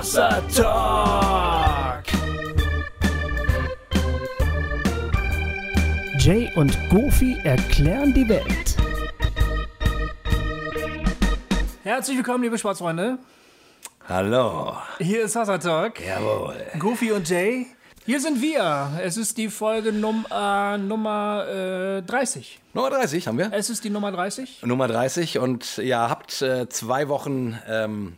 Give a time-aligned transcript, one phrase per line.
[0.00, 2.04] Hossa Talk.
[6.18, 8.76] Jay und Goofy erklären die Welt.
[11.82, 13.18] Herzlich willkommen, liebe Sportsfreunde.
[14.08, 14.74] Hallo.
[14.96, 16.00] Hier ist Hossa Talk.
[16.00, 16.56] Jawohl.
[16.78, 17.66] Goofy und Jay.
[18.06, 18.98] Hier sind wir.
[19.02, 22.58] Es ist die Folge Num äh, Nummer äh, 30.
[22.72, 23.52] Nummer 30 haben wir.
[23.52, 24.62] Es ist die Nummer 30.
[24.62, 28.14] Nummer 30 und ihr habt äh, zwei Wochen ähm,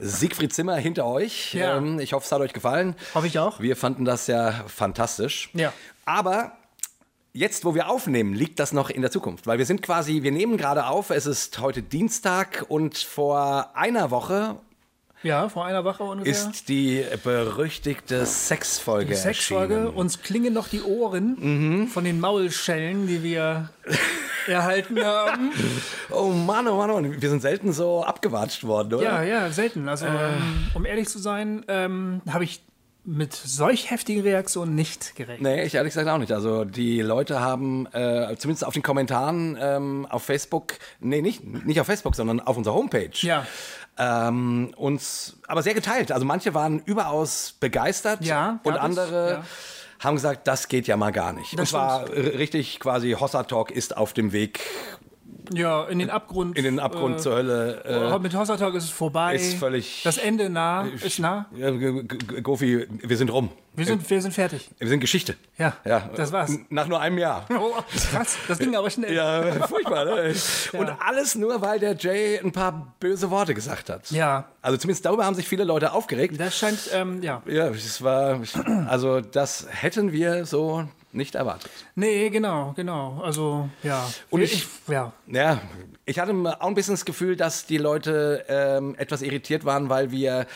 [0.00, 1.52] Siegfried Zimmer hinter euch.
[1.52, 1.76] Ja.
[1.76, 2.96] Ähm, ich hoffe, es hat euch gefallen.
[3.14, 3.60] Hoffe ich auch.
[3.60, 5.50] Wir fanden das ja fantastisch.
[5.52, 5.72] Ja.
[6.06, 6.52] Aber
[7.34, 9.46] jetzt, wo wir aufnehmen, liegt das noch in der Zukunft.
[9.46, 14.10] Weil wir sind quasi, wir nehmen gerade auf, es ist heute Dienstag und vor einer
[14.10, 14.56] Woche
[15.22, 16.30] Ja, vor einer Woche ungefähr.
[16.32, 19.74] ist die berüchtigte Sexfolge die Sexfolge.
[19.74, 19.92] erschienen.
[19.92, 19.98] Mhm.
[19.98, 23.70] Uns klingen noch die Ohren von den Maulschellen, die wir
[24.46, 25.50] erhalten haben.
[26.10, 27.20] Oh Mann, oh Mann, oh Mann.
[27.20, 29.02] Wir sind selten so abgewatscht worden, oder?
[29.02, 29.88] Ja, ja, selten.
[29.88, 32.62] Also, ähm, um ehrlich zu sein, ähm, habe ich
[33.08, 35.40] mit solch heftigen Reaktionen nicht gerechnet.
[35.40, 36.32] Nee, ich ehrlich gesagt auch nicht.
[36.32, 41.80] Also die Leute haben äh, zumindest auf den Kommentaren ähm, auf Facebook, nee, nicht, nicht
[41.80, 43.10] auf Facebook, sondern auf unserer Homepage.
[43.20, 43.46] Ja.
[43.98, 46.12] Ähm, uns aber sehr geteilt.
[46.12, 49.44] Also manche waren überaus begeistert Ja, und andere ja.
[50.04, 51.54] haben gesagt, das geht ja mal gar nicht.
[51.54, 54.60] Das und zwar r- richtig quasi Hossa Talk ist auf dem Weg
[55.52, 56.56] Ja, in den Abgrund.
[56.58, 57.82] in den Abgrund äh, zur Hölle.
[57.84, 59.34] Äh, Mit Hossertag ist es vorbei.
[59.34, 61.46] ist völlig- Das Ende nah, ist nah.
[61.54, 63.50] G- Gofi, wir sind rum.
[63.74, 64.70] Wir sind, wir sind fertig.
[64.78, 65.36] Wir sind Geschichte.
[65.58, 66.52] Ja, ja das war's.
[66.70, 67.44] Nach nur einem Jahr.
[67.50, 67.72] Oh,
[68.10, 69.12] krass, das ging aber schnell.
[69.14, 70.34] Ja, furchtbar, ne?
[70.72, 74.10] Und alles nur, weil der Jay ein paar böse Worte gesagt hat.
[74.10, 74.46] Ja.
[74.62, 76.40] Also zumindest darüber haben sich viele Leute aufgeregt.
[76.40, 77.42] Das scheint, ähm, ja.
[77.46, 78.40] Ja, es war,
[78.88, 81.70] also das hätten wir so nicht erwartet.
[81.94, 83.20] Nee, genau, genau.
[83.24, 84.08] Also, ja.
[84.30, 85.12] Und ich- ja.
[85.26, 85.60] Ja,
[86.04, 90.10] ich hatte auch ein bisschen das Gefühl, dass die Leute ähm, etwas irritiert waren, weil
[90.10, 90.46] wir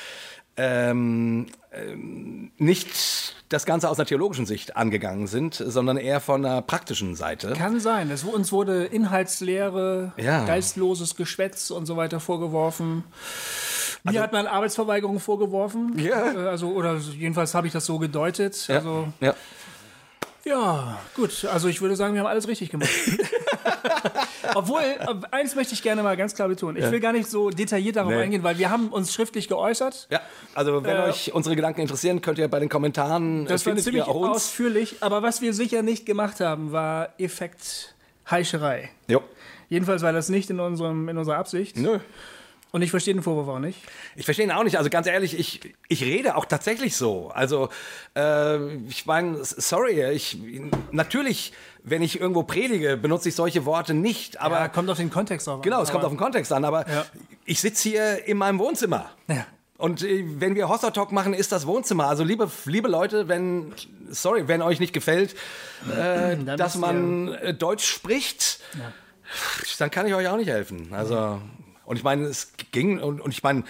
[0.56, 6.62] ähm, ähm, nicht das Ganze aus einer theologischen Sicht angegangen sind, sondern eher von einer
[6.62, 7.54] praktischen Seite.
[7.54, 8.10] Kann sein.
[8.10, 10.44] Es, uns wurde Inhaltslehre, Ja.
[10.44, 13.04] geistloses Geschwätz und so weiter vorgeworfen.
[14.04, 15.92] Mir hat man Arbeitsverweigerung vorgeworfen.
[15.96, 16.32] Also Ja.
[16.32, 18.66] Äh, Also, oder jedenfalls habe ich das so gedeutet.
[18.68, 19.34] Ja, Also, ja.
[20.44, 21.44] Ja, gut.
[21.44, 22.88] Also, ich würde sagen, wir haben alles richtig gemacht.
[24.54, 26.76] Obwohl, äh, eins möchte ich gerne mal ganz klar betonen.
[26.82, 28.22] Ich will gar nicht so detailliert darauf Nee.
[28.22, 30.08] eingehen, weil wir haben uns schriftlich geäußert.
[30.10, 30.20] Ja,
[30.54, 33.70] also wenn Äh, euch unsere Gedanken interessieren, könnt ihr bei den Kommentaren Das äh, war
[33.70, 34.96] findet ziemlich ausführlich.
[35.00, 37.94] Aber was wir sicher nicht gemacht haben, war Effekt
[38.30, 38.90] Heischerei.
[39.08, 39.22] Jo.
[39.68, 41.76] Jedenfalls war das nicht in, unserem, in unserer Absicht.
[41.76, 41.98] Nö.
[42.72, 43.78] Und ich verstehe den Vorwurf auch nicht.
[44.14, 44.78] Ich verstehe ihn auch nicht.
[44.78, 47.28] Also ganz ehrlich, ich, ich rede auch tatsächlich so.
[47.34, 47.68] Also
[48.16, 50.38] äh, ich meine, sorry, ich
[50.92, 54.40] natürlich, wenn ich irgendwo predige, benutze ich solche Worte nicht.
[54.40, 55.62] Aber Aber kommt auf den Kontext an.
[55.62, 56.64] genau, es kommt auf den Kontext an.
[56.64, 57.06] Aber Ja.
[57.44, 59.10] ich sitze hier in meinem Wohnzimmer.
[59.26, 59.46] Ja.
[59.76, 62.06] Und äh, wenn wir Hossa Talk machen, ist das Wohnzimmer.
[62.06, 63.72] Also liebe, liebe Leute, wenn,
[64.10, 65.34] sorry, wenn euch nicht gefällt,
[65.92, 68.60] äh, dass man äh, Deutsch spricht,
[69.78, 70.90] dann kann ich euch auch nicht helfen.
[70.92, 71.40] Also,
[71.90, 73.64] und ich meine, es ging, und, und ich meine,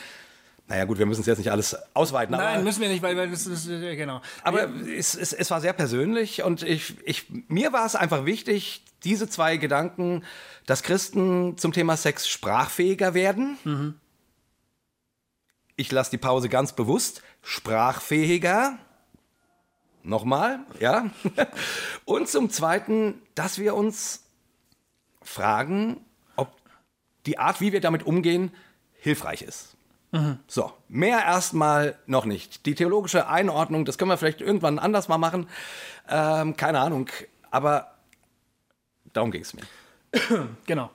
[0.69, 3.17] naja gut, wir müssen es jetzt nicht alles ausweiten, Nein, aber, müssen wir nicht, weil,
[3.17, 4.21] weil das ist, äh, genau.
[4.45, 8.85] aber es, es, es war sehr persönlich und ich, ich, mir war es einfach wichtig,
[9.05, 10.23] diese zwei Gedanken,
[10.67, 13.99] dass Christen zum Thema Sex sprachfähiger werden.
[15.77, 17.23] Ich lasse die Pause ganz bewusst.
[17.41, 18.77] Sprachfähiger.
[20.03, 21.11] Nochmal, ja.
[22.05, 24.25] Und zum Zweiten, dass wir uns
[25.23, 26.05] fragen,
[27.27, 28.53] die Art, wie wir damit umgehen,
[28.95, 29.77] hilfreich ist.
[30.49, 32.67] So, mehr erstmal noch nicht.
[32.67, 35.49] Die theologische Einordnung, das können wir vielleicht irgendwann anders mal machen.
[36.09, 37.09] Ähm, keine Ahnung.
[37.53, 37.95] Aber
[39.13, 39.63] darum ging es mir.
[40.67, 40.91] genau.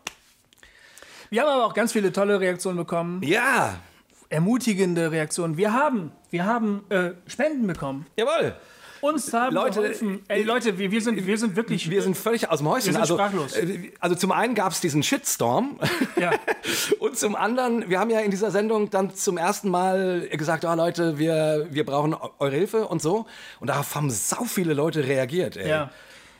[1.30, 3.80] Wir haben aber auch ganz viele tolle Reaktionen bekommen, Ja,
[4.28, 5.56] ermutigende Reaktionen.
[5.56, 8.06] Wir haben, wir haben äh, Spenden bekommen.
[8.18, 8.57] jawohl.
[9.01, 10.23] Uns haben Leute, geholfen.
[10.28, 11.89] Ey, Leute, wir, wir, sind, wir sind wirklich.
[11.89, 12.88] Wir sind völlig aus dem Häuschen.
[12.88, 13.53] Wir sind also, sprachlos.
[13.56, 15.80] äh, also zum einen gab es diesen Shitstorm.
[16.15, 16.31] Ja.
[17.00, 20.74] Und zum anderen, wir haben ja in dieser Sendung dann zum ersten Mal gesagt, oh
[20.74, 23.25] Leute, wir, wir brauchen eu- eure Hilfe und so.
[23.59, 25.57] Und darauf haben sau viele Leute reagiert.
[25.57, 25.69] Ey.
[25.69, 25.91] Ja.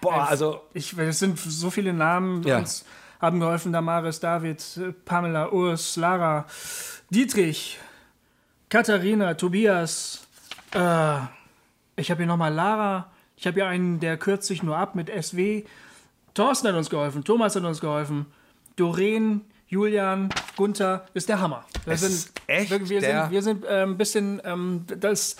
[0.01, 2.58] Boah, also Ich, es sind so viele Namen, Ja.
[2.60, 2.86] uns
[3.22, 6.46] haben geholfen: Damaris, David, äh, Pamela, Urs, Lara,
[7.10, 7.80] Dietrich,
[8.69, 10.22] Katharina, Tobias.
[10.72, 10.80] Äh,
[11.96, 13.12] ich habe hier nochmal Lara.
[13.38, 15.64] Ich habe hier einen, der kürzt sich nur ab mit SW.
[16.34, 18.26] Thorsten hat uns geholfen, Thomas hat uns geholfen,
[18.76, 21.66] Doreen, Julian, Gunther, ist der Hammer.
[21.86, 25.36] Das Es ist echt wir, wir der- sind, wir sind äh, ein bisschen, ähm, das,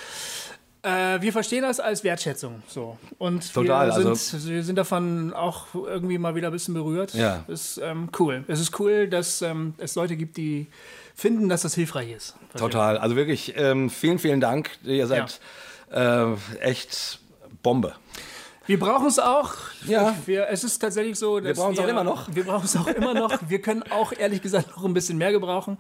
[0.84, 2.62] Äh, wir verstehen das als Wertschätzung.
[2.68, 3.00] So.
[3.18, 7.16] Und Total, wir sind, also- wir sind davon auch irgendwie mal wieder ein bisschen berührt.
[7.16, 7.44] Ja.
[7.48, 8.44] Ist ähm, cool.
[8.48, 10.68] Es ist cool, dass ähm, es Leute gibt, die
[11.16, 12.36] finden, dass das hilfreich ist.
[12.56, 13.00] Total.
[13.00, 14.70] Also wirklich ähm, vielen, vielen Dank.
[14.84, 15.40] Ihr seid
[15.92, 17.20] äh, echt
[17.64, 17.96] Bombe.
[18.68, 19.54] Wir brauchen es auch.
[19.86, 20.16] Ja.
[20.26, 22.34] Wir, es ist tatsächlich so, dass brauchen's auch immer noch.
[22.34, 23.32] Wir brauchen es auch immer noch.
[23.48, 25.78] Wir können auch ehrlich gesagt noch ein bisschen mehr gebrauchen,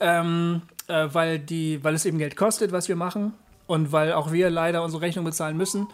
[0.00, 3.34] ähm, äh, weil, die, weil es eben Geld kostet, was wir machen
[3.66, 5.88] und weil auch wir leider unsere Rechnung bezahlen müssen.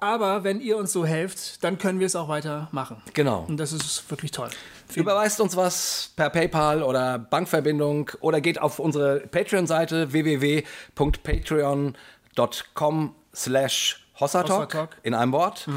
[0.00, 3.00] Aber wenn ihr uns so helft, dann können wir es auch weiter machen.
[3.14, 3.46] Genau.
[3.48, 4.50] Und das ist wirklich toll.
[4.86, 11.94] Vielen Überweist uns was per PayPal oder Bankverbindung oder geht auf unsere Patreon-Seite www.patreon.com
[13.34, 15.68] slash Hossatalk in einem Wort.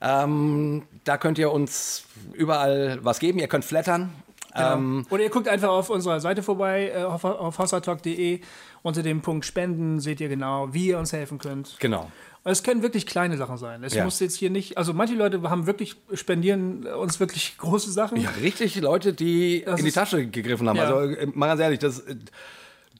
[0.00, 2.04] Ähm, da könnt ihr uns
[2.34, 3.38] überall was geben.
[3.38, 4.12] Ihr könnt flattern.
[4.54, 8.40] Ähm, Oder ihr guckt einfach auf unserer Seite vorbei, äh, auf, auf hossatalk.de.
[8.82, 11.76] Unter dem Punkt Spenden seht ihr genau, wie ihr uns helfen könnt.
[11.78, 12.10] genau.
[12.44, 13.82] Und Es können wirklich kleine Sachen sein.
[13.82, 14.04] Es Ja.
[14.04, 18.20] muss jetzt hier nicht, also manche Leute haben wirklich, spendieren uns wirklich große Sachen.
[18.20, 20.76] Ja, richtig Leute, die Das in die Tasche gegriffen haben.
[20.76, 20.84] Ja.
[20.84, 22.14] Also äh, mal ganz ehrlich, das, äh,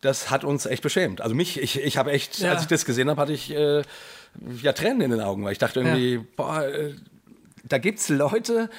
[0.06, 1.20] das hat uns echt beschämt.
[1.20, 2.52] Also mich, ich, ich habe echt, Ja.
[2.52, 3.82] als ich das gesehen habe, hatte ich äh,
[4.62, 6.94] ja Tränen in den Augen, weil ich dachte irgendwie, boah, äh,
[7.64, 8.70] da gibt's Leute,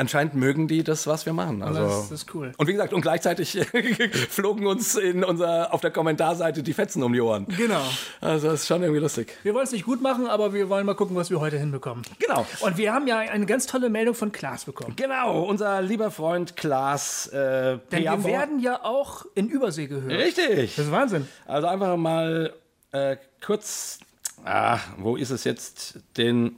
[0.00, 1.62] anscheinend mögen die das, was wir machen.
[1.62, 2.52] Also, das, ist cool.
[2.56, 3.58] und wie gesagt, und gleichzeitig
[4.30, 7.46] flogen uns in unser, auf der Kommentarseite die Fetzen um die Ohren.
[7.56, 7.82] Genau.
[8.20, 9.36] Also das ist schon irgendwie lustig.
[9.42, 12.02] Wir wollen es nicht gut machen, aber wir wollen mal gucken, was wir heute hinbekommen.
[12.18, 12.46] Genau.
[12.60, 14.94] Und wir haben ja eine ganz tolle Meldung von Klaas bekommen.
[14.96, 20.12] Genau, unser lieber Freund Klaas äh, Denn wir werden ja auch in Übersee gehört.
[20.12, 20.76] Richtig.
[20.76, 21.28] Das ist Wahnsinn.
[21.46, 22.54] Also einfach mal
[22.92, 23.98] äh, kurz.
[24.44, 25.98] Ah, wo ist es jetzt?
[26.16, 26.56] Den.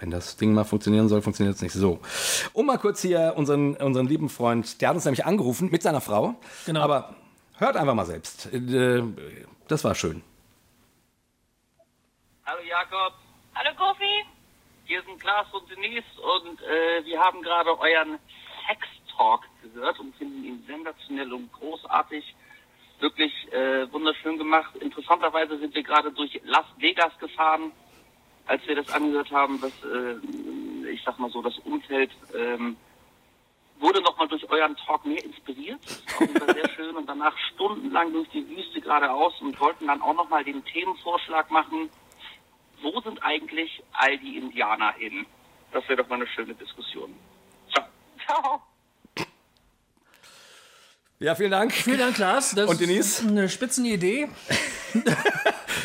[0.00, 1.98] Wenn das Ding mal funktionieren soll, funktioniert es nicht so.
[2.52, 6.00] Um mal kurz hier unseren, unseren lieben Freund, der hat uns nämlich angerufen mit seiner
[6.00, 6.36] Frau.
[6.66, 6.80] Genau.
[6.80, 7.16] Aber
[7.58, 8.46] hört einfach mal selbst.
[8.52, 9.02] Äh,
[9.66, 10.22] Das war schön.
[12.46, 13.12] Hallo Jakob,
[13.54, 14.24] Hallo Gofi.
[14.84, 18.18] hier sind Klaas und Denise und äh, wir haben gerade euren
[18.66, 22.24] Sex-Talk gehört und finden ihn sensationell und großartig.
[23.00, 24.74] Wirklich äh, wunderschön gemacht.
[24.76, 27.70] Interessanterweise sind wir gerade durch Las Vegas gefahren,
[28.48, 29.60] als wir das angehört haben.
[29.60, 32.76] Das, äh, ich sag mal so, das Umfeld ähm,
[33.78, 35.80] wurde nochmal durch euren Talk mehr inspiriert.
[35.86, 36.96] Das war sehr schön.
[36.96, 41.88] Und danach stundenlang durch die Wüste geradeaus und wollten dann auch nochmal den Themenvorschlag machen
[42.82, 45.26] wo sind eigentlich all die Indianer hin?
[45.72, 47.14] Das wäre doch mal eine schöne Diskussion.
[47.72, 47.86] Ciao.
[48.24, 48.62] Ciao.
[51.20, 51.72] Ja, vielen Dank.
[51.72, 52.52] Vielen Dank, Klaas.
[52.54, 53.22] Das Und Denise?
[53.22, 54.28] ist eine Spitzenidee.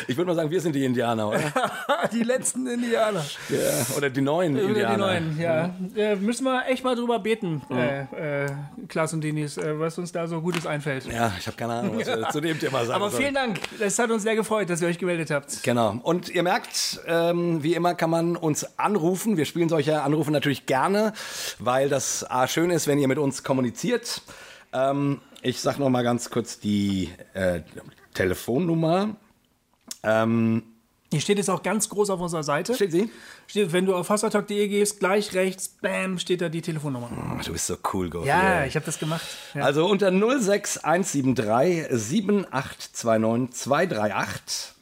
[0.06, 1.40] Ich würde mal sagen, wir sind die Indianer, oder?
[2.12, 3.24] die letzten Indianer.
[3.48, 4.94] ja, oder die neuen Oder Indianer.
[4.94, 5.74] die neuen, ja.
[5.96, 8.50] Äh, müssen wir echt mal drüber beten, äh, äh,
[8.88, 11.06] Klaas und Denis, äh, was uns da so Gutes einfällt.
[11.06, 13.22] Ja, ich habe keine Ahnung, was wir zu dem Thema sagen Aber sollen.
[13.22, 13.60] vielen Dank.
[13.80, 15.62] Es hat uns sehr gefreut, dass ihr euch gemeldet habt.
[15.62, 15.98] Genau.
[16.02, 19.36] Und ihr merkt, ähm, wie immer kann man uns anrufen.
[19.36, 21.12] Wir spielen solche Anrufe natürlich gerne,
[21.58, 24.22] weil das A, schön ist, wenn ihr mit uns kommuniziert.
[24.72, 27.60] Ähm, ich sag noch mal ganz kurz die äh,
[28.14, 29.16] Telefonnummer.
[30.04, 30.62] Ähm,
[31.12, 32.74] Die steht jetzt auch ganz groß auf unserer Seite.
[32.74, 33.10] steht sie?
[33.46, 37.08] Steht, wenn du auf hassertalk.de gehst, gleich rechts, bam, steht da die Telefonnummer.
[37.12, 38.26] Oh, du bist so cool, Gofi.
[38.28, 38.68] Ja, ey.
[38.68, 39.24] ich habe das gemacht.
[39.54, 39.62] Ja.
[39.62, 44.72] Also unter 06173 7829 238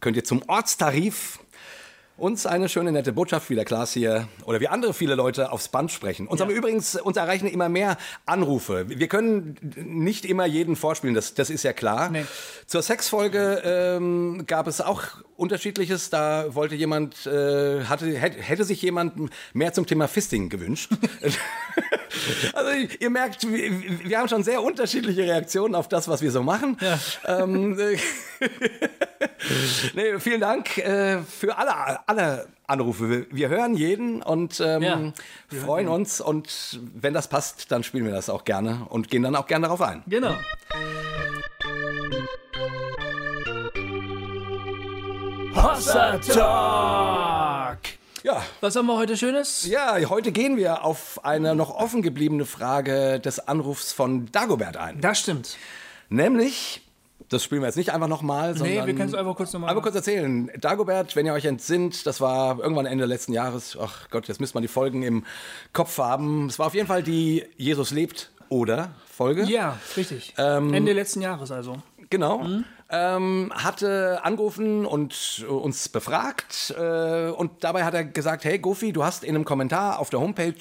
[0.00, 1.38] könnt ihr zum Ortstarif
[2.18, 5.68] uns eine schöne, nette Botschaft, wie der Klaas hier oder wie andere viele Leute aufs
[5.68, 6.26] Band sprechen.
[6.26, 8.86] Uns haben übrigens, uns erreichen immer mehr Anrufe.
[8.88, 12.10] Wir können nicht immer jeden vorspielen, das, das ist ja klar.
[12.10, 12.24] Nee.
[12.66, 15.02] Zur Sexfolge ähm, gab es auch
[15.36, 16.10] unterschiedliches.
[16.10, 20.90] Da wollte jemand, äh, hatte, hätte, hätte sich jemand mehr zum Thema Fisting gewünscht.
[22.52, 26.76] also ihr merkt, wir, haben schon sehr unterschiedliche Reaktionen auf das, was wir so machen.
[27.24, 27.96] Ähm, äh,
[29.94, 33.26] nee, vielen Dank äh, für alle, alle Anrufe.
[33.30, 35.12] Wir, hören jeden und ähm, Ja,
[35.64, 36.20] freuen uns.
[36.20, 39.64] Und wenn das passt, dann spielen wir das auch gerne und gehen dann auch gerne
[39.66, 40.02] darauf ein.
[40.06, 40.34] Genau.
[45.54, 47.78] Hossa Talk!
[48.22, 49.66] Ja, Was haben wir heute Schönes?
[49.66, 55.00] Ja, heute gehen wir auf eine noch offen gebliebene Frage des Anrufs von Dagobert ein.
[55.00, 55.56] Das stimmt.
[56.08, 56.82] Nämlich,
[57.28, 58.78] das spielen wir jetzt nicht einfach nochmal, sondern...
[58.78, 59.70] Nee, wir können es einfach kurz nochmal.
[59.70, 60.50] Einmal kurz erzählen.
[60.60, 63.76] Dagobert, wenn ihr euch entsinnt, das war irgendwann Ende letzten Jahres.
[63.80, 65.24] Ach Gott, jetzt müsste man die Folgen im
[65.72, 66.46] Kopf haben.
[66.46, 69.44] Es war auf jeden Fall die Jesus lebt oder Folge.
[69.44, 70.34] Ja, richtig.
[70.38, 71.76] Ähm, Ende letzten Jahres also.
[72.10, 72.38] Genau.
[72.38, 72.64] Mhm.
[72.90, 76.74] Ähm, hatte angerufen und äh, uns befragt.
[76.78, 80.20] Äh, und dabei hat er gesagt: Hey, Gofi, du hast in einem Kommentar auf der
[80.20, 80.54] Homepage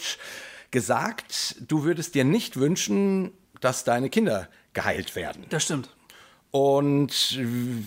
[0.72, 3.32] gesagt, du würdest dir nicht wünschen,
[3.62, 5.46] dass deine Kinder geheilt werden.
[5.50, 5.90] Das stimmt.
[6.52, 7.38] Und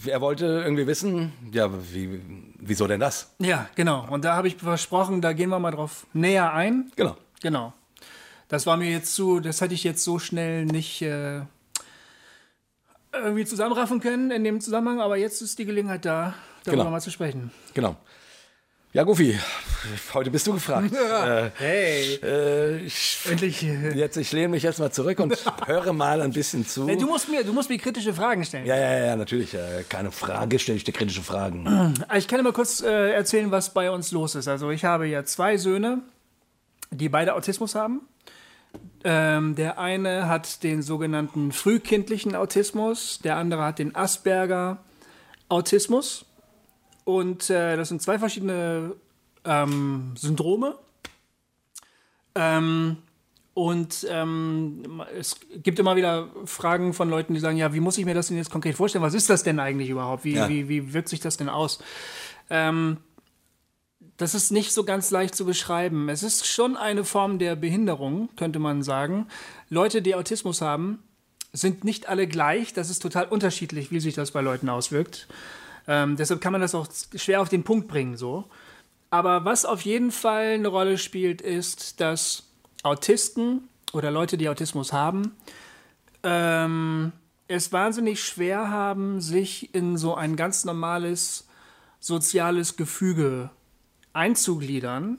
[0.06, 2.20] er wollte irgendwie wissen, ja, wie,
[2.58, 3.34] wieso denn das?
[3.38, 4.06] Ja, genau.
[4.10, 6.92] Und da habe ich versprochen, da gehen wir mal drauf näher ein.
[6.96, 7.16] Genau.
[7.40, 7.72] Genau.
[8.48, 11.40] Das war mir jetzt zu, das hätte ich jetzt so schnell nicht äh,
[13.12, 16.90] irgendwie zusammenraffen können in dem Zusammenhang, aber jetzt ist die Gelegenheit da, darüber Genau.
[16.92, 17.50] mal zu sprechen.
[17.74, 17.96] Genau.
[18.92, 19.38] Ja, Goofy,
[20.14, 20.92] heute bist du gefragt.
[20.92, 23.62] äh, Hey, äh, ich, endlich.
[23.62, 25.32] Äh, jetzt, ich lehne mich jetzt mal zurück und
[25.66, 26.88] höre mal ein bisschen zu.
[26.88, 28.66] du, musst mir, du musst mir kritische Fragen stellen.
[28.66, 29.54] ja, ja, ja, natürlich.
[29.54, 31.94] Äh, keine Frage, stelle ich dir kritische Fragen.
[32.16, 34.48] Ich kann dir mal kurz äh, erzählen, was bei uns los ist.
[34.48, 36.00] Also ich habe ja zwei Söhne,
[36.90, 38.00] die beide Autismus haben.
[39.04, 46.24] Ähm, der eine hat den sogenannten frühkindlichen Autismus, der andere hat den Asperger-Autismus.
[47.18, 48.94] Und äh, das sind zwei verschiedene
[49.44, 50.76] ähm, Syndrome.
[52.34, 52.98] Ähm,
[53.54, 58.04] und ähm, es gibt immer wieder Fragen von Leuten, die sagen, ja, wie muss ich
[58.04, 59.02] mir das denn jetzt konkret vorstellen?
[59.02, 60.24] Was ist das denn eigentlich überhaupt?
[60.24, 60.48] Wie, Ja.
[60.48, 61.80] wie, wie wirkt sich das denn aus?
[62.48, 62.98] Ähm,
[64.16, 66.08] das ist nicht so ganz leicht zu beschreiben.
[66.08, 69.26] Es ist schon eine Form der Behinderung, könnte man sagen.
[69.68, 71.02] Leute, die Autismus haben,
[71.52, 72.72] sind nicht alle gleich.
[72.72, 75.26] Das ist total unterschiedlich, wie sich das bei Leuten auswirkt.
[75.90, 78.44] Ähm, deshalb kann man das auch schwer auf den Punkt bringen, so.
[79.10, 82.44] Aber was auf jeden Fall eine Rolle spielt, ist, dass
[82.84, 85.34] Autisten oder Leute, die Autismus haben,
[86.22, 87.10] ähm,
[87.48, 91.48] es wahnsinnig schwer haben, sich in so ein ganz normales
[91.98, 93.50] soziales Gefüge
[94.12, 95.18] einzugliedern,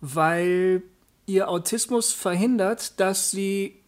[0.00, 0.84] weil
[1.26, 3.80] ihr Autismus verhindert, dass sie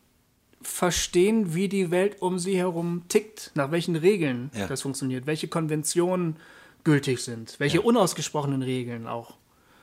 [0.67, 4.67] verstehen, wie die Welt um sie herum tickt, nach welchen Regeln Ja.
[4.67, 6.37] das funktioniert, welche Konventionen
[6.85, 9.37] gültig sind, welche unausgesprochenen Regeln auch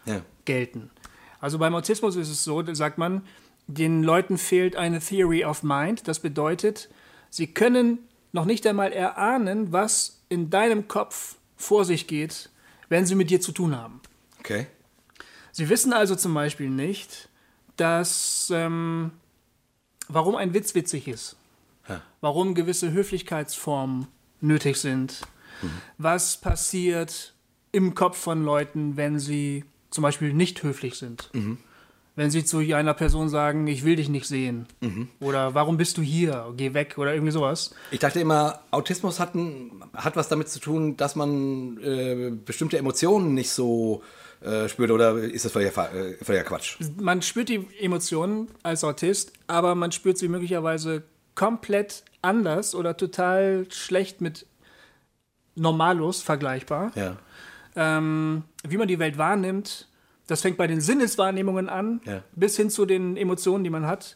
[0.05, 0.21] Ja.
[0.45, 0.89] gelten.
[1.39, 3.21] Also beim Autismus ist es so, sagt man,
[3.67, 6.07] den Leuten fehlt eine Theory of Mind.
[6.07, 6.89] Das bedeutet,
[7.29, 7.99] sie können
[8.31, 12.49] noch nicht einmal erahnen, was in deinem Kopf vor sich geht,
[12.89, 14.01] wenn sie mit dir zu tun haben.
[14.39, 14.67] Okay.
[15.53, 17.29] Sie wissen also zum Beispiel nicht,
[17.77, 19.11] dass ähm,
[20.07, 21.36] warum ein Witz witzig ist,
[21.89, 22.01] Ja.
[22.22, 24.07] warum gewisse Höflichkeitsformen
[24.41, 25.22] nötig sind,
[25.98, 27.33] was passiert
[27.72, 31.29] im Kopf von Leuten, wenn sie zum Beispiel nicht höflich sind.
[32.15, 34.67] Wenn sie zu einer Person sagen, ich will dich nicht sehen.
[35.19, 36.53] Oder warum bist du hier?
[36.57, 37.74] Geh weg oder irgendwie sowas.
[37.89, 42.77] Ich dachte immer, Autismus hat, ein, hat was damit zu tun, dass man äh, bestimmte
[42.77, 44.03] Emotionen nicht so
[44.43, 44.91] äh, spürt.
[44.91, 46.77] Oder ist das völliger, äh, völliger Quatsch?
[47.00, 51.03] Man spürt die Emotionen als Autist, aber man spürt sie möglicherweise
[51.35, 54.45] komplett anders oder total schlecht mit
[55.55, 56.91] Normalos vergleichbar.
[56.95, 57.17] Ja.
[57.75, 59.88] ähm, wie man die Welt wahrnimmt.
[60.27, 62.21] Das fängt bei den Sinneswahrnehmungen an, Ja.
[62.35, 64.15] bis hin zu den Emotionen, die man hat.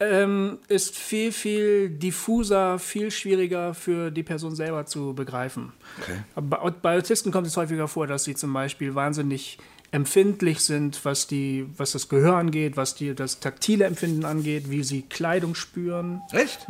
[0.00, 5.72] Ähm, ist viel, viel diffuser, viel schwieriger für die Person selber zu begreifen.
[6.00, 6.18] Okay.
[6.34, 9.58] Bei, bei Autisten kommt es häufiger vor, dass sie zum Beispiel wahnsinnig
[9.92, 14.82] empfindlich sind, was, die, was das Gehör angeht, was die, das taktile Empfinden angeht, wie
[14.82, 16.20] sie Kleidung spüren.
[16.32, 16.66] Echt?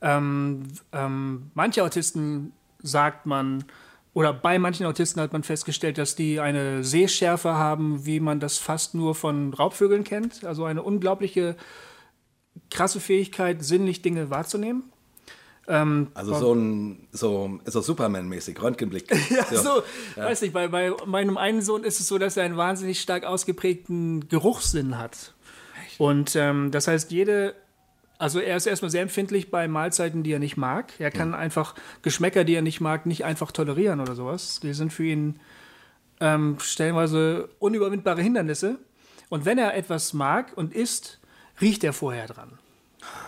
[0.00, 0.62] Ähm,
[0.92, 2.52] ähm, manche Autisten
[2.82, 3.64] sagt man,
[4.14, 8.58] oder bei manchen Autisten hat man festgestellt, dass die eine Sehschärfe haben, wie man das
[8.58, 10.44] fast nur von Raubvögeln kennt.
[10.44, 11.56] Also eine unglaubliche,
[12.70, 14.84] krasse Fähigkeit, sinnlich Dinge wahrzunehmen.
[15.66, 19.10] Ähm, Also so ein so, so Superman-mäßig, Röntgenblick.
[19.30, 19.82] ja, so,
[20.16, 23.24] weiß nicht, bei, bei meinem einen Sohn ist es so, dass er einen wahnsinnig stark
[23.24, 25.32] ausgeprägten Geruchssinn hat.
[25.98, 27.54] Und ähm, das heißt, jede,
[28.18, 30.92] also er ist erstmal sehr empfindlich bei Mahlzeiten, die er nicht mag.
[30.98, 34.60] Er kann einfach Geschmäcker, die er nicht mag, nicht einfach tolerieren oder sowas.
[34.60, 35.40] Die sind für ihn
[36.20, 38.78] ähm, stellenweise unüberwindbare Hindernisse.
[39.30, 41.20] Und wenn er etwas mag und isst,
[41.60, 42.58] riecht er vorher dran.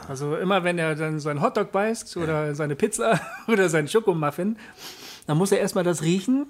[0.09, 4.57] Also immer wenn er dann seinen Hotdog beißt oder seine Pizza oder seinen Schokomuffin,
[5.27, 6.47] dann muss er erstmal das riechen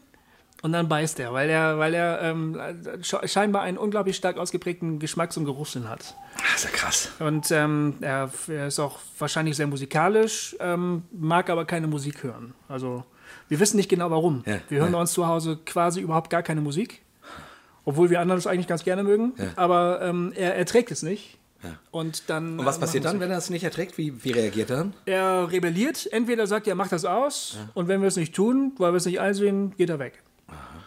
[0.63, 2.55] und dann beißt er, weil er, weil er ähm,
[3.01, 6.15] sche- scheinbar einen unglaublich stark ausgeprägten Geschmacks- und Geruchssinn hat.
[6.37, 7.11] Das ist ja krass.
[7.19, 12.55] Und ähm, er, er ist auch wahrscheinlich sehr musikalisch, ähm, mag aber keine Musik hören.
[12.69, 13.05] Also
[13.49, 14.43] wir wissen nicht genau warum.
[14.47, 14.97] Ja, wir hören ja.
[14.97, 17.03] bei uns zu Hause quasi überhaupt gar keine Musik,
[17.85, 19.35] obwohl wir anderen das eigentlich ganz gerne mögen.
[19.57, 21.39] Aber ähm, er erträgt es nicht.
[21.91, 22.59] Und dann.
[22.61, 23.99] Und was äh, passiert dann, wenn er es nicht erträgt?
[23.99, 24.95] Wie, wie reagiert er dann?
[25.07, 26.09] er rebelliert.
[26.13, 27.57] Entweder sagt er, mach das aus.
[27.75, 30.23] Und wenn wir es nicht tun, weil wir es nicht einsehen, geht er weg.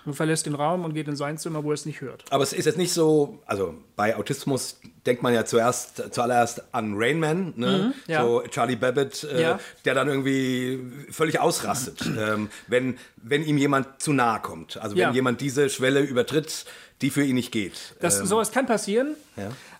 [0.05, 2.23] Und verlässt den Raum und geht in sein Zimmer, wo er es nicht hört.
[2.31, 6.93] Aber es ist jetzt nicht so, also bei Autismus denkt man ja zuerst, zuallererst an
[6.95, 7.93] Rain Man, ne?
[8.07, 8.23] Mhm, ja.
[8.23, 9.59] so Charlie Babbitt, äh, Ja.
[9.85, 10.79] der dann irgendwie
[11.11, 14.77] völlig ausrastet, ähm, wenn, wenn ihm jemand zu nahe kommt.
[14.77, 15.11] Also wenn Ja.
[15.11, 16.65] jemand diese Schwelle übertritt,
[17.01, 17.95] die für ihn nicht geht.
[17.99, 19.15] Das, ähm, sowas kann passieren.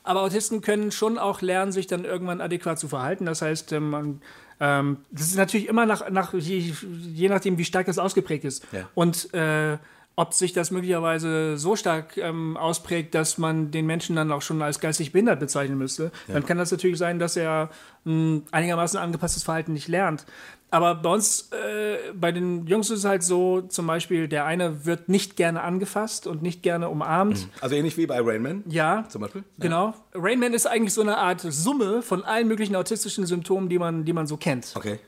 [0.09, 3.25] Aber Autisten können schon auch lernen, sich dann irgendwann adäquat zu verhalten.
[3.25, 4.21] Das heißt, ähm, man,
[4.59, 6.73] Ähm, das ist natürlich immer nach, nach je,
[7.13, 8.65] je nachdem, wie stark das ausgeprägt ist.
[8.71, 8.89] Ja.
[8.93, 9.77] Und äh,
[10.19, 14.61] ob sich das möglicherweise so stark ähm, ausprägt, dass man den Menschen dann auch schon
[14.61, 17.69] als geistig behindert bezeichnen müsste, dann kann das natürlich sein, dass er
[18.05, 20.25] ein einigermaßen angepasstes Verhalten nicht lernt.
[20.71, 24.85] Aber bei uns, äh, bei den Jungs ist es halt so, zum Beispiel, der eine
[24.85, 27.47] wird nicht gerne angefasst und nicht gerne umarmt.
[27.61, 29.45] Also ähnlich wie bei Rainman Ja, zum Beispiel.
[29.57, 29.93] genau.
[30.13, 34.11] Rainman ist eigentlich so eine Art Summe von allen möglichen autistischen Symptomen, die man, die
[34.13, 34.73] man so kennt.
[34.75, 34.99] Okay.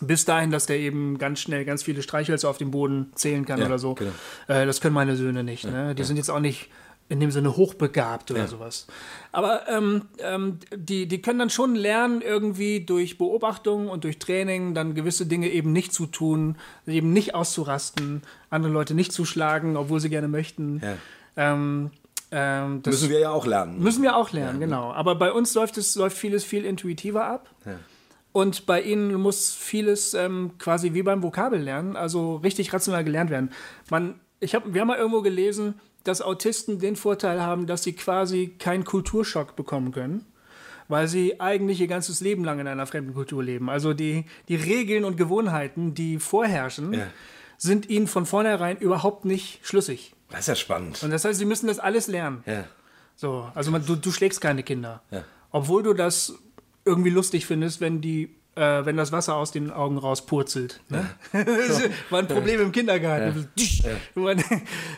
[0.00, 3.60] Bis dahin, dass der eben ganz schnell ganz viele Streichhölzer auf dem Boden zählen kann
[3.60, 3.94] Ja, oder so.
[3.94, 4.12] genau.
[4.48, 5.64] Äh, das können meine Söhne nicht.
[5.64, 5.94] ne?
[5.94, 6.68] Die sind jetzt auch nicht
[7.10, 8.46] in dem Sinne hochbegabt oder Ja.
[8.46, 8.86] sowas.
[9.32, 14.74] Aber ähm, ähm, die, die können dann schon lernen, irgendwie durch Beobachtung und durch Training
[14.74, 19.76] dann gewisse Dinge eben nicht zu tun, eben nicht auszurasten, andere Leute nicht zu schlagen,
[19.76, 20.80] obwohl sie gerne möchten.
[20.84, 21.52] Ja.
[21.52, 21.90] Ähm,
[22.30, 23.80] ähm, das Müssen wir ja auch lernen.
[23.82, 24.92] Müssen wir auch lernen, genau.
[24.92, 27.48] Aber bei uns läuft es läuft vieles viel intuitiver ab.
[28.32, 33.50] Und bei ihnen muss vieles ähm, quasi wie beim Vokabellernen, also richtig rational gelernt werden.
[33.90, 37.92] Man, ich hab, wir haben mal irgendwo gelesen, dass Autisten den Vorteil haben, dass sie
[37.92, 40.24] quasi keinen Kulturschock bekommen können,
[40.88, 43.68] weil sie eigentlich ihr ganzes Leben lang in einer fremden Kultur leben.
[43.68, 47.06] Also die, die Regeln und Gewohnheiten, die vorherrschen, Ja.
[47.58, 50.14] sind ihnen von vornherein überhaupt nicht schlüssig.
[50.30, 51.02] Das ist ja spannend.
[51.02, 52.44] Und das heißt, sie müssen das alles lernen.
[52.46, 52.64] Ja.
[53.16, 55.02] So, also man, du, du schlägst keine Kinder.
[55.10, 55.24] Ja.
[55.50, 56.34] Obwohl du das
[56.84, 60.80] irgendwie lustig findest, wenn die, äh, wenn das Wasser aus den Augen rauspurzelt.
[60.88, 61.06] Ne?
[61.32, 63.48] Das war ein Problem im Kindergarten.
[64.14, 64.38] Man,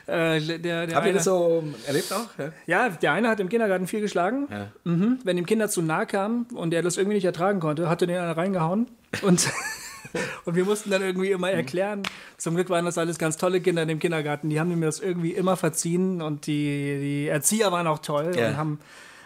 [0.06, 2.28] äh, der, der Habt ihr das so erlebt auch?
[2.38, 2.52] Ja.
[2.66, 4.48] ja, der eine hat im Kindergarten viel geschlagen.
[4.84, 5.18] Mhm.
[5.24, 8.06] Wenn dem Kinder zu nahe kamen und er das irgendwie nicht ertragen konnte, hat er
[8.06, 8.86] den einer reingehauen.
[9.22, 9.50] Und,
[10.44, 12.02] und wir mussten dann irgendwie immer erklären.
[12.38, 14.48] Zum Glück waren das alles ganz tolle Kinder in dem Kindergarten.
[14.50, 18.48] Die haben mir das irgendwie immer verziehen und die, die Erzieher waren auch toll Ja.
[18.48, 18.78] und haben,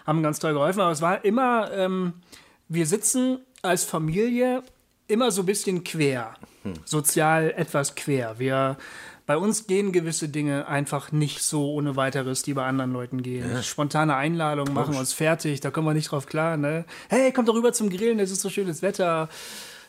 [0.06, 0.80] haben ganz toll geholfen.
[0.80, 2.14] Aber es war immer, ähm,
[2.68, 4.62] wir sitzen als Familie
[5.08, 6.34] immer so ein bisschen quer,
[6.84, 8.38] sozial etwas quer.
[8.38, 8.76] Wir,
[9.26, 13.62] bei uns gehen gewisse Dinge einfach nicht so ohne weiteres, die bei anderen Leuten gehen.
[13.62, 16.56] Spontane Einladungen machen uns fertig, da kommen wir nicht drauf klar.
[16.56, 16.84] Ne?
[17.08, 19.28] Hey, kommt doch rüber zum Grillen, es ist so schönes Wetter.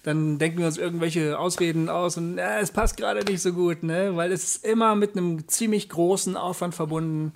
[0.04, 3.84] Dann denken wir uns irgendwelche Ausreden aus und äh, es passt gerade nicht so gut,
[3.84, 4.16] ne?
[4.16, 7.34] weil es ist immer mit einem ziemlich großen Aufwand verbunden,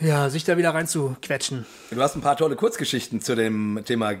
[0.00, 1.66] ja, sich da wieder reinzuquetschen.
[1.90, 4.14] Du hast ein paar tolle Kurzgeschichten zu dem Thema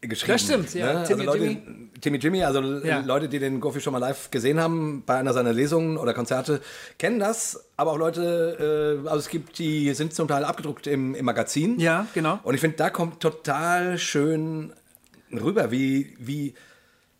[0.00, 0.32] geschrieben.
[0.32, 1.00] Das stimmt, ja.
[1.00, 1.04] Ne?
[1.04, 1.90] Timmy also Leute, Jimmy.
[2.00, 3.00] Timmy Jimmy, also Ja.
[3.00, 6.60] Leute, die den Goofy schon mal live gesehen haben bei einer seiner Lesungen oder Konzerte,
[6.98, 7.64] kennen das.
[7.76, 11.78] Aber auch Leute, äh, also es gibt, die sind zum Teil abgedruckt im, im Magazin.
[11.78, 12.40] Ja, genau.
[12.42, 14.72] Und ich finde, da kommt total schön
[15.32, 16.54] rüber, wie, wie,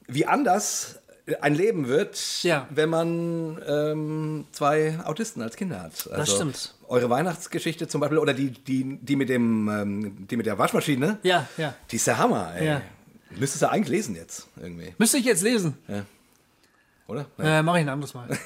[0.08, 0.98] wie anders
[1.42, 2.66] ein Leben wird, Ja.
[2.70, 6.10] wenn man ähm, zwei Autisten als Kinder hat.
[6.10, 6.74] Also stimmt.
[6.90, 11.18] Eure Weihnachtsgeschichte zum Beispiel oder die, die, die, mit, dem, ähm, die mit der Waschmaschine,
[11.22, 11.72] Ja, ja.
[11.88, 12.52] die ist der Hammer.
[12.56, 12.66] Ey.
[12.66, 12.82] Ja.
[13.38, 15.78] Müsstest du eigentlich lesen jetzt irgendwie, Müsste ich jetzt lesen?
[17.06, 17.26] oder?
[17.38, 18.28] Äh, Mache ich ein anderes Mal.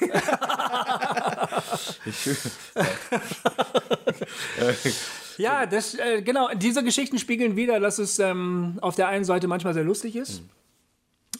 [5.37, 9.47] ja, das, äh, genau, diese Geschichten spiegeln wieder, dass es ähm, auf der einen Seite
[9.47, 10.43] manchmal sehr lustig ist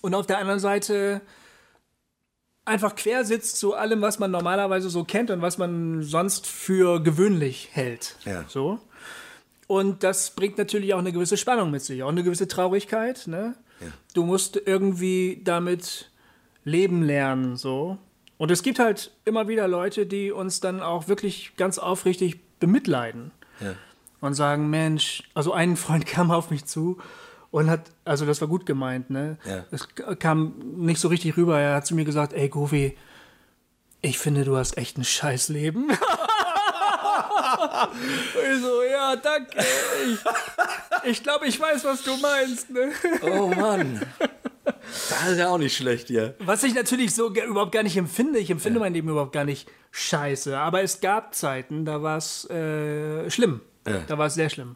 [0.02, 1.22] und auf der anderen Seite
[2.66, 7.00] einfach quer sitzt zu allem, was man normalerweise so kennt und was man sonst für
[7.02, 8.18] gewöhnlich hält.
[8.26, 8.44] Ja.
[8.48, 8.80] So.
[9.68, 13.28] Und das bringt natürlich auch eine gewisse Spannung mit sich, auch eine gewisse Traurigkeit.
[13.28, 13.56] Ne?
[14.14, 16.10] Du musst irgendwie damit
[16.64, 17.98] leben lernen, so.
[18.38, 23.32] Und es gibt halt immer wieder Leute, die uns dann auch wirklich ganz aufrichtig bemitleiden
[23.62, 23.74] Ja.
[24.22, 26.98] und sagen, Mensch, also ein Freund kam auf mich zu
[27.52, 29.38] und hat, also das war gut gemeint, ne?
[29.46, 29.66] Ja.
[29.72, 29.88] Es
[30.20, 31.60] kam nicht so richtig rüber.
[31.60, 32.98] Er hat zu mir gesagt, ey Goofy,
[34.02, 35.90] ich finde, du hast echt ein scheiß Leben.
[38.30, 39.64] ich so, ja, danke.
[40.06, 40.20] Ich,
[41.12, 42.70] ich glaube, ich weiß, was du meinst.
[42.70, 42.92] Ne?
[43.24, 44.02] Oh Mann.
[44.64, 46.36] Das ist ja auch nicht schlecht hier.
[46.40, 48.40] Was ich natürlich so überhaupt gar nicht empfinde.
[48.40, 50.58] Ich empfinde mein Leben überhaupt gar nicht scheiße.
[50.58, 53.62] Aber es gab Zeiten, da war es äh, schlimm.
[53.88, 54.00] Ja.
[54.08, 54.76] Da war es sehr schlimm.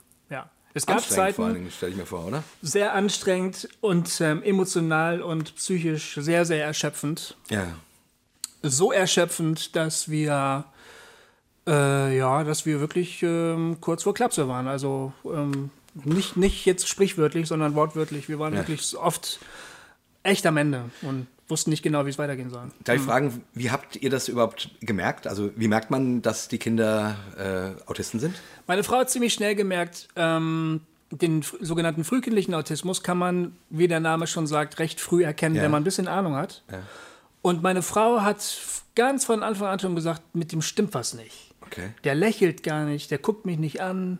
[0.69, 0.75] Ja.
[0.75, 2.43] Es gab Anstrengend vor allen Zeiten, Dingen, stelle ich mir vor, oder?
[2.61, 7.35] sehr anstrengend und ähm, emotional und psychisch sehr, sehr erschöpfend.
[7.49, 7.67] Ja.
[8.61, 10.65] So erschöpfend, dass wir
[11.67, 14.67] äh, ja, dass wir wirklich ähm, kurz vor Klapse waren.
[14.67, 18.29] Also ähm, nicht, nicht jetzt sprichwörtlich, sondern wortwörtlich.
[18.29, 19.39] Wir waren wirklich oft
[20.23, 22.69] echt am Ende und wussten nicht genau, wie es weitergehen soll.
[22.83, 25.27] Darf ich fragen, wie habt ihr das überhaupt gemerkt?
[25.27, 28.35] Also wie merkt man, dass die Kinder äh, Autisten sind?
[28.67, 30.81] Meine Frau hat ziemlich schnell gemerkt, ähm,
[31.11, 35.55] den fr- sogenannten frühkindlichen Autismus kann man, wie der Name schon sagt, recht früh erkennen,
[35.55, 35.63] Ja.
[35.63, 36.63] wenn man ein bisschen Ahnung hat.
[37.41, 38.37] Und meine Frau hat
[38.95, 41.51] ganz von Anfang an schon gesagt, mit dem stimmt was nicht.
[41.61, 41.89] Okay.
[42.03, 44.19] Der lächelt gar nicht, der guckt mich nicht an,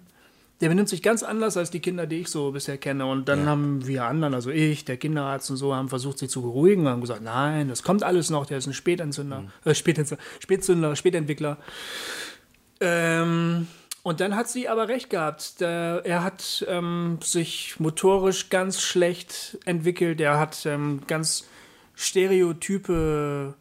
[0.62, 3.06] der benimmt sich ganz anders als die Kinder, die ich so bisher kenne.
[3.06, 6.42] Und dann haben wir anderen, also ich, der Kinderarzt und so, haben versucht, sie zu
[6.42, 10.24] beruhigen und haben gesagt, nein, das kommt alles noch, der ist ein Spätentzünder, äh, Spätentzünder,
[10.40, 11.58] Spätzünder, Spätentwickler.
[12.82, 13.68] Ähm,
[14.04, 15.62] und dann hat sie aber recht gehabt.
[15.62, 20.20] Der, er hat ähm, sich motorisch ganz schlecht entwickelt.
[20.20, 21.48] Er hat ähm, ganz
[21.96, 23.56] stereotype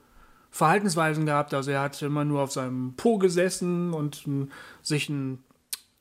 [0.50, 1.54] Verhaltensweisen gehabt.
[1.54, 4.50] Also er hat immer nur auf seinem Po gesessen und ähm,
[4.82, 5.42] sich ein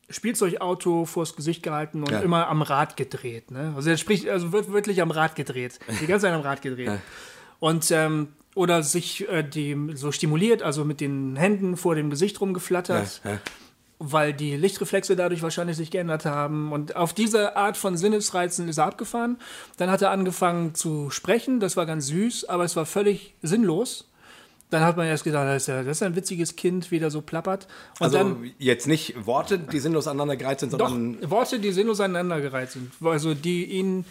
[0.10, 2.20] Spielzeugauto vors Gesicht gehalten und Ja.
[2.20, 3.52] immer am Rad gedreht.
[3.52, 3.74] Ne?
[3.76, 5.80] Also er spricht, also wird wirklich am Rad gedreht.
[6.02, 6.92] Die ganze Zeit am Rad gedreht.
[7.60, 12.40] Und ähm, oder sich äh, die so stimuliert, also mit den Händen vor dem Gesicht
[12.40, 13.38] rumgeflattert Ja, ja.
[14.00, 16.72] weil die Lichtreflexe dadurch wahrscheinlich sich geändert haben.
[16.72, 19.38] Und auf diese Art von Sinnesreizen ist er abgefahren.
[19.78, 24.08] Dann hat er angefangen zu sprechen, das war ganz süß, aber es war völlig sinnlos.
[24.70, 27.10] Dann hat man erst gedacht, das ist, ja, das ist ein witziges Kind, wie der
[27.10, 27.68] so plappert.
[28.00, 32.02] Und Also dann jetzt nicht Worte, die sinnlos aneinandergereiht sind, doch sondern Worte, die sinnlos
[32.02, 32.92] aneinandergereiht sind.
[33.02, 34.04] Also die ihn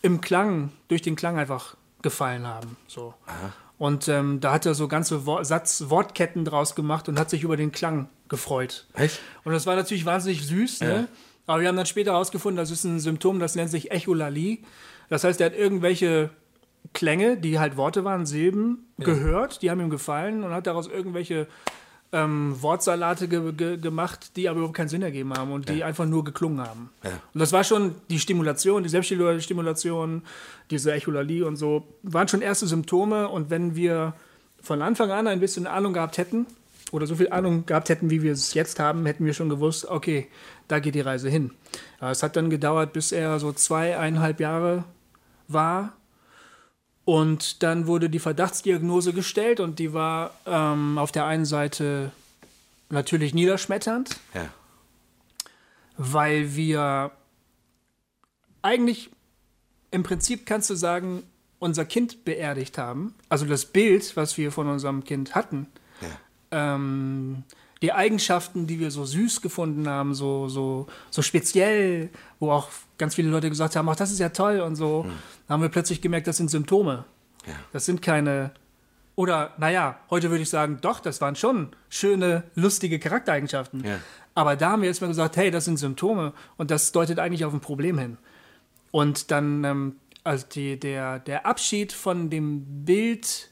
[0.00, 2.76] im Klang, durch den Klang einfach gefallen haben.
[2.86, 3.12] So.
[3.76, 7.42] Und ähm, da hat er so ganze Wor Satz, Wortketten draus gemacht und hat sich
[7.42, 8.86] über den Klang gefreut.
[8.94, 9.20] Echt?
[9.44, 11.08] Und das war natürlich wahnsinnig süß, ne?
[11.46, 14.58] Aber wir haben dann später herausgefunden, das ist ein Symptom, das nennt sich Echolalie.
[15.08, 16.30] Das heißt, er hat irgendwelche
[16.92, 21.46] Klänge, die halt Worte waren, Silben, gehört, die haben ihm gefallen und hat daraus irgendwelche
[22.12, 26.06] ähm, Wortsalate ge ge gemacht, die aber überhaupt keinen Sinn ergeben haben und die einfach
[26.06, 26.90] nur geklungen haben.
[27.04, 27.10] Ja.
[27.32, 30.22] Und das war schon die Stimulation, die Selbststimulation,
[30.70, 33.28] diese Echolalie und so, waren schon erste Symptome.
[33.28, 34.14] Und wenn wir
[34.60, 36.46] von Anfang an ein bisschen Ahnung gehabt hätten,
[36.92, 39.86] oder so viel Ahnung gehabt hätten, wie wir es jetzt haben, hätten wir schon gewusst,
[39.88, 40.26] okay,
[40.66, 41.52] da geht die Reise hin.
[42.00, 44.84] Ja, es hat dann gedauert, bis er so zweieinhalb Jahre
[45.46, 45.92] war.
[47.10, 52.12] Und dann wurde die Verdachtsdiagnose gestellt und die war ähm, auf der einen Seite
[52.88, 54.48] natürlich niederschmetternd, ja.
[55.96, 57.10] weil wir
[58.62, 59.10] eigentlich
[59.90, 61.24] im Prinzip kannst du sagen,
[61.58, 63.16] unser Kind beerdigt haben.
[63.28, 65.66] Also das Bild, was wir von unserem Kind hatten,
[66.52, 67.42] ähm,
[67.82, 73.14] die Eigenschaften, die wir so süß gefunden haben, so, so, so speziell, wo auch ganz
[73.14, 75.06] viele Leute gesagt haben, ach, das ist ja toll und so,
[75.46, 77.04] da haben wir plötzlich gemerkt, das sind Symptome.
[77.46, 77.54] Ja.
[77.72, 78.52] Das sind keine,
[79.14, 83.84] oder naja, heute würde ich sagen, doch, das waren schon schöne, lustige Charaktereigenschaften.
[83.84, 83.98] Ja.
[84.34, 87.44] Aber da haben wir jetzt mal gesagt, hey, das sind Symptome und das deutet eigentlich
[87.44, 88.18] auf ein Problem hin.
[88.90, 93.50] Und dann, ähm, also die, der, der Abschied von dem Bild,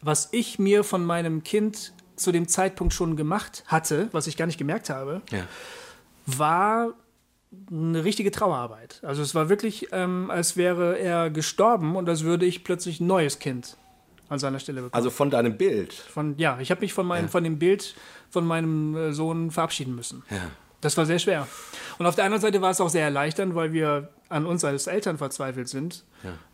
[0.00, 4.46] was ich mir von meinem Kind zu dem Zeitpunkt schon gemacht hatte, was ich gar
[4.46, 5.46] nicht gemerkt habe, Ja.
[6.26, 6.92] war
[7.70, 9.00] eine richtige Trauerarbeit.
[9.02, 13.06] Also es war wirklich, ähm, als wäre er gestorben und als würde ich plötzlich ein
[13.06, 13.76] neues Kind
[14.28, 14.94] an seiner Stelle bekommen.
[14.94, 15.92] Also von deinem Bild.
[15.92, 17.94] Von, ja, ich habe mich von, meinem, von dem Bild
[18.30, 20.22] von meinem äh, Sohn verabschieden müssen.
[20.30, 20.38] Ja.
[20.82, 21.48] Das war sehr schwer.
[21.98, 24.86] Und auf der anderen Seite war es auch sehr erleichternd, weil wir an uns als
[24.88, 26.04] Eltern verzweifelt sind,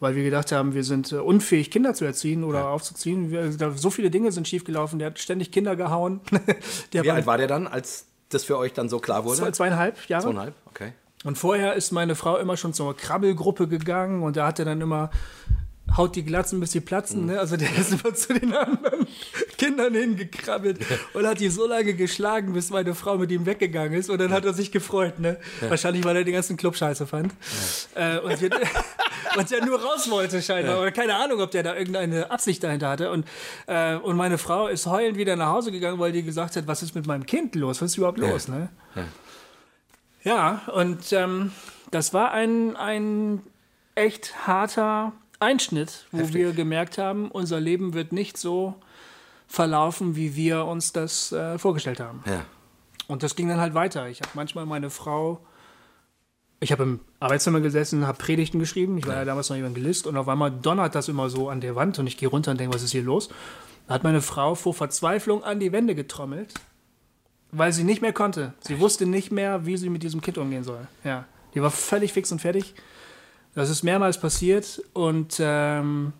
[0.00, 3.30] weil wir gedacht haben, wir sind äh, unfähig, Kinder zu erziehen oder aufzuziehen.
[3.30, 4.98] Wir, so viele Dinge sind schiefgelaufen.
[4.98, 6.20] Der hat ständig Kinder gehauen.
[6.92, 9.38] der Wie alt war der dann, als das für euch dann so klar wurde?
[9.38, 10.24] zwei, zweieinhalb Jahre.
[10.24, 10.92] Zweieinhalb, okay.
[11.24, 14.80] Und vorher ist meine Frau immer schon zur Krabbelgruppe gegangen und da hat er dann
[14.80, 15.10] immer
[15.96, 17.26] haut die Glatzen, bis sie platzen.
[17.26, 17.38] Ne?
[17.38, 19.06] Also der ist immer zu den anderen
[19.58, 20.78] Kindern hingekrabbelt
[21.14, 24.10] und hat die so lange geschlagen, bis meine Frau mit ihm weggegangen ist.
[24.10, 25.18] Und dann hat er sich gefreut.
[25.18, 25.38] Ne?
[25.60, 27.32] Wahrscheinlich, weil er den ganzen Club scheiße fand.
[27.94, 28.50] Äh, und, wir,
[29.36, 30.80] und der nur raus wollte scheinbar.
[30.80, 33.10] Oder keine Ahnung, ob der da irgendeine Absicht dahinter hatte.
[33.10, 33.26] Und,
[33.66, 36.82] äh, und meine Frau ist heulend wieder nach Hause gegangen, weil die gesagt hat, was
[36.82, 37.80] ist mit meinem Kind los?
[37.80, 38.48] Was ist überhaupt los?
[38.48, 38.68] Ne?
[40.22, 41.52] Ja, und ähm,
[41.90, 43.42] das war ein, ein
[43.94, 46.34] echt harter Einschnitt, wo Heftig.
[46.34, 48.74] wir gemerkt haben, unser Leben wird nicht so
[49.46, 52.22] verlaufen, wie wir uns das äh, vorgestellt haben.
[52.26, 52.44] Ja.
[53.06, 54.08] Und das ging dann halt weiter.
[54.08, 55.40] Ich habe manchmal meine Frau,
[56.60, 58.98] ich habe im Arbeitszimmer gesessen, habe Predigten geschrieben.
[58.98, 61.74] Ich war ja damals noch Evangelist und auf einmal donnert das immer so an der
[61.74, 63.30] Wand und ich gehe runter und denke, was ist hier los?
[63.86, 66.52] Da hat meine Frau vor Verzweiflung an die Wände getrommelt,
[67.52, 68.52] weil sie nicht mehr konnte.
[68.60, 70.86] Sie wusste nicht mehr, wie sie mit diesem Kind umgehen soll.
[71.04, 71.24] Ja,
[71.54, 72.74] die war völlig fix und fertig.
[73.58, 76.12] Das ist mehrmals passiert und ähm,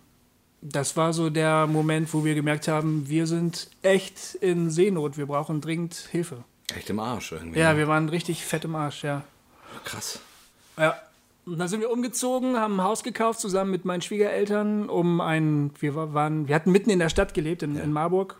[0.61, 5.17] das war so der Moment, wo wir gemerkt haben, wir sind echt in Seenot.
[5.17, 6.43] Wir brauchen dringend Hilfe.
[6.75, 7.59] Echt im Arsch irgendwie.
[7.59, 9.23] Ja, wir waren richtig fett im Arsch, ja.
[9.85, 10.19] Krass.
[10.77, 10.95] Ja.
[11.45, 15.71] Und dann sind wir umgezogen, haben ein Haus gekauft zusammen mit meinen Schwiegereltern, um ein,
[15.79, 18.39] wir wa- waren, wir hatten mitten in der Stadt gelebt, in, in Marburg.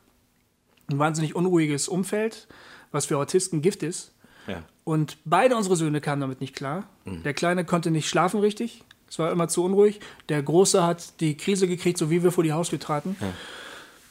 [0.91, 2.47] Ein wahnsinnig unruhiges Umfeld,
[2.91, 4.11] was für Autisten Gift ist.
[4.45, 4.61] Ja.
[4.83, 6.83] Und beide unsere Söhne kamen damit nicht klar.
[7.05, 8.83] Der Kleine konnte nicht schlafen richtig.
[9.09, 9.99] Es war immer zu unruhig.
[10.29, 13.15] Der Große hat die Krise gekriegt, so wie wir vor die Haustür traten.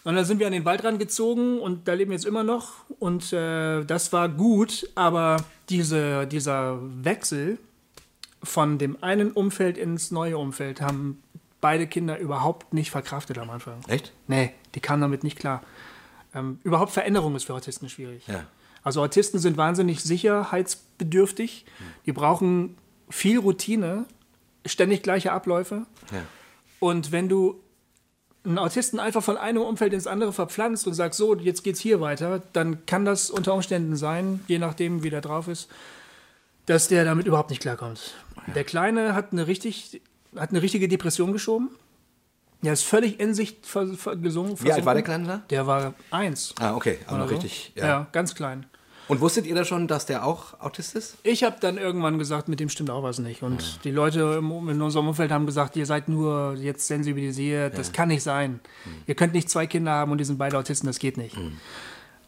[0.04, 2.72] Und dann sind wir an den Waldrand gezogen und da leben wir jetzt immer noch.
[2.98, 5.36] Und äh, das war gut, aber
[5.68, 7.58] diese, dieser Wechsel
[8.42, 11.22] von dem einen Umfeld ins neue Umfeld haben
[11.60, 13.80] beide Kinder überhaupt nicht verkraftet am Anfang.
[13.88, 14.12] Echt?
[14.28, 15.62] Nee, die kamen damit nicht klar.
[16.34, 18.26] Ähm, überhaupt Veränderung ist für Autisten schwierig.
[18.28, 18.44] Ja.
[18.82, 21.66] Also Autisten sind wahnsinnig sicherheitsbedürftig.
[22.06, 22.76] Die brauchen
[23.10, 24.06] viel Routine,
[24.66, 25.86] ständig gleiche Abläufe.
[26.12, 26.22] Ja.
[26.80, 27.60] Und wenn du
[28.44, 32.00] einen Autisten einfach von einem Umfeld ins andere verpflanzt und sagst, so, jetzt geht's hier
[32.00, 35.68] weiter, dann kann das unter Umständen sein, je nachdem, wie der drauf ist,
[36.66, 38.14] dass der damit überhaupt nicht klarkommt.
[38.54, 40.00] Der Kleine hat eine, richtig,
[40.36, 41.70] hat eine richtige Depression geschoben.
[42.62, 43.56] Der ist völlig in sich
[44.20, 44.60] gesungen.
[44.62, 45.04] Wie alt war der.
[45.04, 45.42] Kleine da?
[45.50, 46.54] Der war eins.
[46.58, 47.34] Ah, okay, oder noch so.
[47.34, 47.72] richtig.
[47.76, 47.86] Ja.
[47.86, 48.06] Ja.
[48.12, 48.66] ganz klein.
[49.08, 51.16] Und wusstet ihr da schon, dass der auch Autist ist?
[51.22, 53.42] Ich habe dann irgendwann gesagt, mit dem stimmt auch was nicht.
[53.42, 57.92] Und die Leute im, in unserem Umfeld haben gesagt, ihr seid nur jetzt sensibilisiert, das
[57.92, 58.60] kann nicht sein.
[59.06, 61.36] Ihr könnt nicht zwei Kinder haben und die sind beide Autisten, das geht nicht.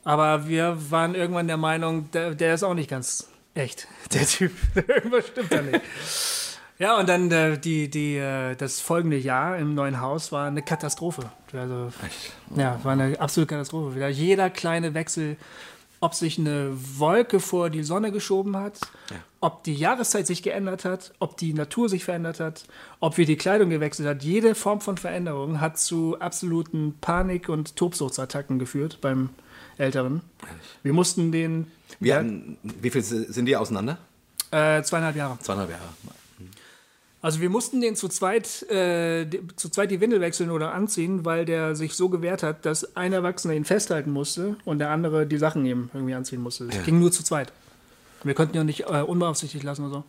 [0.04, 4.52] Aber wir waren irgendwann der Meinung, der, der ist auch nicht ganz echt, der Typ.
[4.74, 5.80] Irgendwas stimmt da nicht.
[6.80, 10.62] Ja, und dann äh, die, die, äh, das folgende Jahr im neuen Haus war eine
[10.62, 11.30] Katastrophe.
[11.52, 11.92] Also,
[12.56, 13.94] ja, war eine absolute Katastrophe.
[13.96, 15.36] Wieder jeder kleine Wechsel,
[16.00, 18.78] ob sich eine Wolke vor die Sonne geschoben hat,
[19.40, 22.64] ob die Jahreszeit sich geändert hat, ob die Natur sich verändert hat,
[23.00, 24.22] ob wir die Kleidung gewechselt hat.
[24.22, 29.28] Jede Form von Veränderung hat zu absoluten Panik- und Tobsuchtsattacken geführt beim
[29.76, 30.22] Älteren.
[30.82, 31.66] Wir mussten den
[32.00, 33.98] Wir hatten, wie viel sind die auseinander?
[34.50, 35.38] äh, zweieinhalb Jahre.
[35.40, 35.84] Zweieinhalb Jahre.
[37.22, 41.24] Also wir mussten den zu zweit, äh, die- zu zweit die Windel wechseln oder anziehen,
[41.26, 45.26] weil der sich so gewehrt hat, dass ein Erwachsener ihn festhalten musste und der andere
[45.26, 46.64] die Sachen eben irgendwie anziehen musste.
[46.70, 47.52] Es ging nur zu zweit.
[48.24, 50.04] Wir konnten ihn auch nicht äh, unbeaufsichtigt lassen oder so.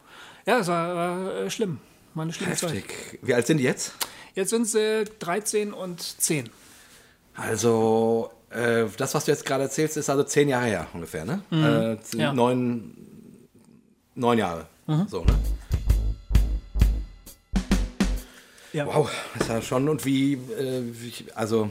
[0.45, 1.80] Ja, es war, äh, schlimm.
[2.13, 2.74] War eine schlimme Zeit.
[2.74, 3.19] Heftig.
[3.21, 3.93] Wie alt sind die jetzt?
[4.34, 6.50] Jetzt sind sie 13 und 10.
[7.36, 11.41] Also, äh, das, was du jetzt gerade erzählst, ist also zehn Jahre her ungefähr, ne?
[11.52, 12.34] Äh, z- Ja.
[12.34, 12.95] neun,
[14.15, 14.67] neun Jahre.
[15.08, 15.34] So, ne?
[18.73, 18.86] Ja.
[18.88, 19.89] Wow, das ja schon.
[19.89, 20.84] Und wie, äh,
[21.36, 21.69] also,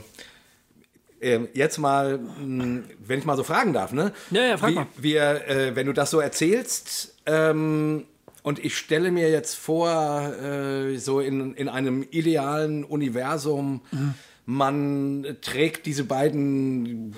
[1.21, 4.13] äh, jetzt mal, mh, wenn ich mal so fragen darf, ne?
[4.31, 4.87] Ja, ja, frag wie, mal.
[4.99, 8.05] Wir, äh, wenn du das so erzählst, ähm,
[8.43, 14.15] und ich stelle mir jetzt vor, äh, so in, in einem idealen Universum, Mhm.
[14.47, 17.15] man trägt diese beiden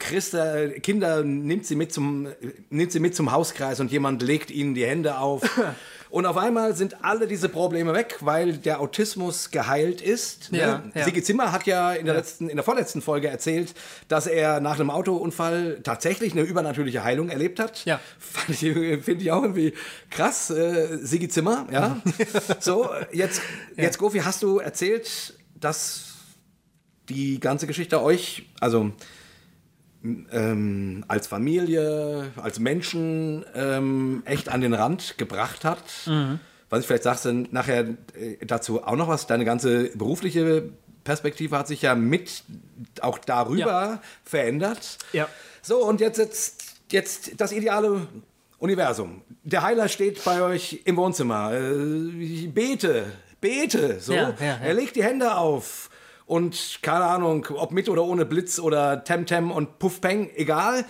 [0.00, 2.26] Christa, Kinder, nimmt sie, mit zum,
[2.70, 5.42] nimmt sie mit zum Hauskreis und jemand legt ihnen die Hände auf.
[6.12, 10.50] Und auf einmal sind alle diese Probleme weg, weil der Autismus geheilt ist.
[10.52, 10.92] Ja, ne?
[10.94, 11.04] ja.
[11.06, 13.72] Sigi Zimmer hat ja in der letzten, in der vorletzten Folge erzählt,
[14.08, 17.86] dass er nach einem Autounfall tatsächlich eine übernatürliche Heilung erlebt hat.
[17.86, 17.98] Ja.
[18.18, 19.72] Finde ich auch irgendwie
[20.10, 20.50] krass.
[20.50, 21.96] Äh, Sigi Zimmer, ja.
[22.60, 23.40] so, jetzt,
[23.78, 26.12] jetzt Gofi, hast du erzählt, dass
[27.08, 28.92] die ganze Geschichte euch, also
[30.04, 35.82] ähm, als Familie, als Menschen ähm, echt an den Rand gebracht hat.
[36.70, 37.80] Was ich vielleicht sagst, dann nachher
[38.14, 39.26] äh, dazu auch noch was.
[39.26, 40.70] Deine ganze berufliche
[41.04, 42.44] Perspektive hat sich ja mit
[43.00, 44.02] auch darüber Ja.
[44.24, 44.98] verändert.
[45.12, 45.28] Ja.
[45.60, 48.06] So, und jetzt, jetzt, jetzt das ideale
[48.58, 49.22] Universum.
[49.44, 51.52] Der Heiler steht bei euch im Wohnzimmer.
[51.52, 53.04] Äh, bete,
[53.40, 54.00] bete.
[54.00, 54.12] So.
[54.14, 54.58] Ja, ja, ja.
[54.62, 55.90] Er legt die Hände auf.
[56.32, 60.86] Und keine Ahnung, ob mit oder ohne Blitz oder Temtem und Puff Peng, egal.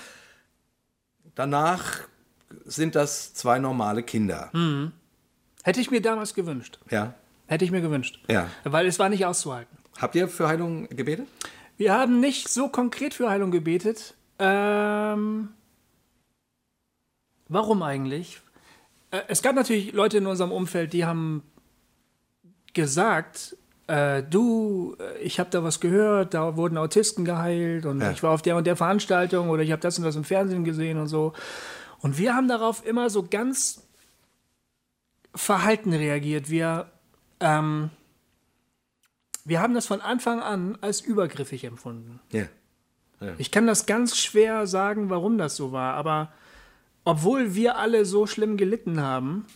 [1.34, 2.02] Danach
[2.64, 4.50] sind das zwei normale Kinder.
[4.52, 4.92] Hm.
[5.64, 6.78] Hätte ich mir damals gewünscht.
[6.92, 7.14] Ja.
[7.48, 8.20] Hätte ich mir gewünscht.
[8.28, 8.50] Ja.
[8.62, 9.76] Weil es war nicht auszuhalten.
[10.00, 11.26] Habt ihr für Heilung gebetet?
[11.76, 14.14] Wir haben nicht so konkret für Heilung gebetet.
[14.38, 15.48] Ähm,
[17.48, 18.40] warum eigentlich?
[19.10, 21.42] Äh, es gab natürlich Leute in unserem Umfeld, die haben
[22.74, 28.10] gesagt, äh, du, äh, ich habe da was gehört, da wurden Autisten geheilt und Ja.
[28.12, 30.64] ich war auf der und der Veranstaltung oder ich habe das und das im Fernsehen
[30.64, 31.32] gesehen und so.
[32.00, 33.82] Und wir haben darauf immer so ganz
[35.34, 36.50] verhalten reagiert.
[36.50, 36.90] Wir,
[37.40, 37.90] ähm,
[39.44, 42.20] wir haben das von Anfang an als übergriffig empfunden.
[42.32, 42.44] Ja.
[43.38, 46.32] Ich kann das ganz schwer sagen, warum das so war, aber
[47.04, 49.46] obwohl wir alle so schlimm gelitten haben,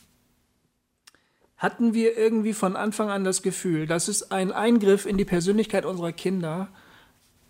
[1.56, 5.86] hatten wir irgendwie von Anfang an das Gefühl, das ist ein Eingriff in die Persönlichkeit
[5.86, 6.68] unserer Kinder,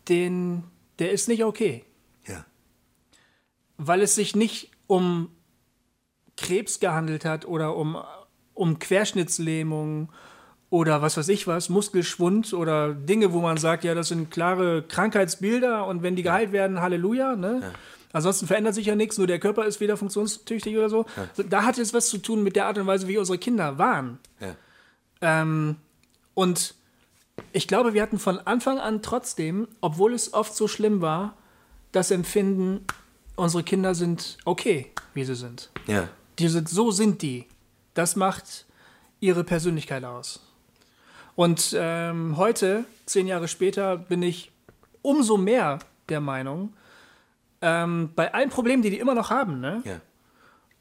[0.08, 0.64] den,
[0.98, 1.84] der ist nicht okay.
[2.26, 2.44] Ja.
[3.76, 5.30] Weil es sich nicht um
[6.36, 7.96] Krebs gehandelt hat oder um,
[8.54, 10.12] um Querschnittslähmung
[10.70, 14.82] oder was weiß ich was, Muskelschwund oder Dinge, wo man sagt, ja, das sind klare
[14.82, 17.34] Krankheitsbilder und wenn die geheilt werden, Halleluja.
[17.34, 17.72] Ne?
[18.16, 21.04] Ansonsten verändert sich ja nichts, nur der Körper ist wieder funktionstüchtig oder so.
[21.34, 23.76] So, Da hat es was zu tun mit der Art und Weise, wie unsere Kinder
[23.76, 24.18] waren.
[24.40, 24.56] Ja.
[25.20, 25.76] Ähm,
[26.32, 26.74] und
[27.52, 31.36] ich glaube, wir hatten von Anfang an trotzdem, obwohl es oft so schlimm war,
[31.92, 32.86] das Empfinden,
[33.34, 35.68] unsere Kinder sind okay, wie sie sind.
[35.86, 36.08] Ja.
[36.38, 37.44] Die sind, so sind die.
[37.92, 38.64] Das macht
[39.20, 40.40] ihre Persönlichkeit aus.
[41.34, 44.52] Und ähm, heute, zehn Jahre später, bin ich
[45.02, 46.72] umso mehr der Meinung,
[47.62, 49.82] ähm, bei allen Problemen, die die immer noch haben, ne?
[49.84, 50.00] Ja.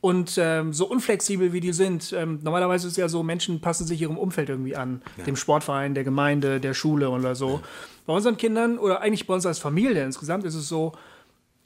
[0.02, 3.88] Und ähm, so unflexibel wie die sind, ähm, normalerweise ist es ja so, Menschen passen
[3.88, 5.02] sich ihrem Umfeld irgendwie an.
[5.26, 7.62] Dem Sportverein, der Gemeinde, der Schule oder so.
[8.06, 10.92] Bei unseren Kindern oder eigentlich bei uns als Familie insgesamt ist es so,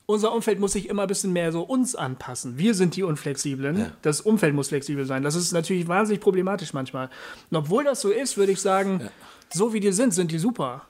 [0.05, 2.57] unser Umfeld muss sich immer ein bisschen mehr so uns anpassen.
[2.57, 3.77] Wir sind die Unflexiblen.
[3.77, 3.91] Ja.
[4.01, 5.21] Das Umfeld muss flexibel sein.
[5.21, 7.09] Das ist natürlich wahnsinnig problematisch manchmal.
[7.51, 9.09] Und obwohl das so ist, würde ich sagen,
[9.53, 10.83] so wie die sind, sind die super.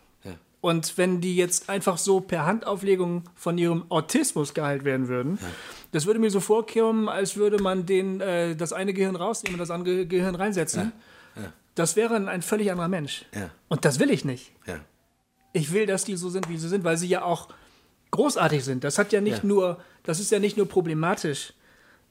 [0.62, 0.70] Ja.
[0.70, 5.40] Und wenn die jetzt einfach so per Handauflegung von ihrem Autismus geheilt werden würden,
[5.92, 9.60] das würde mir so vorkommen, als würde man den, äh, das eine Gehirn rausnehmen und
[9.60, 10.92] das andere Gehirn reinsetzen.
[11.76, 13.26] Das wäre ein, völlig anderer Mensch.
[13.34, 13.52] Ja.
[13.70, 14.52] Und das will ich nicht.
[14.68, 14.80] Ja.
[15.54, 17.48] Ich will, dass die so sind, wie sie sind, weil sie ja auch
[18.12, 18.84] großartig sind.
[18.84, 19.46] Das hat ja nicht Ja.
[19.46, 21.54] nur, das ist ja nicht nur problematisch,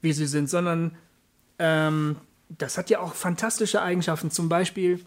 [0.01, 0.97] wie sie sind, sondern
[1.59, 2.15] ähm,
[2.57, 4.31] das hat ja auch fantastische Eigenschaften.
[4.31, 5.05] Zum Beispiel,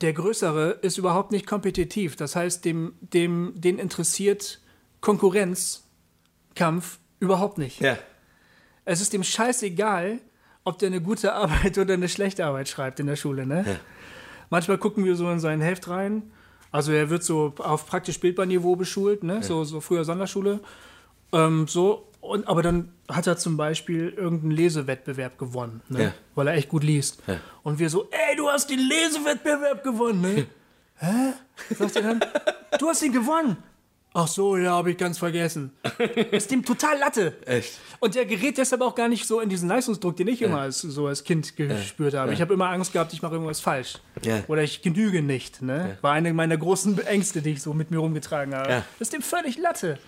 [0.00, 2.16] der Größere ist überhaupt nicht kompetitiv.
[2.16, 4.60] Das heißt, dem, dem, den interessiert
[5.00, 7.80] Konkurrenzkampf überhaupt nicht.
[7.80, 7.98] Ja.
[8.84, 10.20] Es ist dem scheißegal,
[10.64, 13.46] ob der eine gute Arbeit oder eine schlechte Arbeit schreibt in der Schule.
[13.46, 13.80] Ne?
[14.50, 16.30] Manchmal gucken wir so in sein Heft rein.
[16.70, 19.42] Also er wird so auf praktisch Bildbarniveau beschult, ne?
[19.42, 20.60] so, so früher Sonderschule.
[21.32, 26.02] Ähm, so, und, aber dann hat er zum Beispiel irgendeinen Lesewettbewerb gewonnen, ne?
[26.02, 26.12] Ja.
[26.34, 27.22] weil er echt gut liest.
[27.26, 27.38] Ja.
[27.62, 30.20] Und wir so, ey, du hast den Lesewettbewerb gewonnen.
[30.20, 30.46] Ne?
[30.96, 31.32] Hä?
[31.74, 32.20] Sagt er dann,
[32.78, 33.56] du hast ihn gewonnen.
[34.14, 35.70] Ach so, ja, habe ich ganz vergessen.
[36.32, 37.36] Ist dem total Latte.
[37.44, 37.78] Echt?
[38.00, 40.80] Und der gerät deshalb auch gar nicht so in diesen Leistungsdruck, den ich immer als,
[40.80, 42.32] so als Kind gespürt habe.
[42.32, 43.98] Ich habe immer Angst gehabt, ich mache irgendwas falsch.
[44.22, 44.42] Ja.
[44.48, 45.62] Oder ich genüge nicht.
[45.62, 45.98] Ne?
[46.00, 48.70] War eine meiner großen Ängste, die ich so mit mir rumgetragen habe.
[48.70, 48.84] Ja.
[48.98, 49.98] Ist dem völlig Latte.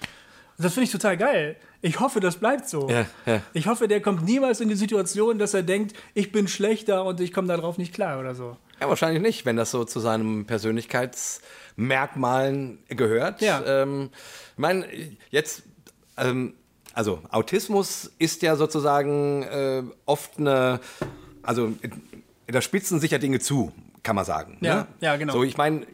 [0.61, 1.57] Das finde ich total geil.
[1.83, 2.90] Ich hoffe, das bleibt so.
[2.90, 3.40] Ja, ja.
[3.55, 7.20] Ich hoffe, der kommt niemals in die Situation, dass er denkt, ich bin schlechter und
[7.20, 8.59] ich komme darauf nicht klar oder so.
[8.81, 13.40] Ja, wahrscheinlich nicht, wenn das so zu seinen Persönlichkeitsmerkmalen gehört.
[13.40, 13.62] Ja.
[13.64, 14.11] Ähm,
[14.53, 14.85] ich meine,
[15.31, 15.62] jetzt,
[16.18, 16.53] ähm,
[16.92, 20.81] also Autismus ist ja sozusagen äh, oft eine,
[21.42, 21.73] also
[22.46, 24.59] da spitzen sich ja Dinge zu, kann man sagen.
[24.61, 24.87] Ja, ne?
[25.01, 25.33] ja, genau.
[25.35, 25.87] So, ich meine,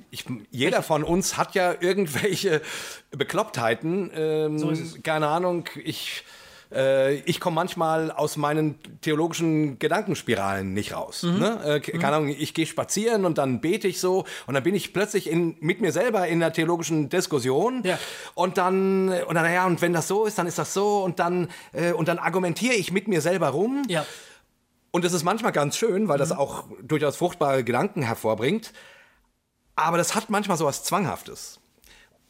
[0.50, 2.60] jeder von uns hat ja irgendwelche
[3.10, 4.10] Beklopptheiten.
[4.14, 5.02] Ähm, So ist es.
[5.02, 6.22] Keine Ahnung, ich.
[6.72, 11.22] äh, Ich komme manchmal aus meinen theologischen Gedankenspiralen nicht raus.
[11.24, 11.38] Mhm.
[11.38, 11.60] Ne?
[11.64, 14.74] Äh, ke- keine Ahnung, ich gehe spazieren und dann bete ich so und dann bin
[14.74, 17.98] ich plötzlich in, mit mir selber in einer theologischen Diskussion Ja.
[18.34, 21.18] und dann und dann ja und wenn das so ist, dann ist das so und
[21.18, 24.04] dann äh, und dann argumentiere ich mit mir selber rum Ja.
[24.90, 26.36] Und das ist manchmal ganz schön, weil das Mhm.
[26.36, 28.72] auch durchaus fruchtbare Gedanken hervorbringt.
[29.74, 31.60] Aber das hat manchmal so was Zwanghaftes.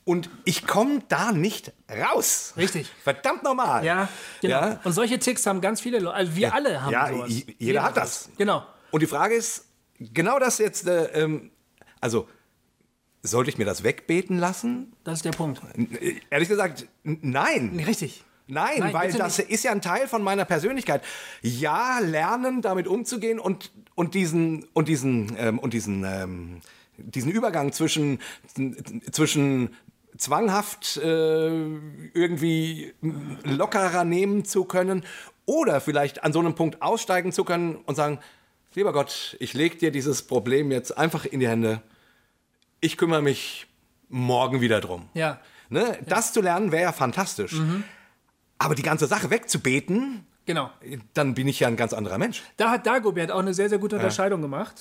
[0.04, 2.54] Und ich komme da nicht raus.
[2.56, 2.88] Richtig.
[3.04, 3.84] Verdammt normal.
[3.84, 4.08] Ja,
[4.40, 4.60] genau.
[4.60, 4.80] Ja?
[4.84, 6.16] Und solche Ticks haben ganz viele Leute.
[6.16, 7.28] Also wir alle haben ja, sowas.
[7.30, 8.30] j- jeder hat das.
[8.38, 8.64] Genau.
[8.92, 9.66] Und die Frage ist,
[9.98, 11.50] genau das jetzt, äh, ähm,
[12.00, 12.28] also,
[13.22, 14.92] sollte ich mir das wegbeten lassen?
[15.02, 15.60] Das ist der Punkt.
[15.76, 17.82] Äh, Ehrlich gesagt, nein.
[17.84, 18.22] Richtig.
[18.48, 19.50] Nein, Nein, weil das nicht.
[19.50, 21.02] ist ja ein Teil von meiner Persönlichkeit.
[21.42, 26.60] Ja, lernen, damit umzugehen und, und diesen, und diesen, ähm, und diesen, ähm,
[26.96, 28.20] diesen Übergang zwischen,
[29.10, 29.74] zwischen
[30.16, 31.48] zwanghaft äh,
[32.14, 32.94] irgendwie
[33.44, 35.04] lockerer nehmen zu können
[35.44, 38.18] oder vielleicht an so einem Punkt aussteigen zu können und sagen,
[38.74, 41.82] lieber Gott, ich lege dir dieses Problem jetzt einfach in die Hände.
[42.80, 43.66] Ich kümmere mich
[44.08, 45.08] morgen wieder drum.
[45.14, 45.40] Ja.
[45.68, 45.98] Ne?
[46.06, 47.60] Das zu lernen wäre ja fantastisch.
[48.58, 50.70] Aber die ganze Sache wegzubeten, Genau.
[51.14, 52.42] dann bin ich ja ein ganz anderer Mensch.
[52.56, 54.80] Da hat Dagobert auch eine sehr, sehr gute Unterscheidung gemacht.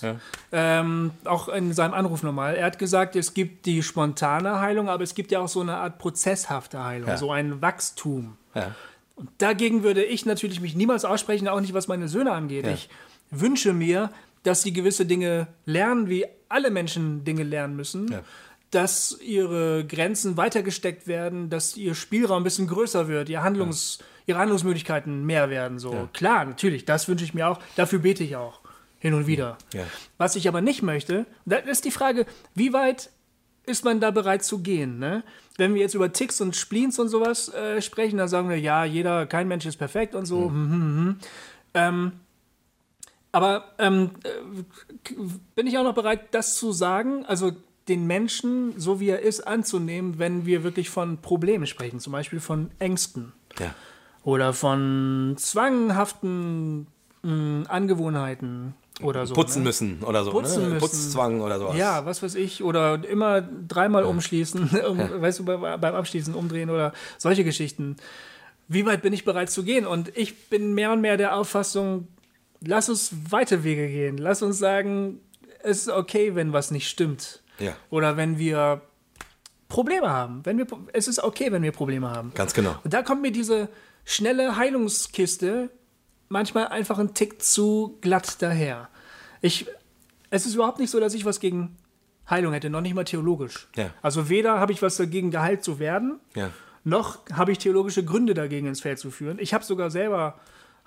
[0.51, 2.55] Ähm, auch in seinem Anruf nochmal.
[2.55, 5.75] Er hat gesagt, es gibt die spontane Heilung, aber es gibt ja auch so eine
[5.77, 7.17] Art prozesshafte Heilung, Ja.
[7.17, 8.37] so ein Wachstum.
[8.53, 8.75] Ja.
[9.15, 12.65] Und dagegen würde ich natürlich mich niemals aussprechen, auch nicht was meine Söhne angeht.
[12.67, 12.71] Ja.
[12.73, 12.89] Ich
[13.31, 14.11] wünsche mir,
[14.43, 18.13] dass sie gewisse Dinge lernen, wie alle Menschen Dinge lernen müssen.
[18.73, 18.81] Ja.
[18.81, 24.39] Dass ihre Grenzen weitergesteckt werden, dass ihr Spielraum ein bisschen größer wird, ihr Handlungs, ihre
[24.39, 25.79] Handlungsmöglichkeiten mehr werden.
[25.79, 26.09] So.
[26.13, 27.59] Klar, natürlich, das wünsche ich mir auch.
[27.75, 28.59] Dafür bete ich auch.
[28.99, 29.57] Hin und wieder.
[29.73, 29.83] Ja.
[30.17, 32.25] Was ich aber nicht möchte, da ist die Frage,
[32.55, 33.11] wie weit
[33.65, 34.99] ist man da bereit zu gehen?
[34.99, 35.23] Ne?
[35.57, 38.83] Wenn wir jetzt über Ticks und Spleens und sowas äh, sprechen, dann sagen wir, ja,
[38.83, 40.45] jeder, kein Mensch ist perfekt und so.
[40.45, 41.19] hm, hm, hm.
[41.75, 42.11] Ähm,
[43.31, 45.13] aber ähm, äh,
[45.55, 47.51] bin ich auch noch bereit, das zu sagen, also
[47.87, 52.39] den Menschen, so wie er ist, anzunehmen, wenn wir wirklich von Problemen sprechen, zum Beispiel
[52.39, 53.73] von Ängsten Ja.
[54.23, 56.87] oder von zwanghaften
[57.23, 59.33] mh, Angewohnheiten oder so.
[59.33, 59.65] Putzen ne?
[59.65, 60.31] müssen oder so.
[60.31, 60.67] Putzen ne?
[60.69, 60.79] müssen.
[60.79, 61.77] Putzzwang oder sowas.
[61.77, 62.63] Ja, was weiß ich.
[62.63, 67.97] Oder immer dreimal umschließen, um, weißt du, bei- beim Abschließen umdrehen oder solche Geschichten.
[68.67, 69.85] Wie weit bin ich bereit zu gehen?
[69.85, 72.07] Und ich bin mehr und mehr der Auffassung,
[72.61, 74.17] lass uns weite Wege gehen.
[74.17, 75.19] Lass uns sagen,
[75.61, 77.43] es ist okay, wenn was nicht stimmt.
[77.59, 77.75] Ja.
[77.89, 78.81] Oder wenn wir
[79.67, 80.45] Probleme haben.
[80.45, 82.31] Wenn wir, es ist okay, wenn wir Probleme haben.
[82.35, 82.75] Ganz genau.
[82.83, 83.69] Und da kommt mir diese
[84.05, 85.69] schnelle Heilungskiste
[86.29, 88.89] manchmal einfach ein Tick zu glatt daher.
[89.41, 89.67] Ich,
[90.29, 91.75] es ist überhaupt nicht so, dass ich was gegen
[92.29, 93.67] Heilung hätte, noch nicht mal theologisch.
[93.75, 93.89] Ja.
[94.01, 96.49] Also weder habe ich was dagegen, geheilt zu werden, Ja.
[96.83, 99.37] noch habe ich theologische Gründe dagegen ins Feld zu führen.
[99.39, 100.39] Ich habe sogar selber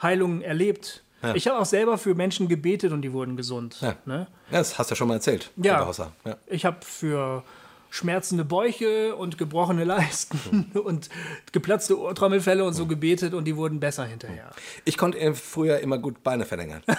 [0.03, 1.05] Heilungen erlebt.
[1.23, 1.35] Ja.
[1.35, 3.79] Ich habe auch selber für Menschen gebetet und die wurden gesund.
[3.81, 3.97] Ja.
[4.05, 4.27] Ne?
[4.51, 5.51] Ja, das hast du ja schon mal erzählt.
[5.57, 6.37] Ja.
[6.47, 7.43] Ich habe für
[7.91, 11.09] schmerzende Bäuche und gebrochene Leisten und
[11.53, 14.51] geplatzte Ohrtrommelfälle und so gebetet und die wurden besser hinterher.
[14.85, 16.83] Ich konnte äh, früher immer gut Beine verlängern.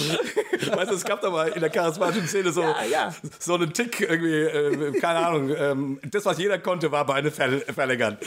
[0.76, 3.14] weißt du, es gab da mal in der charismatischen Szene so, Ja, ja.
[3.38, 7.60] so einen Tick irgendwie, äh, keine Ahnung, ähm, das, was jeder konnte, war Beine ver
[7.74, 8.18] verlängern.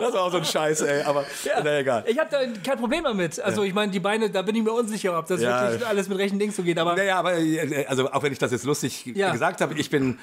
[0.00, 1.24] Das war auch so ein Scheiß, ey, aber
[1.62, 2.04] na egal.
[2.06, 3.40] Ich habe da kein Problem damit.
[3.40, 5.70] Also ich meine, die Beine, da bin ich mir unsicher, ob das Ja.
[5.70, 6.78] wirklich alles mit rechten Dingen so geht.
[6.78, 9.30] Aber Naja, aber äh, also auch wenn ich das jetzt lustig Ja.
[9.32, 10.18] gesagt habe, ich bin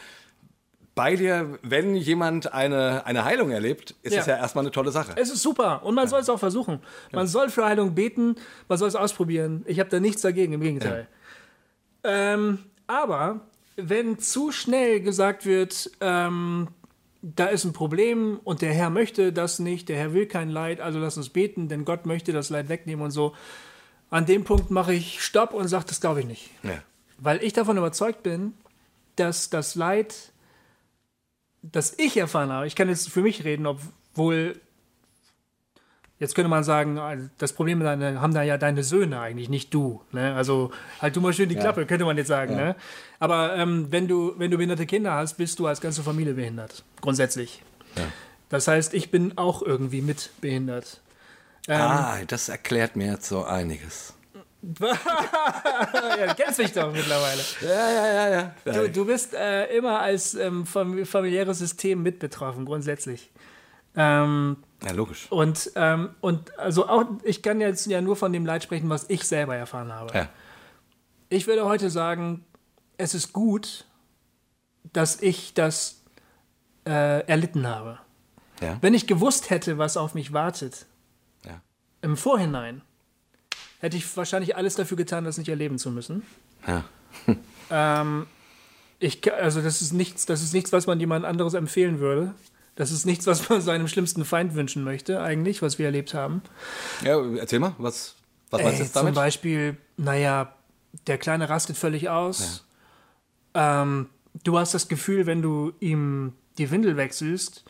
[1.03, 4.17] bei dir, wenn jemand eine, eine Heilung erlebt, ist Ja.
[4.19, 5.13] das ja erstmal eine tolle Sache.
[5.15, 6.79] es ist super und man soll es auch versuchen.
[7.13, 8.35] Man soll für Heilung beten,
[8.67, 9.63] man soll es ausprobieren.
[9.65, 11.07] Ich habe da nichts dagegen, im Gegenteil.
[12.03, 13.41] Ähm, aber
[13.77, 16.67] wenn zu schnell gesagt wird, ähm,
[17.21, 20.79] da ist ein Problem und der Herr möchte das nicht, der Herr will kein Leid,
[20.81, 23.33] also lass uns beten, denn Gott möchte das Leid wegnehmen und so.
[24.09, 26.49] An dem Punkt mache ich Stopp und sage, das glaube ich nicht.
[26.63, 26.81] Ja.
[27.19, 28.53] Weil ich davon überzeugt bin,
[29.17, 30.31] dass das Leid,
[31.61, 34.59] das ich erfahren habe, ich kann jetzt für mich reden, obwohl,
[36.19, 40.01] jetzt könnte man sagen, das Problem deine, haben da ja deine Söhne eigentlich, nicht du.
[40.11, 40.33] Ne?
[40.35, 42.55] Also halt du mal schön die Klappe, könnte man jetzt sagen.
[42.55, 42.75] Ne?
[43.19, 46.83] Aber ähm, wenn, du, wenn du behinderte Kinder hast, bist du als ganze Familie behindert,
[47.01, 47.61] grundsätzlich.
[48.49, 51.01] Das heißt, ich bin auch irgendwie mit behindert.
[51.67, 54.13] Ähm, Ah, das erklärt mir jetzt so einiges.
[54.81, 57.41] ja, du kennst mich doch mittlerweile.
[57.61, 58.53] Ja, ja, ja, ja.
[58.73, 63.31] Du, du bist äh, immer als ähm, fam familiäres System mit betroffen, grundsätzlich.
[63.95, 65.27] Ähm, Ja, logisch.
[65.31, 69.09] und, ähm, und also auch, ich kann jetzt ja nur von dem Leid sprechen, was
[69.09, 70.13] ich selber erfahren habe.
[70.13, 70.29] Ja.
[71.29, 72.43] Ich würde heute sagen,
[72.97, 73.85] es ist gut,
[74.93, 76.01] dass ich das
[76.87, 77.99] äh, erlitten habe.
[78.61, 78.77] Ja.
[78.81, 80.85] Wenn ich gewusst hätte, was auf mich wartet,
[81.45, 81.61] Ja.
[82.01, 82.81] im Vorhinein,
[83.79, 86.23] hätte ich wahrscheinlich alles dafür getan, das nicht erleben zu müssen.
[86.67, 86.83] Ja.
[87.71, 88.25] Ähm,
[88.97, 92.33] ich, also das ist nichts, das ist nichts, was man jemand anderes empfehlen würde.
[92.75, 96.41] Das ist nichts, was man seinem schlimmsten Feind wünschen möchte, eigentlich, was wir erlebt haben.
[97.03, 98.15] ja, erzähl mal, was,
[98.49, 99.13] was meinst du Ey, jetzt zum damit?
[99.13, 100.51] Beispiel, naja,
[101.05, 102.65] der Kleine rastet völlig aus.
[103.53, 104.09] Ähm,
[104.43, 107.65] du hast das Gefühl, wenn du ihm die Windel wechselst,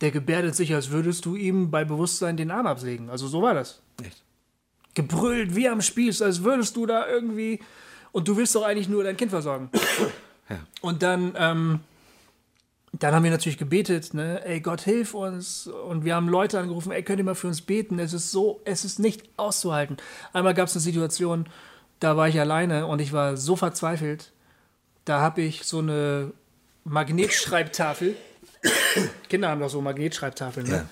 [0.00, 3.08] der gebärdet sich, als würdest du ihm bei Bewusstsein den Arm absägen.
[3.08, 3.80] Also so war das.
[4.02, 4.23] Echt?
[4.94, 7.60] Gebrüllt wie am Spieß, als würdest du da irgendwie.
[8.12, 9.70] Und du willst doch eigentlich nur dein Kind versorgen.
[10.50, 10.58] Ja.
[10.82, 11.80] Und dann, ähm,
[12.92, 14.44] dann haben wir natürlich gebetet, ne?
[14.44, 15.66] Ey, Gott, hilf uns.
[15.66, 17.98] Und wir haben Leute angerufen, ey, könnt ihr mal für uns beten?
[17.98, 19.96] Es ist so, es ist nicht auszuhalten.
[20.34, 21.46] Einmal gab es eine Situation,
[21.98, 24.32] da war ich alleine und ich war so verzweifelt.
[25.06, 26.32] Da habe ich so eine
[26.84, 28.16] Magnetschreibtafel.
[29.30, 30.74] Kinder haben doch so Magnetschreibtafeln, ne?
[30.74, 30.86] Ja.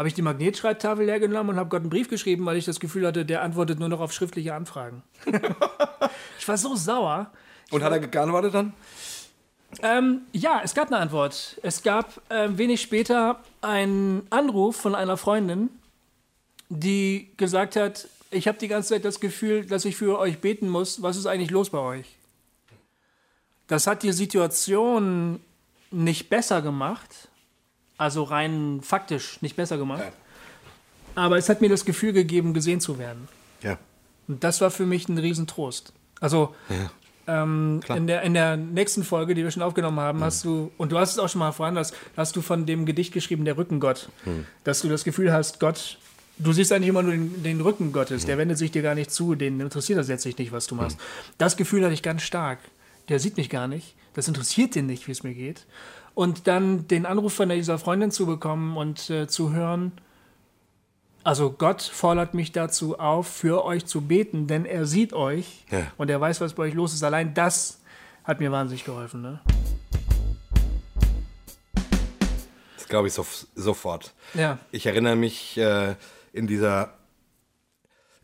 [0.00, 3.06] Habe ich die Magnetschreibtafel hergenommen und habe Gott einen Brief geschrieben, weil ich das Gefühl
[3.06, 5.02] hatte, der antwortet nur noch auf schriftliche Anfragen.
[6.38, 7.30] ich war so sauer.
[7.70, 8.72] Und hat er geantwortet dann?
[9.82, 11.60] Ähm, ja, es gab eine Antwort.
[11.62, 15.68] Es gab ähm, wenig später einen Anruf von einer Freundin,
[16.70, 20.70] die gesagt hat, ich habe die ganze Zeit das Gefühl, dass ich für euch beten
[20.70, 21.02] muss.
[21.02, 22.06] Was ist eigentlich los bei euch?
[23.66, 25.40] Das hat die Situation
[25.90, 27.28] nicht besser gemacht,
[28.00, 30.04] also rein faktisch nicht besser gemacht,
[31.14, 33.28] aber es hat mir das Gefühl gegeben, gesehen zu werden.
[33.62, 33.78] Ja.
[34.26, 35.92] Und das war für mich ein Riesentrost.
[36.18, 36.54] Also
[37.26, 40.92] ähm, in, der, in der nächsten Folge, die wir schon aufgenommen haben, hast du, und
[40.92, 43.58] du hast es auch schon mal erfahren, hast, hast du von dem Gedicht geschrieben, der
[43.58, 44.08] Rückengott,
[44.64, 45.98] dass du das Gefühl hast, Gott,
[46.38, 49.10] du siehst eigentlich immer nur den, den Rücken Gottes, der wendet sich dir gar nicht
[49.10, 50.98] zu, den interessiert das letztlich nicht, was du machst.
[51.36, 52.60] Das Gefühl hatte ich ganz stark.
[53.10, 55.66] Der sieht mich gar nicht, das interessiert den nicht, wie es mir geht.
[56.14, 59.92] Und dann den Anruf von dieser Freundin zu bekommen und äh, zu hören,
[61.22, 65.86] also Gott fordert mich dazu auf, für euch zu beten, denn er sieht euch Ja.
[65.98, 67.02] und er weiß, was bei euch los ist.
[67.04, 67.80] Allein das
[68.24, 69.20] hat mir wahnsinnig geholfen.
[69.22, 69.40] Ne?
[72.76, 74.14] Das glaube ich so, sofort.
[74.34, 74.58] Ja.
[74.72, 75.94] Ich erinnere mich äh,
[76.32, 76.94] in dieser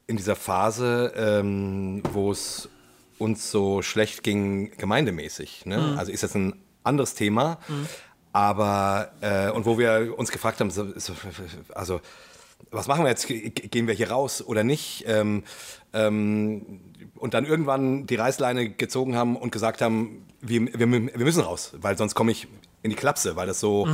[0.08, 2.68] in dieser Phase, ähm, wo es
[3.18, 5.66] uns so schlecht ging, gemeindemäßig.
[5.66, 5.78] Ne?
[5.78, 5.98] Mhm.
[5.98, 7.58] Also ist jetzt ein anderes Thema,
[8.32, 11.12] aber äh, und wo wir uns gefragt haben, so, so,
[11.74, 12.00] also
[12.70, 13.26] was machen wir jetzt?
[13.26, 15.04] Ge- Gehen wir hier raus oder nicht?
[15.06, 15.44] Ähm,
[15.92, 16.80] ähm,
[17.16, 21.72] und dann irgendwann die Reißleine gezogen haben und gesagt haben, wir, wir, wir müssen raus,
[21.80, 22.46] weil sonst komme ich
[22.82, 23.88] in die Klapse, weil das so,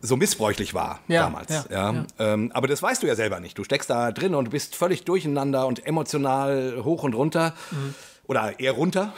[0.00, 1.14] so missbräuchlich war Mhm.
[1.14, 1.50] Ja, damals.
[1.50, 2.06] ja, Ja.
[2.18, 3.56] Ähm, aber das weißt du ja selber nicht.
[3.58, 7.54] Du steckst da drin und bist völlig durcheinander und emotional hoch und runter.
[8.26, 9.12] Oder eher runter.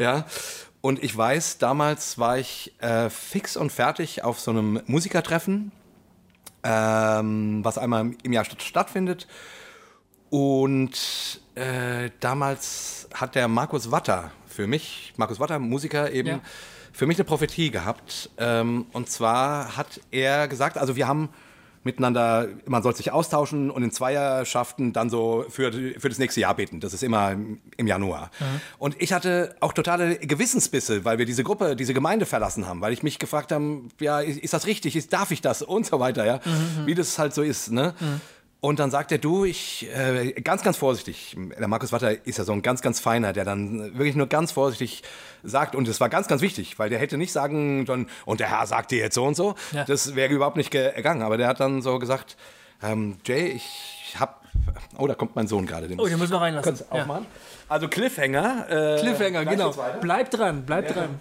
[0.00, 0.26] Ja.
[0.86, 5.72] Und ich weiß, damals war ich äh, fix und fertig auf so einem Musikertreffen,
[6.62, 9.26] ähm, was einmal im Jahr statt- stattfindet.
[10.30, 16.40] Und äh, damals hat der Markus Watter für mich, Markus Watter, Musiker eben, Ja.
[16.92, 18.30] für mich eine Prophetie gehabt.
[18.38, 21.30] Ähm, und zwar hat er gesagt, also wir haben
[21.86, 26.54] miteinander, man soll sich austauschen und in Zweierschaften dann so für, für das nächste Jahr
[26.54, 26.80] beten.
[26.80, 28.30] Das ist immer im Januar.
[28.78, 32.92] Und ich hatte auch totale Gewissensbisse, weil wir diese Gruppe, diese Gemeinde verlassen haben, weil
[32.92, 36.26] ich mich gefragt habe, ja, ist, das richtig, ist, darf ich das und so weiter,
[36.26, 36.40] ja,
[36.84, 37.94] wie das halt so ist, ne?
[38.66, 42.42] Und dann sagt er, du, ich, äh, ganz, ganz vorsichtig, der Markus Watter ist ja
[42.42, 45.04] so ein ganz, ganz feiner, der dann wirklich nur ganz vorsichtig
[45.44, 48.50] sagt, und es war ganz, ganz wichtig, weil der hätte nicht sagen dann, und der
[48.50, 49.84] Herr sagt dir jetzt so und so, Ja.
[49.84, 52.36] das wäre überhaupt nicht gegangen, aber der hat dann so gesagt,
[52.82, 54.44] ähm, Jay, ich hab,
[54.98, 56.74] oh, da kommt mein Sohn gerade, den Oh, den müssen wir reinlassen.
[56.76, 57.22] Kannst du Ja.
[57.68, 58.66] Also Cliffhanger.
[58.68, 59.72] Äh, Cliffhanger, genau.
[60.00, 61.20] Bleib dran, bleib dran.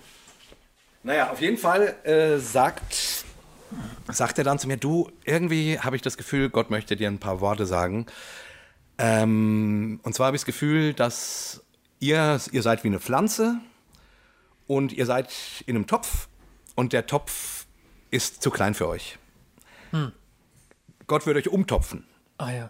[1.04, 3.25] Naja, auf jeden Fall äh, sagt,
[4.12, 7.20] sagt er dann zu mir, du, irgendwie habe ich das Gefühl, Gott möchte dir ein
[7.20, 8.06] paar Worte sagen.
[8.98, 11.64] Ähm, und zwar habe ich das Gefühl, dass
[12.00, 13.58] ihr, ihr seid wie eine Pflanze
[14.68, 15.34] und ihr seid
[15.66, 16.28] in einem Topf
[16.76, 17.66] und der Topf
[18.12, 19.18] ist zu klein für euch.
[21.08, 22.06] Gott wird euch umtopfen.
[22.38, 22.70] Ah ja.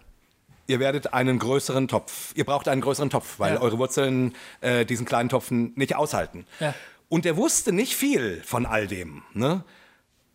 [0.68, 2.32] Ihr werdet einen größeren Topf.
[2.34, 3.60] Ihr braucht einen größeren Topf, weil Ja.
[3.60, 6.44] eure Wurzeln äh, diesen kleinen Topfen nicht aushalten.
[6.60, 6.74] Ja.
[7.08, 9.22] Und er wusste nicht viel von all dem.
[9.32, 9.62] Ne?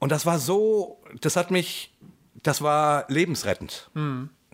[0.01, 1.93] Und das war so, das hat mich,
[2.41, 3.91] das war lebensrettend.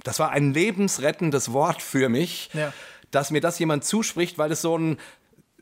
[0.04, 2.74] Das war ein lebensrettendes Wort für mich, Ja.
[3.12, 4.98] dass mir das jemand zuspricht, weil es so ein,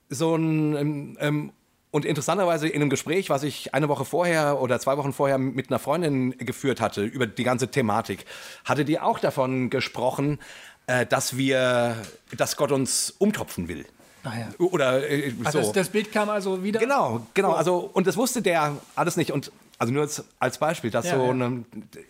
[0.09, 1.51] so ein, ähm, ähm,
[1.91, 5.69] und interessanterweise in einem Gespräch, was ich eine Woche vorher oder zwei Wochen vorher mit
[5.69, 8.25] einer Freundin geführt hatte über die ganze Thematik,
[8.65, 10.39] hatte die auch davon gesprochen,
[10.87, 11.95] äh, dass wir,
[12.35, 13.85] dass Gott uns umtopfen will.
[14.23, 14.47] Ah ja.
[14.57, 15.45] Oder äh, so.
[15.45, 16.79] Also das, das Bild kam also wieder.
[16.79, 17.51] Genau, genau.
[17.53, 19.31] Also, und das wusste der alles nicht.
[19.31, 21.65] Und also nur als, als Beispiel, dass, Ja, so eine,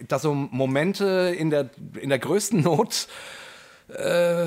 [0.08, 3.08] dass so Momente in der, in der größten Not,
[3.88, 4.46] äh,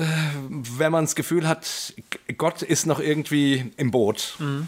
[0.77, 1.93] wenn man das Gefühl hat,
[2.37, 4.35] Gott ist noch irgendwie im Boot.
[4.39, 4.67] Mhm.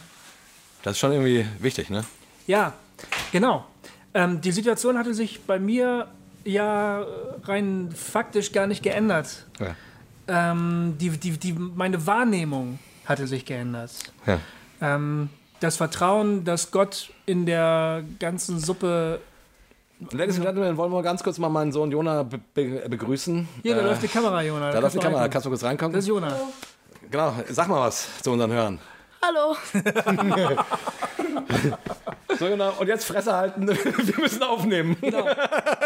[0.83, 2.03] Das ist schon irgendwie wichtig, ne?
[2.47, 2.73] Ja,
[3.31, 3.65] genau.
[4.13, 6.07] Ähm, die Situation hatte sich bei mir
[6.43, 7.05] ja
[7.43, 9.45] rein faktisch gar nicht geändert.
[9.59, 9.75] Ja.
[10.27, 13.91] Ähm, die, die, die, meine Wahrnehmung hatte sich geändert.
[14.25, 14.39] ja.
[14.81, 15.29] Ähm,
[15.61, 19.21] das Vertrauen, dass Gott in der ganzen Suppe.
[20.11, 23.47] Ladies and Gentlemen, wollen wir ganz kurz mal meinen Sohn Jona be be begrüßen.
[23.61, 24.71] Hier, da Äh, läuft die Kamera, Jona.
[24.71, 25.29] Da läuft die Kamera.
[25.29, 25.93] Kannst du kurz reinkommen?
[25.93, 26.35] Das ist Jona.
[27.09, 28.79] Genau, sag mal was zu unseren Hörern.
[29.21, 29.55] Hallo.
[32.39, 33.67] So, Jona, und jetzt Fresse halten.
[33.67, 34.95] Wir müssen aufnehmen.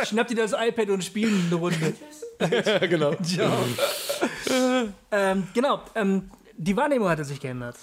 [0.04, 1.94] Schnapp dir das iPad und spielen eine Runde.
[2.88, 3.14] genau.
[5.12, 7.76] Ähm, genau, ähm, die Wahrnehmung hatte sich geändert.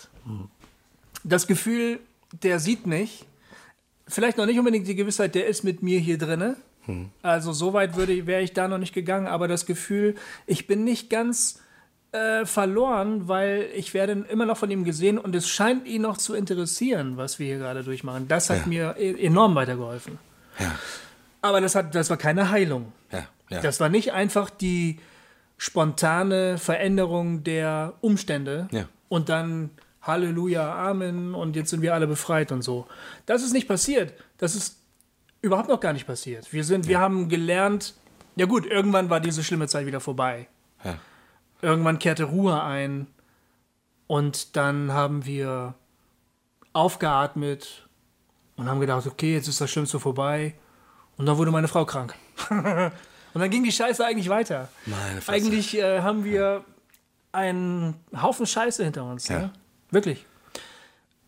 [1.25, 2.01] Das Gefühl,
[2.43, 3.25] der sieht mich.
[4.09, 6.57] Vielleicht noch nicht unbedingt die Gewissheit, der ist mit mir hier drinne.
[7.23, 10.17] Also so weit würde, wäre ich da noch nicht gegangen, aber das Gefühl,
[10.47, 11.61] ich bin nicht ganz
[12.11, 16.17] äh, verloren, weil ich werde immer noch von ihm gesehen und es scheint ihn noch
[16.19, 18.27] zu interessieren, was wir hier gerade durchmachen.
[18.27, 18.67] Das hat Ja.
[18.67, 20.19] mir e enorm weitergeholfen.
[20.59, 20.73] Ja,
[21.41, 22.93] Aber das, hat, das war keine Heilung.
[23.13, 23.61] ja.
[23.61, 24.99] Das war nicht einfach die
[25.59, 28.67] spontane Veränderung der Umstände
[29.09, 29.71] und dann
[30.03, 32.87] Halleluja, Amen und jetzt sind wir alle befreit und so.
[33.27, 34.15] Das ist nicht passiert.
[34.39, 34.79] Das ist
[35.41, 36.53] überhaupt noch gar nicht passiert.
[36.53, 37.95] Wir sind, wir haben gelernt,
[38.37, 40.49] ja gut, irgendwann war diese schlimme Zeit wieder vorbei.
[40.85, 40.97] ja.
[41.61, 43.07] Irgendwann kehrte Ruhe ein
[44.09, 45.75] und dann haben wir
[46.73, 47.87] aufgeatmet
[48.57, 50.55] und haben gedacht, okay, jetzt ist das Schlimmste vorbei.
[51.17, 52.15] Und dann wurde meine Frau krank.
[52.51, 54.69] und dann ging die Scheiße eigentlich weiter.
[54.87, 55.33] Meine Fresse.
[55.33, 56.65] Eigentlich äh, haben wir
[57.33, 59.29] einen Haufen Scheiße hinter uns.
[59.29, 59.39] Ja.
[59.39, 59.53] Ne?
[59.93, 60.27] Wirklich.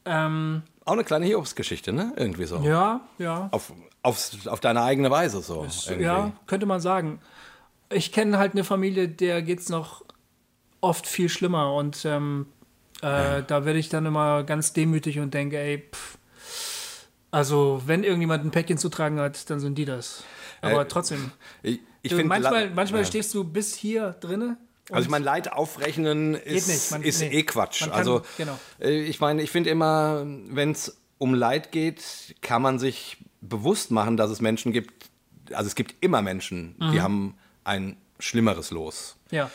[0.05, 2.12] Ähm, Auch eine kleine Hiobsgeschichte, ne?
[2.17, 2.59] Irgendwie so.
[2.59, 3.49] ja, ja.
[3.53, 5.67] Auf, auf, auf deine eigene Weise so.
[5.87, 6.05] irgendwie.
[6.05, 7.21] Ja, könnte man sagen.
[7.91, 10.03] Ich kenne halt eine Familie, der geht es noch
[10.81, 12.47] oft viel schlimmer und ähm,
[13.01, 16.19] äh, da werde ich dann immer ganz demütig und denke, ey, pff,
[17.31, 20.25] also wenn irgendjemand ein Päckchen zu tragen hat, dann sind die das.
[20.61, 21.31] Aber Äh, trotzdem,
[21.62, 23.07] Ich, ich Du, finde, manchmal manchmal ja.
[23.07, 24.57] stehst du bis hier drinne.
[24.91, 27.28] Also ich meine, Leid aufrechnen ist, man- ist nee.
[27.39, 27.80] eh Quatsch.
[27.80, 28.59] Kann- also genau.
[28.80, 33.91] äh, ich meine, ich finde immer, wenn es um Leid geht, kann man sich bewusst
[33.91, 34.93] machen, dass es Menschen gibt,
[35.53, 36.93] also es gibt immer Menschen, Mhm.
[36.93, 39.16] die haben ein schlimmeres Los.
[39.30, 39.51] Ja.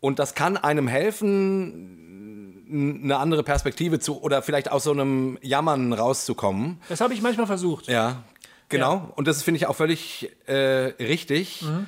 [0.00, 2.64] Und das kann einem helfen,
[3.02, 6.80] eine andere Perspektive zu oder vielleicht aus so einem Jammern rauszukommen.
[6.88, 7.88] Das habe ich manchmal versucht.
[7.88, 8.22] Ja,
[8.68, 8.94] genau.
[8.94, 9.12] Ja.
[9.16, 10.54] Und das finde ich auch völlig äh,
[11.02, 11.62] richtig.
[11.62, 11.86] Mhm.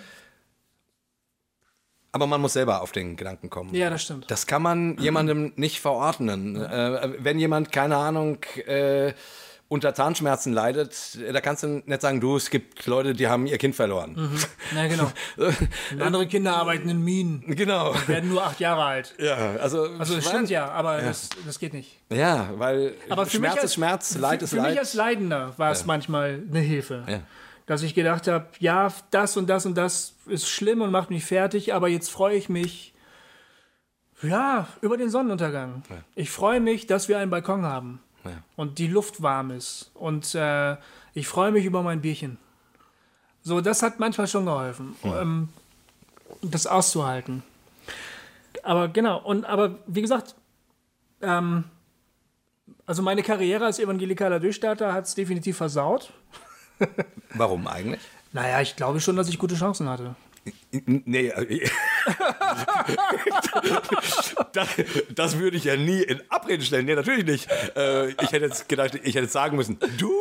[2.12, 3.74] Aber man muss selber auf den Gedanken kommen.
[3.74, 4.30] Ja, das stimmt.
[4.30, 6.56] Das kann man jemandem nicht verordnen.
[6.56, 9.14] Äh, wenn jemand, keine Ahnung, äh,
[9.68, 13.56] unter Zahnschmerzen leidet, da kannst du nicht sagen, du, es gibt Leute, die haben ihr
[13.56, 14.30] Kind verloren.
[14.76, 15.10] Ja, genau.
[15.92, 17.94] Und andere Kinder arbeiten in Minen, genau.
[18.06, 19.14] werden nur acht Jahre alt.
[19.18, 21.98] Ja, also, Also das stimmt ja, aber Das, das geht nicht.
[22.10, 24.70] Ja, weil Aber für Schmerz als, ist Schmerz, Leid für, ist für Leid.
[24.72, 27.04] mich als Leidender war es manchmal eine Hilfe.
[27.08, 27.20] Ja.
[27.66, 31.24] Dass ich gedacht habe, ja, das und das und das ist schlimm und macht mich
[31.24, 32.92] fertig, aber jetzt freue ich mich,
[34.22, 35.82] ja, über den Sonnenuntergang.
[36.14, 38.30] Ich freue mich, dass wir einen Balkon haben Ja.
[38.56, 39.90] und die Luft warm ist.
[39.94, 40.76] Und äh,
[41.14, 42.38] ich freue mich über mein Bierchen.
[43.42, 45.48] So, das hat manchmal schon geholfen, ähm,
[46.42, 47.42] das auszuhalten.
[48.62, 50.36] Aber genau, und aber wie gesagt,
[51.20, 51.64] ähm,
[52.86, 56.12] also meine Karriere als evangelikaler Durchstarter hat es definitiv versaut.
[57.34, 58.00] Warum eigentlich?
[58.32, 60.14] Naja, ich glaube schon, dass ich gute Chancen hatte.
[60.86, 61.68] Nee, äh,
[64.52, 64.68] das,
[65.14, 66.86] das würde ich ja nie in Abrede stellen.
[66.86, 67.48] Nee, natürlich nicht.
[67.76, 70.12] Äh, ich hätte jetzt gedacht, ich hätte jetzt sagen müssen, du?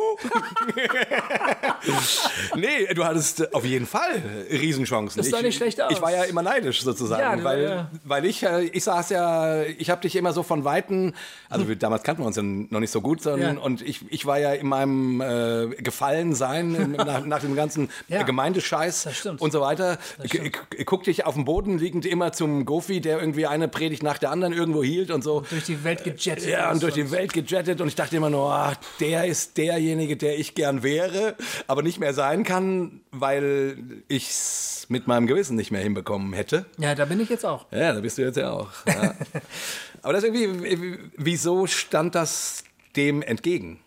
[2.56, 5.18] nee, du hattest auf jeden Fall Riesenchancen.
[5.20, 5.92] Das sah ich, nicht schlecht aus.
[5.92, 7.90] Ich war ja immer neidisch sozusagen, Ja, weil, ja.
[8.04, 11.14] weil ich, äh, ich saß ja, ich habe dich immer so von Weitem,
[11.48, 13.62] also wir, damals kannten wir uns ja noch nicht so gut, sondern, Ja.
[13.62, 17.90] und ich, ich war ja in meinem äh, Gefallensein nach, nach dem ganzen.
[18.08, 19.98] Gemeindescheiß und so weiter.
[20.22, 24.18] Ich, guck dich auf dem Boden liegend immer zum Gofi, der irgendwie eine Predigt nach
[24.18, 25.42] der anderen irgendwo hielt und so.
[25.50, 26.46] Durch die Welt gejettet.
[26.46, 30.16] Ja, und durch die Welt gejettet und ich dachte immer nur, ach, der ist derjenige,
[30.16, 35.56] der ich gern wäre, aber nicht mehr sein kann, weil ich es mit meinem Gewissen
[35.56, 36.66] nicht mehr hinbekommen hätte.
[36.78, 37.66] Ja, da bin ich jetzt auch.
[37.72, 38.70] Ja, da bist du jetzt ja auch.
[38.86, 39.14] Ja.
[40.02, 42.64] aber das irgendwie, wieso stand das
[42.96, 43.80] dem entgegen?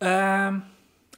[0.00, 0.62] Ähm,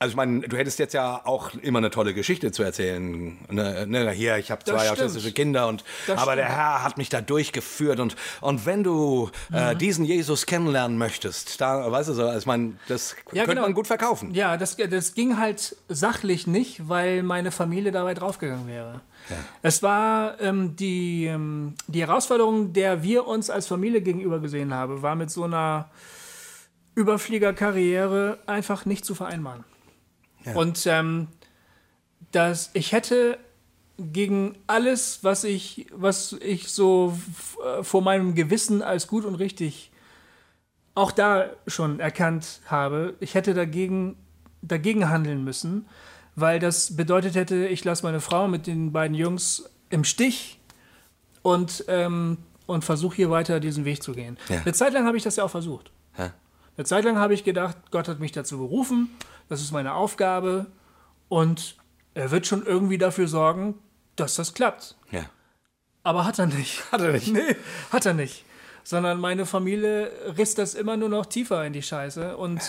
[0.03, 3.39] Also ich meine, du hättest jetzt ja auch immer eine tolle Geschichte zu erzählen.
[3.49, 6.59] Ne, ne, hier, ich habe zwei autistische Kinder und Das aber der stimmt.
[6.59, 9.57] Herr hat mich da durchgeführt und und wenn du Mhm.
[9.57, 13.55] äh, diesen Jesus kennenlernen möchtest, da weißt du so, also ich meine, das Ja, könnte
[13.55, 13.63] genau.
[13.63, 14.35] man gut verkaufen.
[14.35, 19.01] ja, das, das ging halt sachlich nicht, weil meine Familie dabei draufgegangen wäre.
[19.63, 25.01] Es war ähm, die, ähm, die Herausforderung, der wir uns als Familie gegenüber gesehen haben,
[25.03, 25.89] war mit so einer
[26.97, 29.65] Überfliegerkarriere einfach nicht zu vereinbaren.
[30.55, 31.29] Und ähm,
[32.33, 33.39] das, ich hätte
[33.99, 37.17] gegen alles, was ich, was ich so
[37.65, 39.91] äh, vor meinem Gewissen als gut und richtig
[40.95, 44.17] auch da schon erkannt habe, ich hätte dagegen,
[44.61, 45.87] dagegen handeln müssen,
[46.35, 50.59] weil das bedeutet hätte, ich lasse meine Frau mit den beiden Jungs im Stich
[51.43, 54.39] und, ähm, und versuche hier weiter diesen Weg zu gehen.
[54.49, 54.61] Ja.
[54.61, 55.91] Eine Zeit lang habe ich das ja auch versucht.
[56.19, 56.33] Ja.
[56.77, 59.11] Eine Zeit lang habe ich gedacht, Gott hat mich dazu berufen,
[59.53, 60.67] das ist meine Aufgabe
[61.29, 61.77] und
[62.15, 63.75] er wird schon irgendwie dafür sorgen,
[64.17, 64.97] dass das klappt.
[65.11, 65.23] Ja.
[66.03, 66.91] Aber hat er nicht.
[66.91, 67.29] Hat er nicht.
[67.33, 67.57] Nee,
[67.93, 68.45] hat er nicht.
[68.85, 72.61] Sondern meine Familie riss das immer nur noch tiefer in die Scheiße und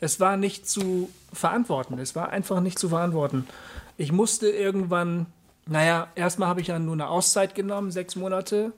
[0.00, 1.98] es war nicht zu verantworten.
[1.98, 3.46] Es war einfach nicht zu verantworten.
[3.96, 5.26] Ich musste irgendwann,
[5.66, 8.72] naja, erstmal habe ich ja nur eine Auszeit genommen, sechs Monate,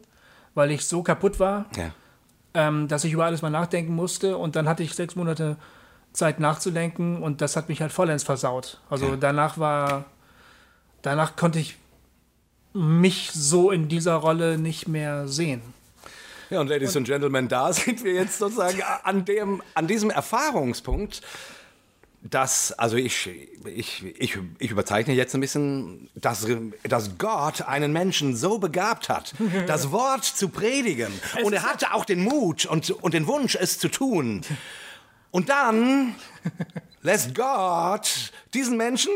[0.55, 1.93] weil ich so kaputt war, Ja.
[2.53, 5.57] ähm, dass ich über alles mal nachdenken musste und dann hatte ich sechs Monate
[6.13, 8.81] Zeit nachzudenken und das hat mich halt vollends versaut.
[8.91, 9.17] Also Ja.
[9.17, 10.05] danach war,
[11.03, 11.77] danach konnte ich
[12.75, 15.63] mich so in dieser Rolle nicht mehr sehen.
[16.51, 21.23] Ja, und Ladies and Gentlemen, da sind wir jetzt sozusagen an, dem, an diesem Erfahrungspunkt,
[22.25, 23.29] dass, also ich,
[23.65, 26.47] ich, ich, ich überzeichne jetzt ein bisschen, dass,
[26.85, 29.35] dass Gott einen Menschen so begabt hat,
[29.67, 31.13] das Wort zu predigen.
[31.43, 34.43] Und er hatte auch den Mut und, und den Wunsch, es zu tun.
[35.33, 36.15] Und dann
[37.03, 39.11] lässt Gott diesen Menschen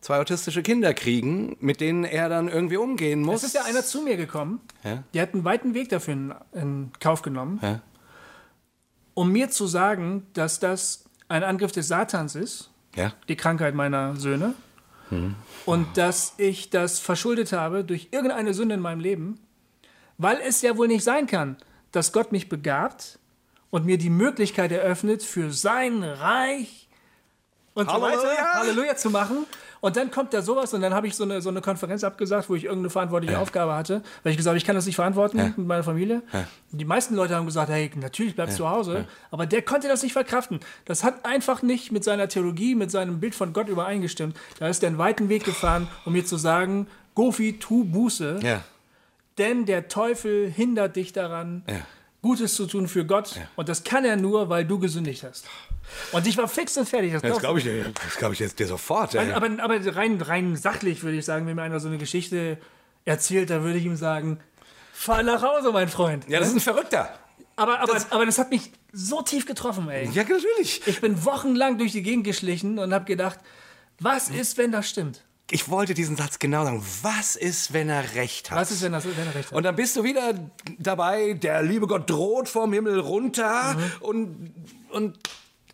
[0.00, 3.42] zwei autistische Kinder kriegen, mit denen er dann irgendwie umgehen muss.
[3.42, 5.02] Es ist ja einer zu mir gekommen, Ja.
[5.12, 7.80] die hat einen weiten Weg dafür in, in Kauf genommen, Ja.
[9.14, 13.12] um mir zu sagen, dass das ein Angriff des Satans ist, Ja.
[13.28, 14.54] die Krankheit meiner Söhne,
[15.64, 19.40] und dass ich das verschuldet habe durch irgendeine Sünde in meinem Leben,
[20.18, 21.56] weil es ja wohl nicht sein kann,
[21.92, 23.18] dass Gott mich begabt
[23.70, 26.88] und mir die Möglichkeit eröffnet, für sein Reich
[27.74, 28.22] und so Halleluja!
[28.30, 29.46] weiter Halleluja zu machen
[29.80, 32.50] Und dann kommt da sowas und dann habe ich so eine, so eine Konferenz abgesagt,
[32.50, 33.40] wo ich irgendeine verantwortliche Ja.
[33.40, 35.44] Aufgabe hatte, weil ich gesagt habe, ich kann das nicht verantworten Ja.
[35.56, 36.22] mit meiner Familie.
[36.72, 39.06] Die meisten Leute haben gesagt, hey, natürlich bleibst du zu Hause.
[39.30, 40.58] Aber der konnte das nicht verkraften.
[40.84, 44.36] Das hat einfach nicht mit seiner Theologie, mit seinem Bild von Gott übereingestimmt.
[44.58, 48.64] Da ist er einen weiten Weg gefahren, um mir zu sagen, Gofi, tu Buße, Ja.
[49.38, 51.76] denn der Teufel hindert dich daran, Ja.
[52.22, 53.36] Gutes zu tun für Gott.
[53.56, 55.46] Und das kann er nur, weil du gesündigt hast.
[56.12, 57.12] Und ich war fix und fertig.
[57.12, 59.14] Das Das glaube ich, dir- das ich jetzt dir sofort.
[59.14, 59.32] ey.
[59.32, 62.58] aber, aber rein, rein sachlich würde ich sagen, wenn mir einer so eine Geschichte
[63.04, 64.40] erzählt, da würde ich ihm sagen,
[64.92, 66.28] fahr nach Hause, mein Freund.
[66.28, 67.16] ja, das ist ein Verrückter.
[67.56, 70.08] aber, aber, aber das hat mich so tief getroffen, ey.
[70.12, 70.86] Ja, natürlich.
[70.86, 73.38] Ich bin wochenlang durch die Gegend geschlichen und habe gedacht,
[74.00, 75.22] was ist, wenn das stimmt?
[75.50, 76.84] Ich wollte diesen Satz genau sagen.
[77.02, 78.58] Was ist, wenn er recht hat?
[78.58, 79.56] Was ist, wenn, das, wenn er recht hat?
[79.56, 80.34] Und dann bist du wieder
[80.78, 83.92] dabei, der liebe Gott droht vom Himmel runter Mhm.
[84.00, 84.52] und,
[84.90, 85.18] und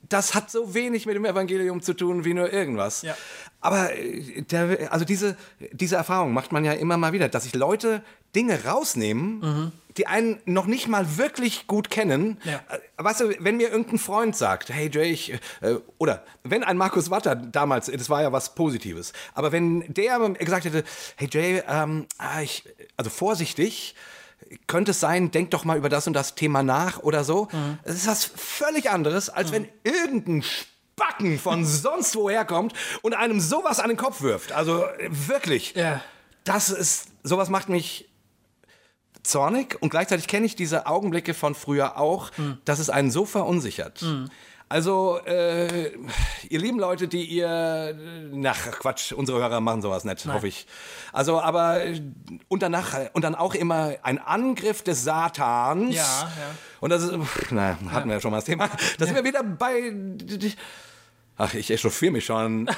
[0.08, 3.02] das hat so wenig mit dem Evangelium zu tun wie nur irgendwas.
[3.02, 3.16] Ja.
[3.64, 5.36] Aber äh, der, also diese,
[5.72, 8.02] diese Erfahrung macht man ja immer mal wieder, dass sich Leute
[8.36, 12.38] Dinge rausnehmen, die einen noch nicht mal wirklich gut kennen.
[12.44, 12.56] Ja.
[12.68, 16.76] Äh, Weißt du, wenn mir irgendein Freund sagt, hey Jay, ich, äh, oder wenn ein
[16.76, 20.84] Markus Watter damals, das war ja was Positives, aber wenn der gesagt hätte,
[21.16, 22.64] hey Jay, ähm, ah, ich,
[22.96, 23.94] also vorsichtig,
[24.66, 27.48] könnte es sein, denk doch mal über das und das Thema nach oder so.
[27.82, 30.44] Es ist was völlig anderes, als wenn irgendein
[30.96, 32.72] Spacken von sonst woher kommt
[33.02, 34.52] und einem sowas an den Kopf wirft.
[34.52, 35.74] Also wirklich.
[35.74, 36.00] Ja.
[36.44, 38.08] Das ist, sowas macht mich
[39.22, 42.30] zornig und gleichzeitig kenne ich diese Augenblicke von früher auch,
[42.64, 44.04] dass es einen so verunsichert.
[44.68, 45.92] Also, äh,
[46.48, 47.96] ihr lieben Leute, die ihr,
[48.32, 50.66] nach Quatsch, unsere Hörer machen sowas nicht, hoffe ich.
[51.12, 51.82] Also, aber,
[52.48, 55.94] und danach, und dann auch immer ein Angriff des Satans.
[55.94, 56.30] Ja, ja.
[56.80, 57.12] Und das ist,
[57.52, 58.68] naja, hatten wir ja schon mal das Thema.
[58.98, 59.92] Da sind wir wieder bei,
[61.36, 62.68] ach, ich echauffiere mich schon,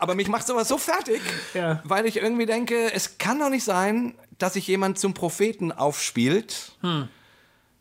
[0.00, 1.20] aber mich macht sowas so fertig,
[1.54, 1.80] Ja.
[1.84, 6.72] weil ich irgendwie denke, es kann doch nicht sein, dass sich jemand zum Propheten aufspielt.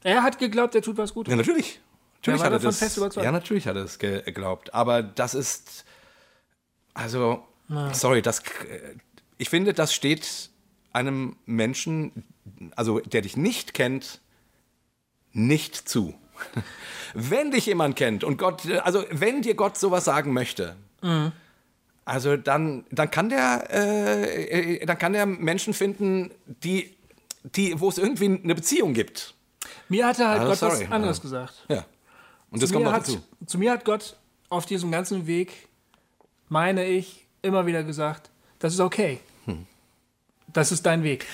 [0.04, 1.32] Er hat geglaubt, er tut was Gutes.
[1.32, 1.82] Ja, natürlich.
[2.24, 2.80] Natürlich war hat er das.
[2.80, 3.26] fest überzeugt.
[3.26, 4.74] Ja, natürlich hat er es ge- geglaubt.
[4.74, 5.86] Aber das ist.
[6.94, 7.44] Also,
[7.92, 8.40] sorry, das.
[8.40, 8.96] äh,
[9.38, 10.50] Ich finde, das steht
[10.94, 12.24] einem Menschen,
[12.76, 14.22] also der dich nicht kennt,
[15.32, 16.14] nicht zu.
[17.14, 20.76] Wenn dich jemand kennt und Gott, also wenn dir Gott sowas sagen möchte,
[22.06, 26.96] also dann, dann kann der, äh, äh, dann kann der Menschen finden, die,
[27.44, 29.36] die, wo es irgendwie eine Beziehung gibt.
[29.90, 30.84] Mir hat er halt Ah, Gott sorry.
[30.86, 31.22] was anderes Ja.
[31.22, 31.66] gesagt.
[31.70, 31.86] Ja.
[32.54, 33.22] Und das zu, kommt noch hat, dazu.
[33.46, 34.16] zu mir hat Gott
[34.50, 35.68] auf diesem ganzen Weg,
[36.50, 38.30] meine ich, immer wieder gesagt,
[38.60, 39.20] das ist okay.
[39.46, 39.66] Hm.
[40.54, 41.26] Das ist dein Weg.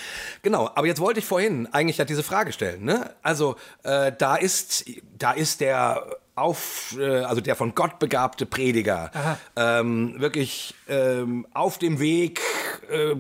[0.42, 2.86] Genau, aber jetzt wollte ich vorhin eigentlich ja diese Frage stellen.
[2.86, 3.14] Ne?
[3.22, 4.86] Also äh, da ist,
[5.18, 9.12] da ist der auf, äh, also der von Gott begabte Prediger
[9.58, 12.40] ähm, wirklich ähm, auf dem Weg.
[12.90, 13.16] Äh,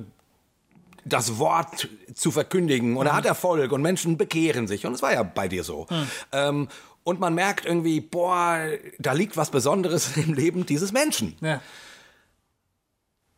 [1.05, 5.13] das Wort zu verkündigen und er hat Erfolg und Menschen bekehren sich und es war
[5.13, 5.87] ja bei dir so.
[6.31, 6.67] Ähm,
[7.03, 8.59] und man merkt irgendwie, boah,
[8.99, 11.35] da liegt was Besonderes im Leben dieses Menschen.
[11.41, 11.61] Ja.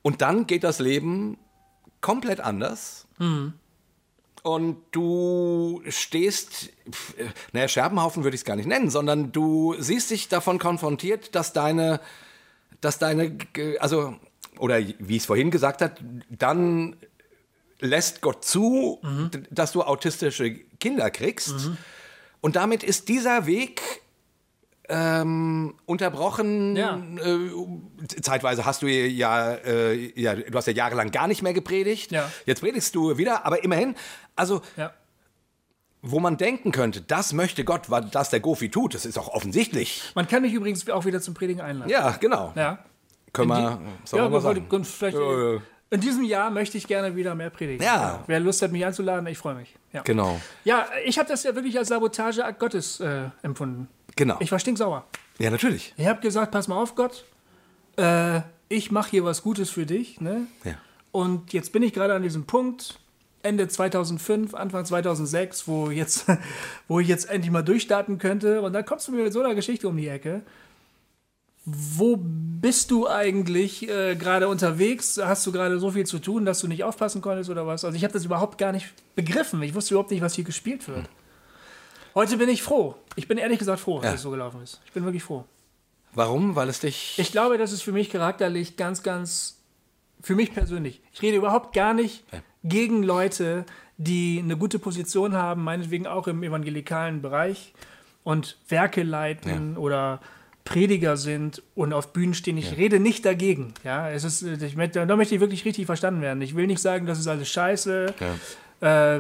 [0.02, 1.38] Und dann geht das Leben
[2.02, 3.08] komplett anders.
[4.44, 6.70] Und du stehst,
[7.54, 11.54] naja, Scherbenhaufen würde ich es gar nicht nennen, sondern du siehst dich davon konfrontiert, dass
[11.54, 12.02] deine,
[12.82, 13.38] dass deine,
[13.80, 14.16] also,
[14.58, 15.94] oder wie ich es vorhin gesagt habe,
[16.30, 16.96] dann
[17.80, 19.00] lässt Gott zu,
[19.32, 21.70] d- dass du autistische Kinder kriegst.
[22.42, 23.82] Und damit ist dieser Weg
[24.90, 26.76] ähm, unterbrochen.
[26.76, 26.98] Ja.
[27.24, 27.50] Äh,
[28.22, 32.12] zeitweise hast du ja, äh, ja, du hast ja jahrelang gar nicht mehr gepredigt.
[32.12, 32.30] Ja.
[32.46, 33.96] Jetzt predigst du wieder, aber immerhin,
[34.36, 34.92] also Ja.
[36.02, 39.30] wo man denken könnte, das möchte Gott, was das der Gofi tut, das ist auch
[39.30, 40.02] offensichtlich.
[40.16, 41.90] Man kann mich übrigens auch wieder zum Predigen einladen.
[41.90, 42.52] Ja, genau.
[42.56, 42.80] Ja.
[43.34, 44.76] Können wir, die- sollen ja, wir mal wollte- sagen.
[44.76, 45.62] und vielleicht, Ja, ja.
[45.92, 47.84] In diesem Jahr möchte ich gerne wieder mehr predigen.
[47.86, 48.24] Ja.
[48.26, 49.76] Wer Lust hat, mich einzuladen, ich freue mich.
[49.92, 53.90] Ja, Genau, ja ich habe das ja wirklich als Sabotageakt Gottes äh, empfunden.
[54.16, 54.38] genau.
[54.40, 55.06] Ich war stinksauer.
[55.38, 55.94] ja, natürlich.
[55.98, 57.26] Ich habe gesagt, pass mal auf, Gott,
[57.98, 58.40] äh,
[58.70, 60.22] ich mache hier was Gutes für dich.
[60.22, 60.48] Ne?
[60.64, 60.76] Ja.
[61.12, 62.98] Und jetzt bin ich gerade an diesem Punkt,
[63.44, 66.26] Ende 2005, Anfang 2006, wo, jetzt,
[66.88, 68.62] wo ich jetzt endlich mal durchstarten könnte.
[68.62, 70.44] Und dann kommst du mir mit so einer Geschichte um die Ecke.
[71.64, 75.20] Wo bist du eigentlich äh, gerade unterwegs?
[75.24, 77.86] Hast du gerade so viel zu tun, dass du nicht aufpassen konntest oder was?
[77.86, 79.62] Also ich habe das überhaupt gar nicht begriffen.
[79.62, 81.08] Ich wusste überhaupt nicht, was hier gespielt wird.
[82.16, 82.96] Heute bin ich froh.
[83.16, 84.04] Ich bin ehrlich gesagt froh, Ja.
[84.04, 84.82] dass es so gelaufen ist.
[84.86, 85.46] Ich bin wirklich froh.
[86.14, 86.56] Warum?
[86.56, 87.18] Weil es dich.
[87.20, 89.60] Ich glaube, das ist für mich charakterlich ganz, ganz,
[90.22, 91.02] für mich persönlich.
[91.14, 92.24] Ich rede überhaupt gar nicht
[92.64, 93.66] gegen Leute,
[93.98, 97.74] die eine gute Position haben, meinetwegen auch im evangelikalen Bereich
[98.24, 100.20] und Werke leiten oder
[100.64, 102.58] Prediger sind und auf Bühnen stehen.
[102.58, 103.74] Ich rede nicht dagegen.
[103.84, 106.42] Ja, es ist, ich, möchte- da möchte ich wirklich richtig verstanden werden.
[106.42, 108.14] Ich will nicht sagen, das ist alles scheiße.
[108.82, 109.20] Äh,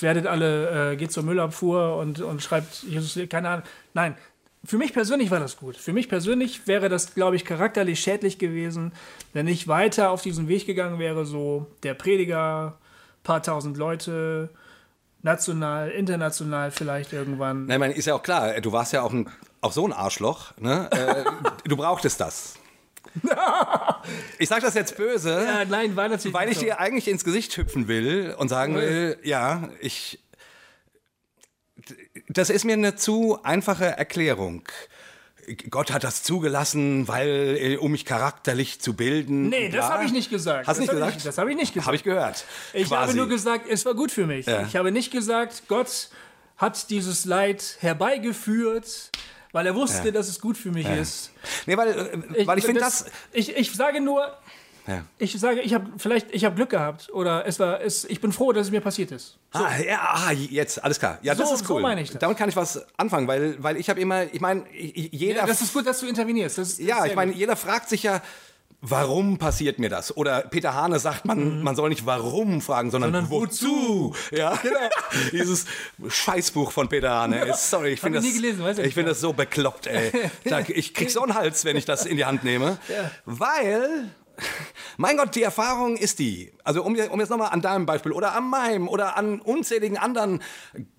[0.00, 3.64] werdet alle, äh, geht zur Müllabfuhr und, und schreibt Jesus, keine Ahnung.
[3.94, 4.16] Nein,
[4.64, 5.76] für mich persönlich war das gut.
[5.76, 8.92] Für mich persönlich wäre das, glaube ich, charakterlich schädlich gewesen,
[9.32, 12.76] wenn ich weiter auf diesen Weg gegangen wäre, so der Prediger,
[13.22, 14.50] paar tausend Leute,
[15.22, 17.66] national, international vielleicht irgendwann.
[17.66, 19.28] Nein, ich meine, ist ja auch klar, du warst ja auch, ein,
[19.60, 20.52] auch so ein Arschloch.
[20.58, 20.88] Ne?
[20.92, 22.54] Äh, du brauchtest das.
[24.38, 27.56] Ich sag das jetzt böse, Ja, nein, war natürlich weil ich dir eigentlich ins Gesicht
[27.56, 30.20] hüpfen will und sagen will, ja, ich.
[32.28, 34.68] Das ist mir eine zu einfache Erklärung.
[35.70, 39.48] Gott hat das zugelassen, weil äh, um mich charakterlich zu bilden.
[39.48, 40.66] Nee, das habe ich nicht gesagt.
[40.66, 41.16] Hast das nicht hab gesagt?
[41.18, 41.86] Ich, das habe ich nicht gesagt.
[41.86, 42.44] Habe ich gehört.
[42.72, 43.16] Ich habe quasi.
[43.16, 44.46] nur gesagt, es war gut für mich.
[44.46, 44.62] Ja.
[44.62, 46.08] Ich habe nicht gesagt, Gott
[46.56, 49.12] hat dieses Leid herbeigeführt,
[49.56, 50.12] weil er wusste, Ja.
[50.12, 51.30] dass es gut für mich ist.
[51.64, 53.06] Nee, weil, äh, weil ich finde das.
[53.32, 54.30] Ich, ich sage nur,
[54.86, 55.02] Ja.
[55.18, 58.32] ich sage, ich habe vielleicht, ich habe Glück gehabt oder es war, es, ich bin
[58.32, 59.38] froh, dass es mir passiert ist.
[59.52, 61.18] Ah, ja, ah, jetzt, alles klar.
[61.22, 61.80] Ja, das So- ist so cool.
[61.82, 62.18] meine ich das.
[62.20, 65.40] Damit kann ich was anfangen, weil, weil ich habe immer, ich meine, jeder.
[65.40, 66.58] Ja, das ist gut, dass du intervenierst.
[66.58, 68.20] Das, das ist Ja, ich meine, jeder fragt sich ja,
[68.90, 70.16] warum passiert mir das?
[70.16, 73.14] Oder Peter Hane sagt, man, man soll nicht warum fragen, sondern, Mhm.
[73.14, 74.14] Sondern wozu?
[74.30, 74.78] Ja, genau.
[75.32, 75.66] Dieses
[76.08, 77.46] Scheißbuch von Peter Hane.
[77.46, 80.12] Ey, Sorry, ich finde das, gelesen, ich ich finde das so bekloppt, ey.
[80.44, 82.78] Da, ich krieg so einen Hals, wenn ich das in die Hand nehme.
[82.88, 83.10] Ja.
[83.24, 84.10] Weil,
[84.96, 86.52] mein Gott, die Erfahrung ist die.
[86.62, 90.42] Also um, um jetzt nochmal an deinem Beispiel oder an meinem oder an unzähligen anderen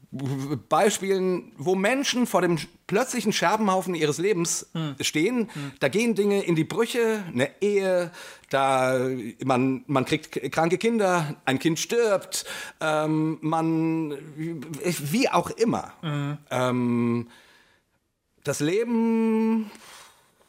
[0.10, 4.68] Beispielen, wo Menschen vor dem plötzlichen Scherbenhaufen ihres Lebens
[5.01, 5.49] stehen,
[5.82, 8.12] da gehen Dinge in die Brüche, eine Ehe,
[8.49, 8.99] da
[9.43, 12.45] man, man kriegt kranke Kinder, ein Kind stirbt,
[12.80, 15.93] ähm, man wie auch immer.
[16.49, 17.28] Ähm,
[18.45, 19.70] das Leben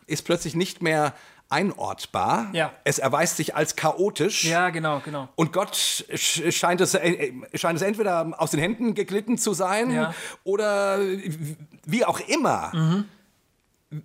[0.07, 1.15] ist plötzlich nicht mehr
[1.51, 2.49] einortbar.
[2.53, 2.73] Ja.
[2.85, 4.45] Es erweist sich als chaotisch.
[4.45, 5.29] Ja, genau, genau.
[5.37, 9.91] Und Gott sch- scheint es, äh, scheint es entweder aus den Händen geglitten zu sein
[9.91, 10.15] Ja.
[10.45, 10.99] oder
[11.87, 13.05] wie auch immer.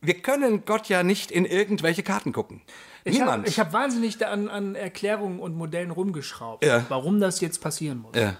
[0.00, 2.62] Wir können Gott ja nicht in irgendwelche Karten gucken.
[3.04, 3.58] Ich habe Niemand.
[3.58, 6.84] hab wahnsinnig an, an Erklärungen und Modellen rumgeschraubt, Ja.
[6.88, 8.16] warum das jetzt passieren muss.
[8.16, 8.36] ja.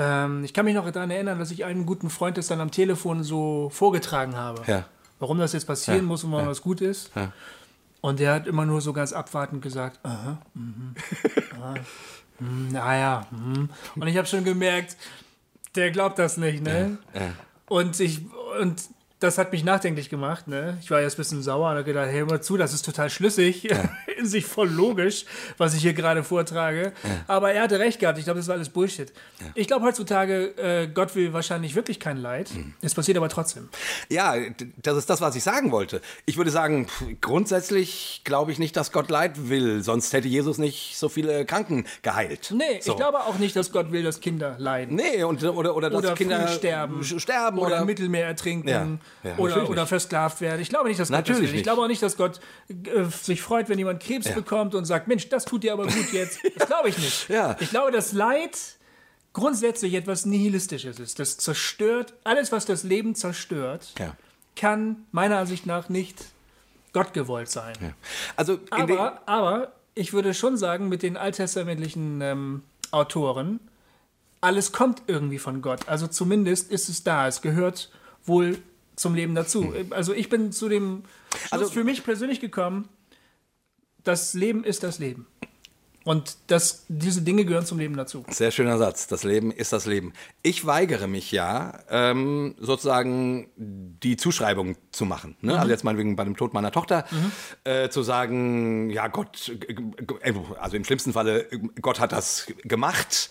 [0.00, 2.70] Ähm, ich kann mich noch daran erinnern, dass ich einem guten Freund das dann am
[2.70, 4.62] Telefon so vorgetragen habe.
[4.68, 4.84] Ja.
[5.18, 6.04] Warum das jetzt passieren Ja.
[6.04, 7.10] muss und warum das gut ist.
[7.14, 7.32] Ja.
[8.00, 10.94] Und der hat immer nur so ganz abwartend gesagt, aha, mhm,
[11.60, 11.74] ah,
[12.38, 13.68] hm, naja, mhm.
[13.96, 14.96] Und ich habe schon gemerkt,
[15.74, 16.98] der glaubt das nicht, ne?
[17.12, 17.32] Ja.
[17.66, 18.20] Und ich,
[18.60, 18.80] und
[19.18, 20.78] das hat mich nachdenklich gemacht, ne?
[20.80, 22.84] Ich war jetzt ein bisschen sauer und habe gedacht, hey, hör mal zu, das ist
[22.84, 23.68] total schlüssig,
[24.18, 25.24] in sich voll logisch,
[25.56, 26.92] was ich hier gerade vortrage.
[27.26, 29.12] Aber er hatte recht gehabt, ich glaube, das war alles Bullshit.
[29.54, 32.50] Ich glaube heutzutage, äh, Gott will wahrscheinlich wirklich kein Leid.
[32.54, 32.74] Mhm.
[32.82, 33.68] Es passiert aber trotzdem.
[34.08, 34.34] Ja,
[34.76, 36.00] das ist das, was ich sagen wollte.
[36.26, 40.58] Ich würde sagen, pff, grundsätzlich glaube ich nicht, dass Gott Leid will, sonst hätte Jesus
[40.58, 42.52] nicht so viele Kranken geheilt.
[42.54, 42.92] Nee, so.
[42.92, 44.96] ich glaube auch nicht, dass Gott will, dass Kinder leiden.
[44.96, 47.02] Nee, und, oder, oder dass oder Kinder sterben.
[47.04, 48.86] sterben oder, oder, im Mittelmeer ertrinken Ja,
[49.22, 50.60] ja, oder, oder versklavt werden.
[50.60, 51.58] Ich glaube nicht, dass Gott das Natürlich will.
[51.58, 55.06] Ich glaube auch nicht, dass Gott äh, sich freut, wenn jemand Krebs bekommt und sagt,
[55.08, 56.40] Mensch, das tut dir aber gut jetzt.
[56.56, 57.28] Das glaube ich nicht.
[57.28, 57.56] Ja.
[57.60, 58.58] Ich glaube, dass Leid
[59.32, 61.18] grundsätzlich etwas Nihilistisches ist.
[61.18, 64.16] Das zerstört, alles, was das Leben zerstört, Ja.
[64.56, 66.24] kann meiner Ansicht nach nicht
[66.92, 67.74] Gott gewollt sein.
[68.36, 73.60] Also in dem, Aber, aber ich würde schon sagen, mit den alttestamentlichen ähm, Autoren,
[74.40, 75.88] alles kommt irgendwie von Gott.
[75.88, 77.28] Also zumindest ist es da.
[77.28, 77.90] Es gehört
[78.24, 78.58] wohl
[78.96, 79.72] zum Leben dazu.
[79.90, 81.02] Also ich bin zu dem
[81.36, 82.88] Schluss Also- für mich persönlich gekommen,
[84.08, 85.26] das Leben ist das Leben.
[86.04, 88.24] Und das, diese Dinge gehören zum Leben dazu.
[88.30, 89.08] Sehr schöner Satz.
[89.08, 90.14] Das Leben ist das Leben.
[90.42, 95.36] Ich weigere mich ja, ähm, sozusagen die Zuschreibung zu machen.
[95.42, 95.58] Ne?
[95.58, 97.04] Also jetzt meinetwegen bei dem Tod meiner Tochter
[97.64, 99.76] äh, zu sagen, ja Gott, g-
[100.58, 101.46] also im schlimmsten Falle,
[101.82, 103.28] Gott hat das gemacht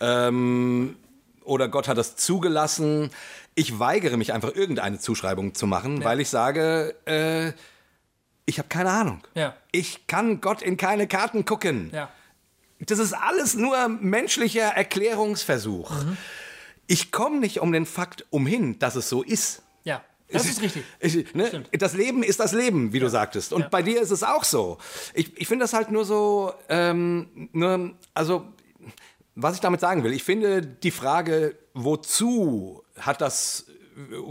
[0.00, 0.96] ähm,
[1.44, 3.10] oder Gott hat das zugelassen.
[3.54, 7.52] Ich weigere mich einfach irgendeine Zuschreibung zu machen, weil ich sage, äh,
[8.46, 9.22] ich habe keine Ahnung.
[9.34, 9.56] Ja.
[9.72, 11.90] Ich kann Gott in keine Karten gucken.
[11.92, 12.10] Ja.
[12.80, 15.90] Das ist alles nur menschlicher Erklärungsversuch.
[16.86, 19.62] Ich komme nicht um den Fakt umhin, dass es so ist.
[19.84, 20.02] Ja.
[20.30, 20.84] Das ist richtig.
[21.00, 23.52] Ich, ne, das Leben ist das Leben, wie du sagtest.
[23.52, 23.68] Und Ja.
[23.68, 24.78] bei dir ist es auch so.
[25.14, 28.46] Ich, ich finde das halt nur so, ähm, nur, also,
[29.36, 33.66] was ich damit sagen will, ich finde die Frage, wozu hat das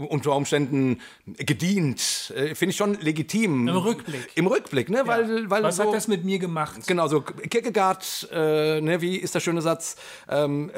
[0.08, 1.00] unter Umständen
[1.38, 2.32] gedient.
[2.36, 3.68] Äh, Finde ich schon legitim.
[3.68, 4.30] Im Rückblick.
[4.34, 5.02] Im Rückblick, ne?
[5.06, 6.86] Weil, weil Was so, hat das mit mir gemacht?
[6.86, 9.96] Genau, so Kierkegaard, äh, ne, wie ist der schöne Satz?
[10.28, 10.70] Ähm,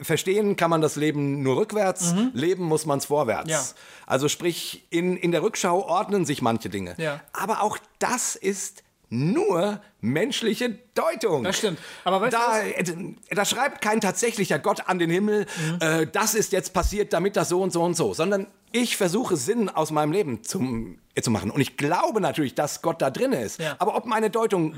[0.00, 3.46] verstehen kann man das Leben nur rückwärts, leben muss man es vorwärts.
[3.46, 3.50] Mhm.
[3.50, 3.64] Ja.
[4.06, 6.94] Also sprich, in, in der Rückschau ordnen sich manche Dinge.
[6.98, 7.20] Ja.
[7.32, 11.42] Aber auch das ist nur menschliche Deutung.
[11.44, 11.78] Das stimmt.
[12.04, 12.48] Aber weißt du da,
[12.78, 12.88] was?
[12.88, 15.78] äh, da schreibt kein tatsächlicher Gott an den Himmel, Mhm.
[15.80, 19.36] äh, das ist jetzt passiert, damit das so und so und so, sondern ich versuche
[19.36, 21.50] Sinn aus meinem Leben zum, äh, zu machen.
[21.50, 23.60] Und ich glaube natürlich, dass Gott da drin ist.
[23.60, 23.74] Ja.
[23.80, 24.74] Aber ob meine Deutung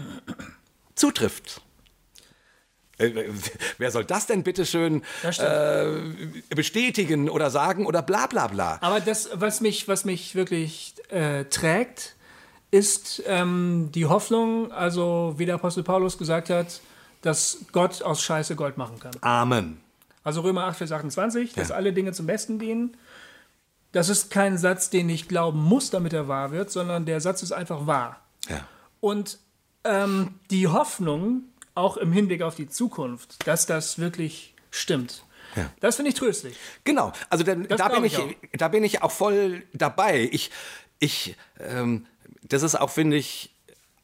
[0.94, 1.60] zutrifft,
[2.98, 3.10] äh,
[3.78, 5.84] wer soll das denn bitte schön äh,
[6.54, 8.78] bestätigen oder sagen oder bla bla bla?
[8.80, 12.16] Aber das, was mich, was mich wirklich äh, trägt,
[12.72, 16.80] ist ähm, die Hoffnung, also wie der Apostel Paulus gesagt hat,
[17.20, 19.12] dass Gott aus Scheiße Gold machen kann.
[19.20, 19.80] Amen.
[20.24, 21.74] Also Römer 8, Vers 28, dass Ja.
[21.76, 22.96] alle Dinge zum Besten dienen.
[23.92, 27.42] Das ist kein Satz, den ich glauben muss, damit er wahr wird, sondern der Satz
[27.42, 28.20] ist einfach wahr.
[28.48, 28.66] Ja.
[29.00, 29.38] Und
[29.84, 31.42] ähm, die Hoffnung,
[31.74, 35.24] auch im Hinblick auf die Zukunft, dass das wirklich stimmt,
[35.56, 35.68] Ja.
[35.80, 36.56] das finde ich tröstlich.
[36.84, 38.28] Genau, also da, da, bin ich ich, auch.
[38.56, 40.28] da bin ich auch voll dabei.
[40.32, 40.50] Ich,
[40.98, 42.06] ich, ähm,
[42.42, 43.54] das ist auch, finde ich,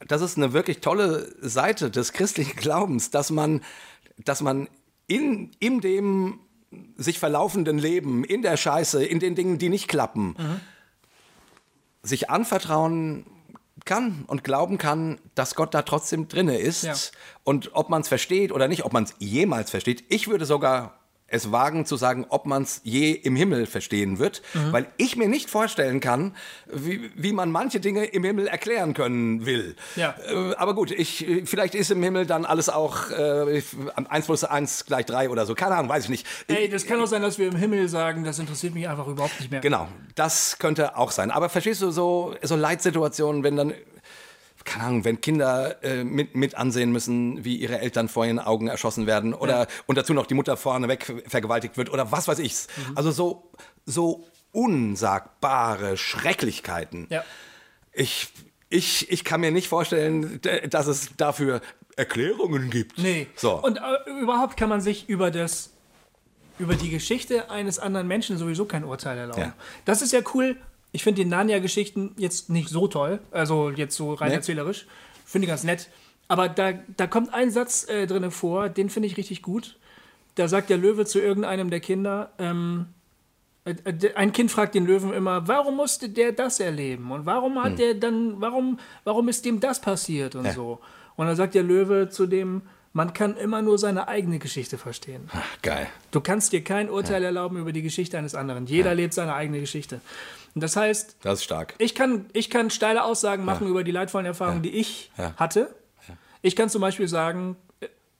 [0.06, 3.62] das ist eine wirklich tolle Seite des christlichen Glaubens, dass man,
[4.18, 4.68] dass man
[5.06, 6.40] in, in dem
[6.96, 10.36] sich verlaufenden Leben, in der Scheiße, in den Dingen, die nicht klappen,
[12.02, 13.24] sich anvertrauen
[13.84, 16.82] kann und glauben kann, dass Gott da trotzdem drinne ist.
[16.82, 16.94] Ja.
[17.44, 20.98] Und ob man es versteht oder nicht, ob man es jemals versteht, ich würde sogar
[21.28, 25.28] es wagen zu sagen, ob man es je im Himmel verstehen wird, weil ich mir
[25.28, 26.34] nicht vorstellen kann,
[26.66, 29.76] wie, wie man manche Dinge im Himmel erklären können will.
[29.96, 30.14] Ja.
[30.28, 33.62] Äh, aber gut, ich, äh, vielleicht ist im Himmel dann alles auch äh,
[33.94, 35.54] 1 plus 1 gleich 3 oder so.
[35.54, 36.26] Keine Ahnung, weiß ich nicht.
[36.48, 39.38] Ey, das kann auch sein, dass wir im Himmel sagen, das interessiert mich einfach überhaupt
[39.40, 39.60] nicht mehr.
[39.60, 41.30] Genau, das könnte auch sein.
[41.30, 43.74] Aber verstehst du so, so Leitsituationen, wenn dann,
[44.64, 48.68] keine Ahnung, wenn Kinder äh, mit, mit ansehen müssen, wie ihre Eltern vor ihren Augen
[48.68, 52.54] erschossen werden oder und dazu noch die Mutter vorneweg vergewaltigt wird oder was weiß ich.
[52.76, 52.96] Mhm.
[52.96, 53.52] Also so,
[53.86, 57.06] so unsagbare Schrecklichkeiten.
[57.10, 57.24] Ja.
[57.92, 58.28] Ich,
[58.68, 60.40] ich, ich kann mir nicht vorstellen,
[60.70, 61.60] dass es dafür
[61.96, 62.98] Erklärungen gibt.
[62.98, 63.26] Nee.
[63.34, 63.62] So.
[63.62, 65.72] Und äh, überhaupt kann man sich über das
[66.58, 69.40] über die Geschichte eines anderen Menschen sowieso kein Urteil erlauben.
[69.40, 69.52] Ja.
[69.84, 70.56] Das ist ja cool.
[70.92, 74.36] Ich finde die Narnia-Geschichten jetzt nicht so toll, also jetzt so rein Nee.
[74.36, 74.86] erzählerisch.
[75.24, 75.88] Finde ich ganz nett.
[76.28, 79.76] Aber da, da kommt ein Satz äh, drin vor, den finde ich richtig gut.
[80.34, 82.86] Da sagt der Löwe zu irgendeinem der Kinder, ähm,
[83.64, 87.10] äh, äh, ein Kind fragt den Löwen immer, warum musste der das erleben?
[87.12, 90.80] Und warum hat der dann, warum, warum ist dem das passiert und so?
[91.16, 92.62] Und dann sagt der Löwe zu dem,
[92.92, 95.28] man kann immer nur seine eigene Geschichte verstehen.
[95.32, 95.86] Ach, geil.
[96.10, 98.66] Du kannst dir kein Urteil erlauben über die Geschichte eines anderen.
[98.66, 100.00] Jeder lebt seine eigene Geschichte.
[100.60, 101.74] Das heißt, Das ist stark.
[101.78, 105.34] ich kann, ich kann steile Aussagen machen über die leidvollen Erfahrungen, die ich Ja.
[105.36, 105.74] hatte.
[106.42, 107.56] Ich kann zum Beispiel sagen,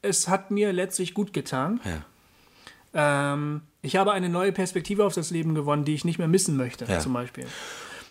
[0.03, 1.81] es hat mir letztlich gut getan.
[1.85, 3.33] Ja.
[3.33, 6.57] Ähm, ich habe eine neue Perspektive auf das Leben gewonnen, die ich nicht mehr missen
[6.57, 6.99] möchte, Ja.
[6.99, 7.47] zum Beispiel.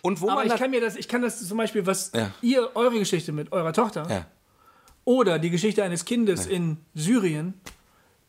[0.02, 2.30] Und wo Aber ich kann mir das, ich kann das zum Beispiel, was Ja.
[2.40, 4.26] ihr, eure Geschichte mit eurer Tochter ja.
[5.04, 7.54] oder die Geschichte eines Kindes in Syrien,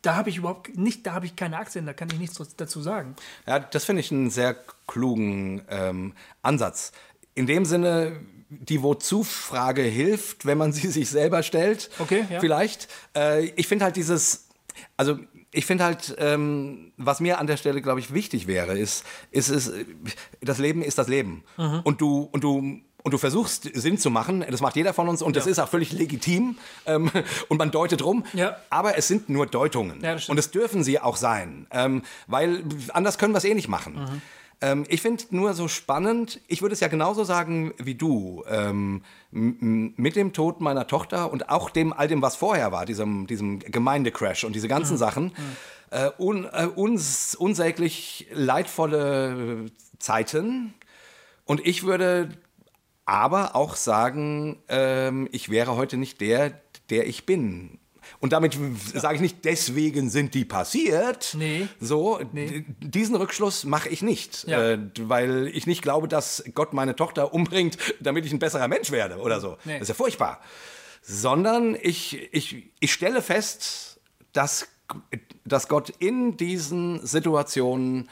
[0.02, 2.80] da habe ich überhaupt nicht, da habe ich keine Aktien, da kann ich nichts dazu
[2.80, 3.16] sagen.
[3.46, 6.92] Ja, das finde ich einen sehr klugen ähm, Ansatz.
[7.34, 11.90] In dem Sinne, die Wozu-Frage hilft, wenn man sie sich selber stellt.
[11.98, 12.40] Okay, ja.
[12.40, 12.88] Vielleicht.
[13.16, 14.48] Äh, ich finde halt dieses,
[14.96, 15.18] also
[15.52, 19.48] ich finde halt, ähm, was mir an der Stelle, glaube ich, wichtig wäre, ist, ist,
[19.48, 19.84] ist, äh,
[20.40, 21.42] das Leben ist das Leben.
[21.56, 21.80] Mhm.
[21.84, 25.22] Und du, und du, und du versuchst Sinn zu machen, das macht jeder von uns
[25.22, 27.10] und das ist auch völlig legitim ähm,
[27.48, 28.56] und man deutet rum, Ja.
[28.70, 32.62] aber es sind nur Deutungen Ja, das und es dürfen sie auch sein, ähm, weil
[32.92, 33.94] anders können wir es eh nicht machen.
[33.94, 34.22] Mhm.
[34.62, 39.02] Ähm, ich finde nur so spannend, ich würde es ja genauso sagen wie du, ähm,
[39.30, 43.58] mit dem Tod meiner Tochter und auch dem, all dem, was vorher war, diesem, diesem
[43.60, 44.70] Gemeindecrash und diese Mhm.
[44.70, 45.32] ganzen Sachen,
[45.90, 49.66] äh, un, äh, uns, unsäglich leidvolle
[49.98, 50.74] Zeiten.
[51.46, 52.28] Und ich würde
[53.10, 56.52] aber auch sagen, ähm, ich wäre heute nicht der,
[56.90, 57.78] der ich bin.
[58.20, 58.56] Und damit
[58.94, 61.34] sage ich nicht, deswegen sind die passiert.
[61.36, 61.66] Nee.
[61.80, 62.64] So, Nee.
[62.80, 64.72] diesen Rückschluss mache ich nicht, Ja.
[64.72, 68.92] äh, weil ich nicht glaube, dass Gott meine Tochter umbringt, damit ich ein besserer Mensch
[68.92, 69.56] werde oder so.
[69.64, 69.74] Nee.
[69.74, 70.40] Das ist ja furchtbar.
[71.02, 74.00] Sondern ich, ich, ich stelle fest,
[74.32, 74.68] dass,
[75.44, 78.08] dass Gott in diesen Situationen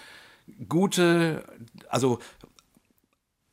[0.68, 1.44] gute,
[1.88, 2.18] also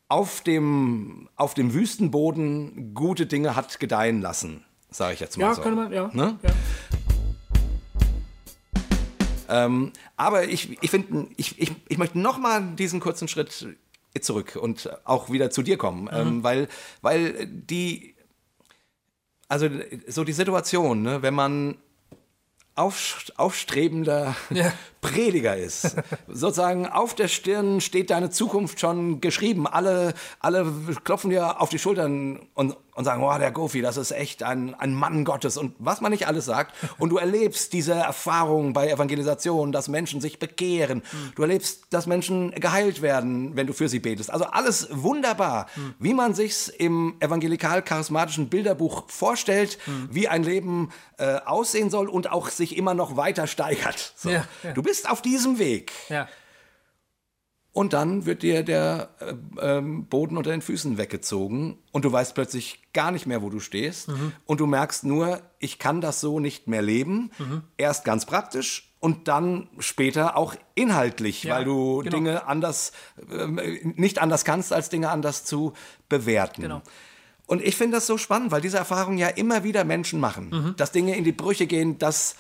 [0.08, 5.56] auf dem, auf dem Wüstenboden gute Dinge hat gedeihen lassen, sage ich jetzt mal Ja,
[5.56, 5.62] so.
[5.62, 6.10] könnte man, ja.
[6.14, 6.38] Ne?
[6.44, 6.50] ja.
[9.48, 13.68] Ähm, aber ich, ich finde, ich, ich, ich möchte noch mal diesen kurzen Schritt
[14.22, 16.68] zurück und auch wieder zu dir kommen, ähm, weil,
[17.02, 18.16] weil die,
[19.48, 19.70] also
[20.08, 21.78] so die Situation, ne, wenn man
[22.76, 24.72] auf, aufstrebender Ja.
[25.02, 25.96] Prediger ist.
[26.28, 29.68] Sozusagen auf der Stirn steht deine Zukunft schon geschrieben.
[29.68, 30.72] Alle, alle
[31.04, 34.74] klopfen dir auf die Schultern und, und sagen, oh, der Gofi, das ist echt ein,
[34.74, 36.74] ein Mann Gottes und was man nicht alles sagt.
[36.98, 41.04] Und du erlebst diese Erfahrung bei Evangelisation, dass Menschen sich bekehren.
[41.36, 44.32] Du erlebst, dass Menschen geheilt werden, wenn du für sie betest.
[44.32, 45.68] Also alles wunderbar,
[46.00, 49.78] wie man sich's im evangelikal-charismatischen Bilderbuch vorstellt,
[50.10, 54.14] wie ein Leben äh, aussehen soll und auch sich immer noch weiter steigert.
[54.16, 54.30] So.
[54.30, 54.72] Ja, ja.
[54.72, 55.92] Du bist auf diesem Weg.
[56.08, 56.28] Ja.
[57.76, 59.34] Und dann wird dir der äh,
[59.78, 63.60] ähm, Boden unter den Füßen weggezogen und du weißt plötzlich gar nicht mehr, wo du
[63.60, 64.10] stehst.
[64.46, 67.32] Und du merkst nur, ich kann das so nicht mehr leben.
[67.76, 72.16] Erst ganz praktisch und dann später auch inhaltlich, Ja, weil du genau.
[72.16, 72.94] Dinge anders,
[73.30, 73.60] ähm,
[73.98, 75.74] nicht anders kannst, als Dinge anders zu
[76.08, 76.62] bewerten.
[76.62, 76.82] Genau.
[77.46, 80.76] Und ich finde das so spannend, weil diese Erfahrungen ja immer wieder Menschen machen, Mhm.
[80.78, 82.38] dass Dinge in die Brüche gehen, dass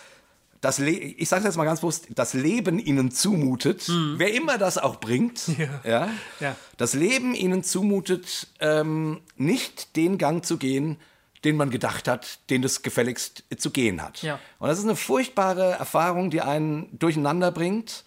[0.66, 3.88] das Le ich sage jetzt mal ganz bewusst, das Leben ihnen zumutet,
[4.18, 5.56] wer immer das auch bringt, Mhm.
[5.60, 5.82] Ja.
[5.84, 6.10] ja,
[6.40, 6.56] Ja.
[6.78, 10.98] das Leben ihnen zumutet, ähm, nicht den Gang zu gehen,
[11.44, 14.24] den man gedacht hat, den es gefälligst zu gehen hat.
[14.24, 14.40] Ja.
[14.60, 18.04] Und das ist eine furchtbare Erfahrung, die einen durcheinander bringt.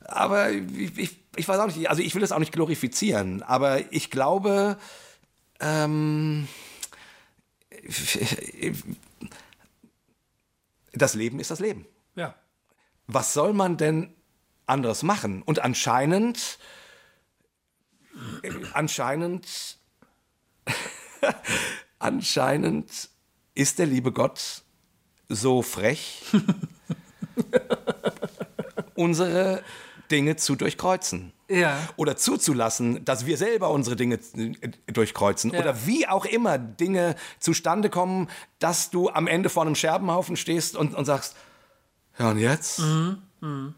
[0.00, 3.92] Aber ich, ich, ich weiß auch nicht, also ich will das auch nicht glorifizieren, aber
[3.92, 4.76] ich glaube,
[5.60, 6.48] ähm,
[10.96, 11.86] das Leben ist das Leben.
[12.14, 12.34] Ja.
[13.06, 14.14] Was soll man denn
[14.66, 15.42] anderes machen?
[15.42, 16.58] Und anscheinend,
[18.72, 19.78] anscheinend,
[21.98, 23.10] anscheinend
[23.54, 24.62] ist der liebe Gott
[25.28, 26.22] so frech,
[28.94, 29.62] unsere
[30.10, 31.32] Dinge zu durchkreuzen.
[31.48, 31.78] Ja.
[31.96, 35.52] Oder zuzulassen, dass wir selber unsere Dinge äh, durchkreuzen.
[35.52, 35.60] Ja.
[35.60, 38.28] Oder wie auch immer Dinge zustande kommen,
[38.58, 41.36] dass du am Ende vor einem Scherbenhaufen stehst und, und sagst,
[42.18, 42.80] ja und jetzt?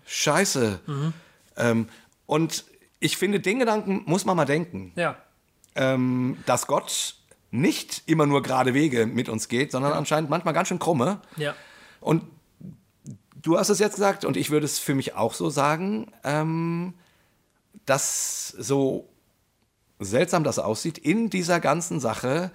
[0.07, 0.81] Scheiße.
[1.57, 1.89] Ähm,
[2.27, 2.65] und
[3.01, 5.17] ich finde, den Gedanken muss man mal denken, Ja.
[5.75, 7.17] ähm, dass Gott
[7.51, 11.21] nicht immer nur gerade Wege mit uns geht, sondern anscheinend manchmal ganz schön krumme.
[11.37, 11.55] Ja.
[12.01, 12.25] Und
[13.43, 16.95] du hast es jetzt gesagt und ich würde es für mich auch so sagen, ähm,
[17.89, 19.09] dass so
[19.99, 22.51] seltsam das aussieht, in dieser ganzen Sache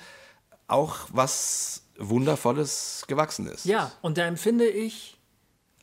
[0.68, 3.66] auch was Wundervolles gewachsen ist.
[3.66, 5.18] Ja, und da empfinde ich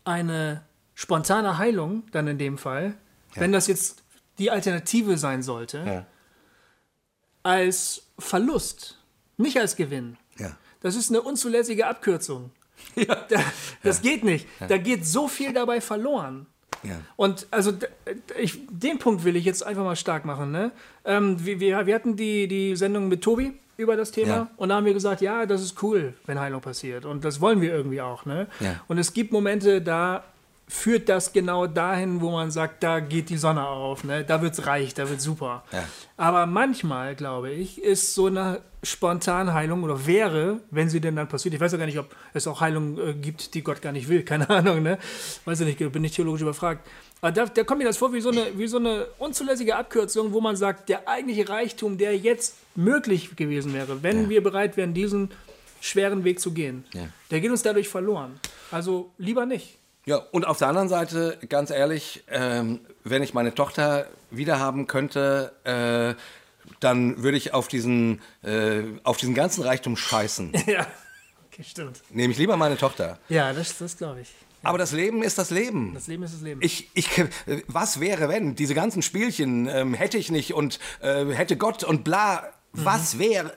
[0.04, 0.62] eine
[0.94, 2.94] spontane Heilung, dann in dem Fall,
[3.34, 4.02] wenn das jetzt
[4.38, 6.06] die Alternative sein sollte, Ja.
[7.42, 8.98] als Verlust,
[9.36, 10.16] nicht als Gewinn.
[10.38, 10.56] Ja.
[10.80, 12.50] Das ist eine unzulässige Abkürzung.
[13.28, 13.42] Da,
[13.82, 14.46] das geht nicht.
[14.66, 16.46] Da geht so viel dabei verloren.
[16.82, 16.96] Ja.
[17.16, 17.72] Und also
[18.40, 20.50] ich, den Punkt will ich jetzt einfach mal stark machen.
[20.50, 20.70] Ne?
[21.04, 24.50] Ähm, wir, wir, wir hatten die, die Sendung mit Tobi über das Thema Ja.
[24.56, 27.04] und da haben wir gesagt, ja, das ist cool, wenn Heilung passiert.
[27.04, 28.26] Und das wollen wir irgendwie auch.
[28.26, 28.46] Ne?
[28.60, 28.80] Ja.
[28.88, 30.24] Und es gibt Momente, da
[30.70, 34.24] führt das genau dahin, wo man sagt, da geht die Sonne auf, ne?
[34.24, 35.64] da wird's reich, da wird's super.
[35.72, 35.84] Ja.
[36.16, 41.54] Aber manchmal, glaube ich, ist so eine Spontanheilung oder wäre, wenn sie denn dann passiert,
[41.54, 44.08] ich weiß ja gar nicht, ob es auch Heilung äh, gibt, die Gott gar nicht
[44.08, 44.98] will, keine Ahnung, ne?
[45.44, 46.86] Weiß ich nicht, bin nicht theologisch überfragt.
[47.20, 50.32] Aber da, da kommt mir das vor wie so, eine, wie so eine unzulässige Abkürzung,
[50.32, 54.94] wo man sagt, der eigentliche Reichtum, der jetzt möglich gewesen wäre, wenn wir bereit wären,
[54.94, 55.30] diesen
[55.80, 57.08] schweren Weg zu gehen, Ja.
[57.30, 58.38] der geht uns dadurch verloren.
[58.70, 59.79] Also lieber nicht.
[60.10, 65.52] Ja, und auf der anderen Seite, ganz ehrlich, ähm, wenn ich meine Tochter wiederhaben könnte,
[65.62, 66.20] äh,
[66.80, 70.52] dann würde ich auf diesen, äh, auf diesen ganzen Reichtum scheißen.
[70.66, 70.84] ja,
[71.46, 72.02] okay, stimmt.
[72.10, 73.20] Nehme ich lieber meine Tochter.
[73.28, 74.30] Ja, das, das glaube ich.
[74.64, 75.94] Aber das Leben ist das Leben.
[75.94, 76.60] Das Leben ist das Leben.
[76.60, 77.28] Ich, ich, äh,
[77.68, 82.02] was wäre, wenn diese ganzen Spielchen ähm, hätte ich nicht und äh, hätte Gott und
[82.02, 83.52] bla, was wäre?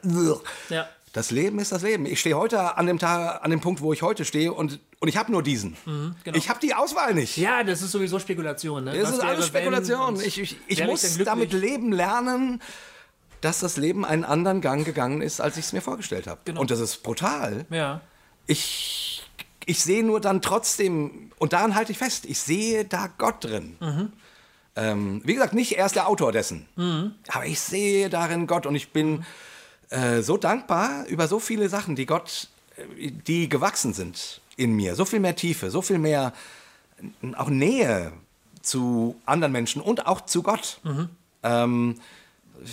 [0.70, 0.88] Ja.
[1.14, 2.08] Das Leben ist das Leben.
[2.08, 5.10] Ich stehe heute an dem Tag, an dem Punkt, wo ich heute stehe und, und
[5.10, 5.76] ich habe nur diesen.
[6.24, 6.38] genau.
[6.38, 7.36] Ich habe die Auswahl nicht.
[7.36, 8.86] Ja, das ist sowieso Spekulation.
[8.86, 8.98] Ne?
[8.98, 10.16] Das Was ist alles Spekulation.
[10.22, 12.62] Ich, ich, ich muss damit leben lernen,
[13.42, 16.40] dass das Leben einen anderen Gang gegangen ist, als ich es mir vorgestellt habe.
[16.46, 16.62] Genau.
[16.62, 17.66] Und das ist brutal.
[17.70, 18.00] Ja,
[18.48, 19.26] Ich,
[19.66, 23.76] ich sehe nur dann trotzdem, und daran halte ich fest, ich sehe da Gott drin.
[24.78, 26.66] Ähm, wie gesagt, nicht er ist der Autor dessen,
[27.28, 29.26] aber ich sehe darin Gott und ich bin
[29.90, 32.48] äh, so dankbar über so viele Sachen, die Gott,
[32.78, 34.96] äh, die gewachsen sind in mir.
[34.96, 36.34] So viel mehr Tiefe, so viel mehr
[37.36, 38.14] auch Nähe
[38.62, 40.80] zu anderen Menschen und auch zu Gott.
[41.44, 42.00] Ähm,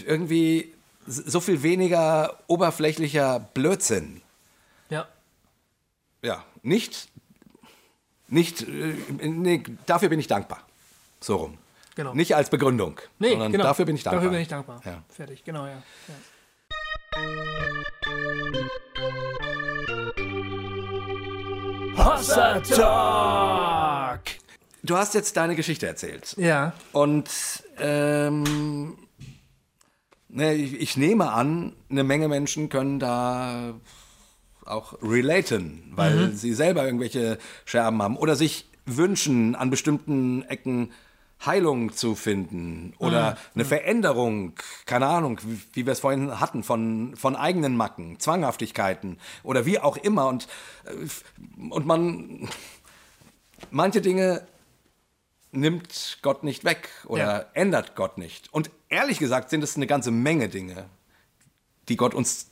[0.07, 0.73] irgendwie
[1.07, 4.23] so viel weniger oberflächlicher Blödsinn
[4.91, 5.09] ja.
[6.23, 7.09] ja, nicht,
[8.29, 10.63] nicht, äh, nee, dafür bin ich dankbar.
[11.21, 11.59] So rum.
[11.95, 12.15] Genau.
[12.15, 13.65] Nicht als Begründung, Nee, sondern genau.
[13.65, 14.21] dafür bin ich dankbar.
[14.21, 14.81] Dafür bin ich dankbar.
[14.85, 15.03] Ja.
[15.09, 15.83] Fertig, genau, ja.
[16.09, 16.15] ja.
[22.21, 24.21] Hossa Talk!
[24.83, 26.35] Du hast jetzt deine Geschichte erzählt.
[26.37, 27.31] Ja, Und
[27.79, 28.99] ähm,
[30.29, 33.73] ne, ich, ich nehme an, eine Menge Menschen können da
[34.67, 40.93] auch relaten, weil sie selber irgendwelche Scherben haben oder sich wünschen, an bestimmten Ecken
[41.45, 44.55] Heilung zu finden oder eine Veränderung,
[44.85, 49.79] keine Ahnung, wie, wie wir es vorhin hatten, von, von eigenen Macken, Zwanghaftigkeiten oder wie
[49.79, 50.27] auch immer.
[50.29, 50.49] Und,
[50.85, 52.49] äh, und man,
[53.71, 54.47] manche Dinge
[55.53, 57.47] nimmt Gott nicht weg oder Ja.
[57.55, 58.53] ändert Gott nicht.
[58.53, 60.87] Und ehrlich gesagt sind es eine ganze Menge Dinge,
[61.89, 62.49] die Gott uns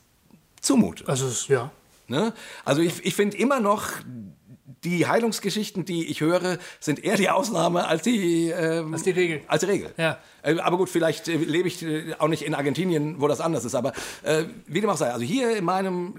[0.60, 1.08] zumutet.
[1.08, 1.70] also ja.
[2.08, 2.32] Ne?
[2.64, 3.90] Also ich, ich finde immer noch,
[4.84, 9.42] die Heilungsgeschichten, die ich höre, sind eher die Ausnahme als die, ähm, Als die Regel.
[9.48, 9.92] Als die Regel.
[9.96, 10.18] Ja.
[10.42, 13.64] Äh, Aber gut, vielleicht äh, lebe ich äh, auch nicht in Argentinien, wo das anders
[13.64, 13.74] ist.
[13.74, 13.92] Aber
[14.22, 16.14] äh, wie dem auch sei, also hier in meinem,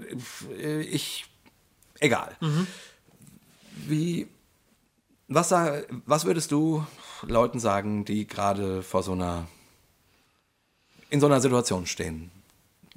[0.58, 1.26] äh, ich,
[1.98, 2.36] egal.
[2.40, 2.66] Mhm.
[3.86, 4.28] Wie,
[5.28, 5.52] was,
[6.06, 6.84] was würdest du
[7.22, 9.46] Leuten sagen, die gerade vor so einer,
[11.08, 12.30] in so einer Situation stehen?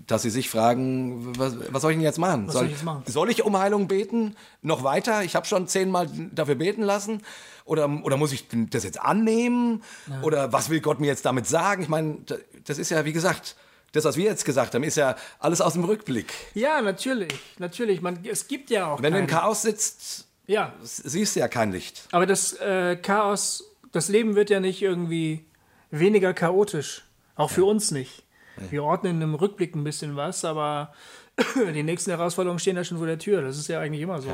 [0.08, 2.48] Dass sie sich fragen, was, was soll ich denn jetzt machen?
[2.48, 3.04] Was soll ich jetzt machen?
[3.06, 4.36] soll ich um Heilung beten?
[4.64, 5.24] Noch weiter?
[5.24, 7.22] Ich habe schon zehnmal dafür beten lassen.
[7.64, 9.84] Oder, oder muss ich das jetzt annehmen?
[10.24, 11.84] Oder was will Gott mir jetzt damit sagen?
[11.84, 13.56] Ich meine, da- das ist ja, wie gesagt,
[13.92, 16.34] das, was wir jetzt gesagt haben, ist ja alles aus dem Rückblick.
[16.56, 18.02] Ja, natürlich, natürlich.
[18.02, 21.72] Man, es gibt ja auch Wenn du im Chaos sitzt, Ja, siehst du ja kein
[21.72, 22.08] Licht.
[22.12, 25.46] aber das äh, Chaos, das Leben wird ja nicht irgendwie
[25.92, 27.04] weniger chaotisch.
[27.36, 28.23] Auch für uns nicht.
[28.70, 30.94] Wir ordnen im Rückblick ein bisschen was, aber
[31.74, 33.42] die nächsten Herausforderungen stehen ja schon vor der Tür.
[33.42, 34.30] Das ist ja eigentlich immer so.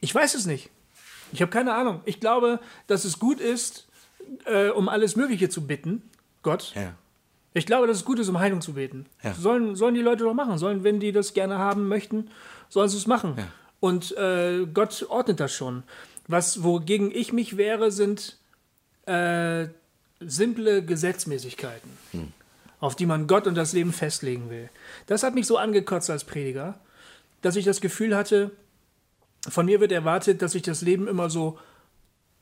[0.00, 0.70] Ich weiß es nicht.
[1.32, 2.00] Ich habe keine Ahnung.
[2.04, 3.86] Ich glaube, dass es gut ist,
[4.44, 6.02] äh, um alles Mögliche zu bitten,
[6.42, 6.72] Gott.
[6.74, 6.94] Ja.
[7.54, 9.06] Ich glaube, dass es gut ist, um Heilung zu beten.
[9.22, 9.34] Ja.
[9.34, 10.58] Sollen, sollen die Leute doch machen.
[10.58, 12.30] Sollen, wenn die das gerne haben möchten,
[12.68, 13.36] sollen sie es machen.
[13.80, 15.82] Und äh, Gott ordnet das schon.
[16.28, 18.38] Was, wogegen ich mich wehre, sind
[19.06, 19.66] äh,
[20.20, 21.90] simple Gesetzmäßigkeiten,
[22.82, 24.68] auf die man Gott und das Leben festlegen will.
[25.06, 26.80] Das hat mich so angekotzt als Prediger,
[27.40, 28.50] dass ich das Gefühl hatte,
[29.48, 31.58] von mir wird erwartet, dass ich das Leben immer so,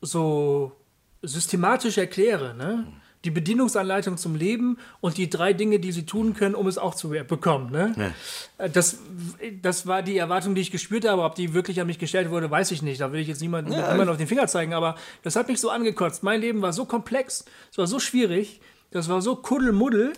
[0.00, 0.72] so
[1.20, 2.54] systematisch erkläre.
[2.54, 2.86] Ne?
[3.24, 6.94] Die Bedienungsanleitung zum Leben und die drei Dinge, die sie tun können, um es auch
[6.94, 7.70] zu bekommen.
[7.70, 8.14] Ne?
[8.56, 8.98] Äh, Das,
[9.60, 11.22] das war die Erwartung, die ich gespürt habe.
[11.22, 13.02] Ob die wirklich an mich gestellt wurde, weiß ich nicht.
[13.02, 14.72] Da will ich jetzt niemandem niemand auf den Finger zeigen.
[14.72, 16.22] Aber das hat mich so angekotzt.
[16.22, 20.14] Mein Leben war so komplex, es war so schwierig, das war so kuddelmuddel.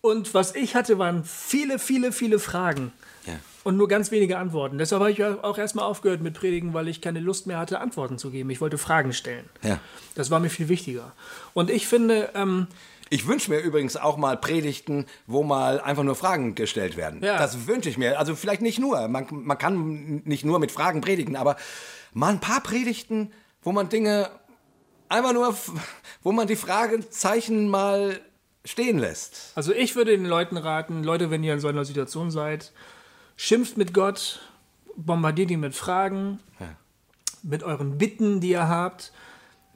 [0.00, 2.92] Und was ich hatte, waren viele, viele, viele Fragen.
[3.26, 3.34] Ja.
[3.64, 4.78] Und nur ganz wenige Antworten.
[4.78, 8.16] Deshalb habe ich auch erstmal aufgehört mit Predigen, weil ich keine Lust mehr hatte, Antworten
[8.16, 8.48] zu geben.
[8.48, 9.44] Ich wollte Fragen stellen.
[9.62, 9.78] Ja.
[10.14, 11.12] Das war mir viel wichtiger.
[11.52, 12.68] Und ich finde, ähm,
[13.10, 17.22] Ich wünsche mir übrigens auch mal Predigten, wo mal einfach nur Fragen gestellt werden.
[17.22, 17.36] Ja.
[17.36, 18.18] Das wünsche ich mir.
[18.18, 19.06] Also vielleicht nicht nur.
[19.08, 21.56] Man, man kann nicht nur mit Fragen predigen, aber
[22.14, 23.32] mal ein paar Predigten,
[23.62, 24.30] wo man Dinge
[25.10, 25.54] einfach nur,
[26.22, 28.20] wo man die Fragezeichen mal
[28.64, 29.52] stehen lässt.
[29.54, 32.72] also ich würde den Leuten raten, Leute, wenn ihr in so einer Situation seid,
[33.36, 34.40] schimpft mit Gott,
[34.96, 36.40] bombardiert ihn mit Fragen,
[37.42, 39.12] mit euren Bitten, die ihr habt.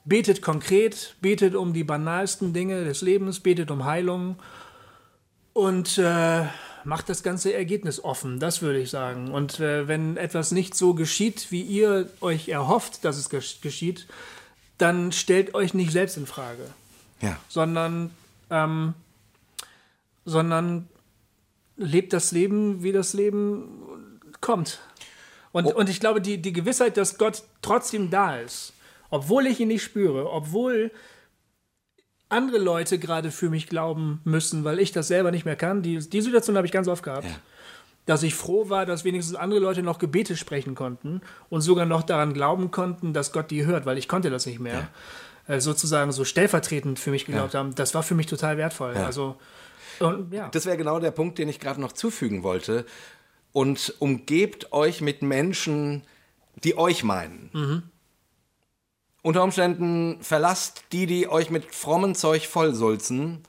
[0.05, 4.37] Betet konkret, betet um die banalsten Dinge des Lebens, betet um Heilung
[5.55, 6.45] und äh,
[6.85, 9.31] macht das ganze Ergebnis offen, das würde ich sagen.
[9.33, 14.07] Und äh, wenn etwas nicht so geschieht, wie ihr euch erhofft, dass es gesch geschieht,
[14.77, 16.69] dann stellt euch nicht selbst in Frage,
[17.23, 17.39] Ja.
[17.49, 18.11] sondern,
[18.55, 18.95] ähm,
[20.25, 20.89] sondern
[21.77, 24.81] lebt das Leben, wie das Leben kommt.
[25.53, 28.73] Und, und ich glaube, die, die Gewissheit, dass Gott trotzdem da ist,
[29.11, 30.91] obwohl ich ihn nicht spüre, obwohl
[32.29, 35.99] andere Leute gerade für mich glauben müssen, weil ich das selber nicht mehr kann, die,
[35.99, 37.37] die Situation habe ich ganz oft gehabt, Ja.
[38.07, 41.21] dass ich froh war, dass wenigstens andere Leute noch Gebete sprechen konnten
[41.51, 44.59] und sogar noch daran glauben konnten, dass Gott die hört, weil ich konnte das nicht
[44.59, 44.89] mehr.
[45.47, 48.95] Äh, sozusagen so stellvertretend für mich geglaubt haben, das war für mich total wertvoll.
[48.95, 49.37] Also,
[50.01, 50.49] und, ja.
[50.49, 52.87] Das wäre genau der Punkt, den ich gerade noch zufügen wollte.
[53.53, 56.03] Und umgebt euch mit Menschen,
[56.65, 57.91] die euch meinen.
[59.23, 63.43] Unter Umständen verlasst die, die euch mit frommen Zeug vollsulzen,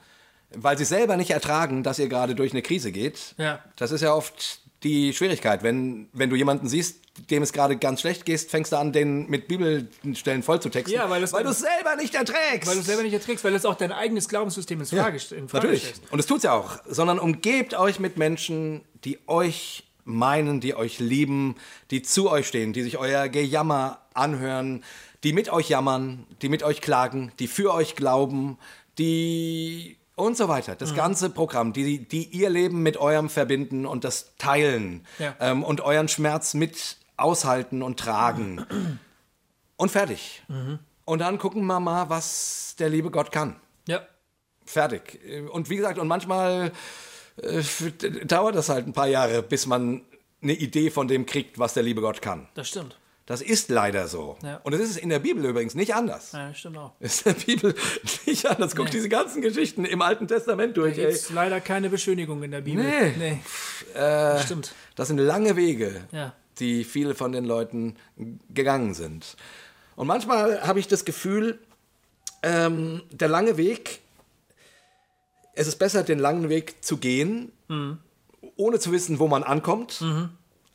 [0.54, 3.34] weil sie selber nicht ertragen, dass ihr gerade durch eine Krise geht.
[3.38, 3.58] Ja.
[3.76, 5.62] Das ist ja oft die Schwierigkeit.
[5.64, 7.00] Wenn, wenn du jemanden siehst,
[7.30, 10.94] dem es gerade ganz schlecht geht, fängst du an, den mit Bibelstellen voll zu texten,
[10.94, 12.66] Ja, weil weil du es selber nicht erträgst.
[12.68, 15.48] weil du es selber nicht erträgst, weil das auch dein eigenes Glaubenssystem in Frage, in
[15.48, 15.88] Frage Natürlich.
[15.88, 16.12] stellt.
[16.12, 16.78] Und es tut's ja auch.
[16.86, 21.56] Sondern umgebt euch mit Menschen, die euch meinen, die euch lieben,
[21.90, 24.84] die zu euch stehen, die sich euer Gejammer anhören,
[25.24, 28.56] die mit euch jammern, die mit euch klagen, die für euch glauben,
[28.98, 30.74] die und so weiter.
[30.74, 35.36] Das ganze Programm, die, die ihr Leben mit eurem verbinden und das teilen Ja.
[35.40, 38.66] ähm, und euren Schmerz mit aushalten und tragen.
[39.78, 40.42] Und fertig.
[41.04, 43.56] Und dann gucken wir mal, was der liebe Gott kann.
[43.86, 44.00] Ja.
[44.64, 45.20] Fertig.
[45.52, 46.72] Und wie gesagt, und manchmal
[47.42, 47.62] äh,
[48.24, 50.00] dauert das halt ein paar Jahre, bis man
[50.42, 52.48] eine Idee von dem kriegt, was der liebe Gott kann.
[52.54, 52.96] Das stimmt.
[53.26, 54.36] Das ist leider so.
[54.44, 54.60] Ja.
[54.62, 56.30] Und das ist in der Bibel übrigens nicht anders.
[56.32, 56.92] Ja, stimmt auch.
[57.00, 57.74] Ist in der Bibel
[58.26, 58.76] nicht anders.
[58.76, 58.92] Guck Nee.
[58.92, 60.96] diese ganzen Geschichten im Alten Testament durch.
[60.96, 61.12] Ey.
[61.12, 62.84] Gibt leider keine Beschönigung in der Bibel.
[62.84, 63.12] Nee.
[63.18, 63.40] nee.
[63.94, 64.74] das stimmt.
[64.94, 66.34] Das sind lange Wege, Ja.
[66.60, 67.96] die viele von den Leuten
[68.48, 69.36] gegangen sind.
[69.96, 71.58] Und manchmal habe ich das Gefühl,
[72.44, 74.00] ähm, der lange Weg,
[75.54, 77.50] es ist besser, den langen Weg zu gehen,
[78.56, 80.04] ohne zu wissen, wo man ankommt,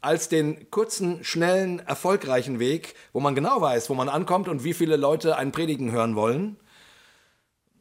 [0.01, 4.73] als den kurzen, schnellen, erfolgreichen Weg, wo man genau weiß, wo man ankommt und wie
[4.73, 6.57] viele Leute einen Predigen hören wollen.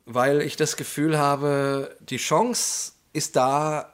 [0.04, 3.92] Weil ich das Gefühl habe, die Chance ist da,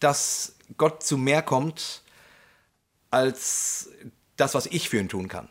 [0.00, 2.02] dass Gott zu mehr kommt,
[3.10, 3.90] als
[4.36, 5.48] das, was ich für ihn tun kann.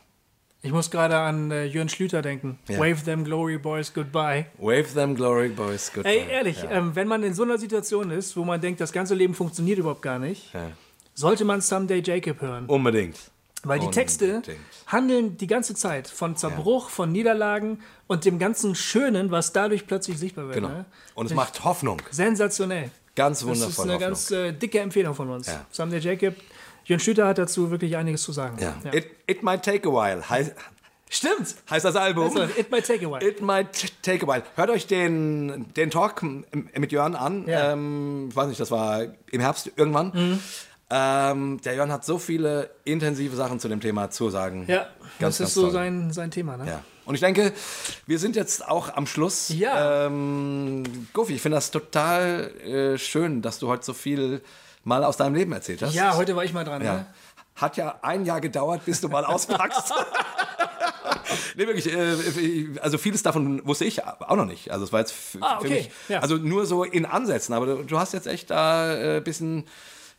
[0.62, 2.58] Ich muss gerade an äh, Jürgen Schlüter denken.
[2.68, 2.80] Ja.
[2.80, 4.48] Wave them glory boys goodbye.
[4.58, 6.10] Wave them glory boys, goodbye.
[6.10, 9.14] Ey, ehrlich, ähm, wenn man in so einer Situation ist, wo man denkt, das ganze
[9.14, 10.72] Leben funktioniert überhaupt gar nicht, Ja.
[11.16, 12.66] Sollte man Someday Jacob hören.
[12.68, 13.18] Unbedingt.
[13.64, 14.60] Weil die Texte Unbedingt.
[14.86, 20.20] handeln die ganze Zeit von Zerbruch, von Niederlagen und dem ganzen Schönen, was dadurch plötzlich
[20.20, 20.56] sichtbar wird.
[20.58, 20.68] Genau.
[20.68, 20.86] Ne?
[21.16, 22.00] Und es macht Hoffnung.
[22.12, 22.92] Sensationell.
[23.16, 23.70] Ganz Das wundervoll.
[23.70, 24.10] ist eine Hoffnung.
[24.10, 25.48] ganz äh, dicke Empfehlung von uns.
[25.48, 25.66] Ja.
[25.72, 26.36] Someday Jacob.
[26.84, 28.58] Jürgen Schlüter hat dazu wirklich einiges zu sagen.
[28.62, 28.76] ja.
[28.84, 28.94] Ja.
[28.94, 30.30] It, it might take a while.
[30.30, 30.54] Heißt,
[31.10, 31.56] Stimmt.
[31.70, 32.26] heißt das Album.
[32.26, 33.28] Also, it might take a while.
[33.28, 33.70] It might
[34.04, 34.44] take a while.
[34.56, 37.48] Hört euch den, den Talk mit Jörn an.
[37.48, 37.72] Ja.
[37.72, 39.02] Ähm, ich weiß nicht, das war
[39.32, 40.12] im Herbst irgendwann.
[40.14, 40.40] Mhm.
[40.90, 44.66] Ähm, der Jörn hat so viele intensive Sachen zu dem Thema zu sagen.
[44.68, 44.86] ja,
[45.20, 45.72] ganz, das ganz ist so toll.
[45.72, 46.58] sein, sein Thema.
[46.58, 46.68] Ne?
[46.68, 46.82] Ja.
[47.06, 47.54] Und ich denke,
[48.06, 49.50] wir sind jetzt auch am Schluss.
[49.50, 50.06] Ja.
[50.06, 50.84] Ähm,
[51.14, 54.42] Goofy, ich finde das total äh, schön, dass du heute so viel
[54.84, 55.94] mal aus deinem Leben erzählt hast.
[55.96, 56.84] Ja, heute war ich mal dran.
[56.84, 56.94] Ja.
[56.94, 57.06] Ne?
[57.56, 59.92] Hat ja ein Jahr gedauert, bis du mal auspackst.
[61.56, 64.72] nee, wirklich, äh, also vieles davon wusste ich auch noch nicht.
[64.72, 66.20] Also es war jetzt Ah, für okay, mich, ja.
[66.20, 69.66] also nur so in Ansätzen, aber du, du hast jetzt echt da ein äh, bisschen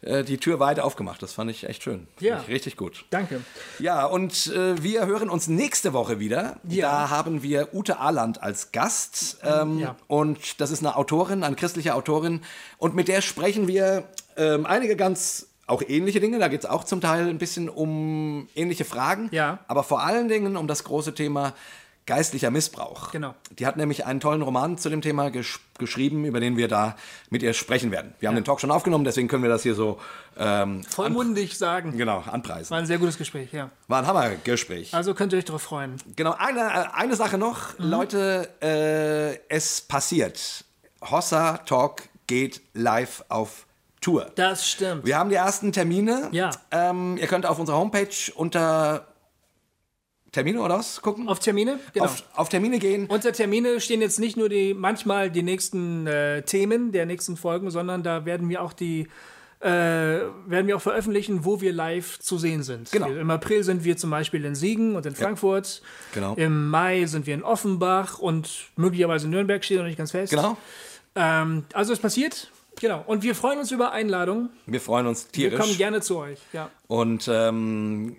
[0.02, 1.22] äh, die Tür weit aufgemacht.
[1.22, 2.06] Das fand ich echt schön.
[2.20, 2.40] Ja.
[2.42, 3.04] Ich richtig gut.
[3.10, 3.40] Danke.
[3.78, 6.58] Ja, und äh, wir hören uns nächste Woche wieder.
[6.68, 6.90] Ja.
[6.90, 9.38] Da haben wir Ute Ahland als Gast.
[9.42, 9.96] Ähm, Ja.
[10.06, 12.42] Und das ist eine Autorin, eine christliche Autorin.
[12.78, 14.04] Und mit der sprechen wir
[14.36, 16.38] ähm, einige ganz auch ähnliche Dinge.
[16.38, 19.28] Da geht es auch zum Teil ein bisschen um ähnliche Fragen.
[19.32, 19.58] Ja.
[19.66, 21.54] Aber vor allen Dingen um das große Thema
[22.06, 23.10] geistlicher Missbrauch.
[23.10, 23.34] Genau.
[23.58, 26.96] Die hat nämlich einen tollen Roman zu dem Thema gesch geschrieben, über den wir da
[27.28, 28.14] mit ihr sprechen werden.
[28.18, 30.00] Wir haben den Talk schon aufgenommen, deswegen können wir das hier so
[30.38, 31.98] ähm, Vollmundig sagen.
[31.98, 32.70] genau anpreisen.
[32.70, 33.68] War ein sehr gutes Gespräch, ja.
[33.86, 34.94] War ein Hammergespräch.
[34.94, 35.96] Also könnt ihr euch darauf freuen.
[36.16, 37.78] Genau, eine, eine Sache noch.
[37.78, 37.90] Mhm.
[37.90, 40.64] Leute, äh, es passiert.
[41.02, 43.66] Hossa Talk geht live auf
[44.00, 44.30] Tour.
[44.36, 45.04] Das stimmt.
[45.04, 46.28] Wir haben die ersten Termine.
[46.32, 46.50] Ja.
[46.70, 49.08] Ähm, ihr könnt auf unserer Homepage unter
[50.32, 51.28] Termine oder was gucken?
[51.28, 51.78] Auf Termine?
[51.92, 52.06] Genau.
[52.06, 53.06] auf, auf Termine gehen.
[53.06, 57.70] Unter Termine stehen jetzt nicht nur die manchmal die nächsten äh, Themen der nächsten Folgen,
[57.70, 59.08] sondern da werden wir auch die
[59.60, 62.92] äh, werden wir auch veröffentlichen, wo wir live zu sehen sind.
[62.92, 63.08] Genau.
[63.08, 65.80] Im April sind wir zum Beispiel in Siegen und in Frankfurt.
[66.12, 66.34] Genau.
[66.34, 70.30] Im Mai sind wir in Offenbach und möglicherweise in Nürnberg steht noch nicht ganz fest.
[70.30, 70.58] Genau.
[71.14, 72.50] Ähm, also es passiert.
[72.78, 73.02] Genau.
[73.06, 74.50] Und wir freuen uns über Einladungen.
[74.66, 75.78] Wir freuen uns Wir kommen tierisch.
[75.78, 76.38] gerne zu euch.
[76.52, 76.68] Ja.
[76.86, 78.16] Und ähm,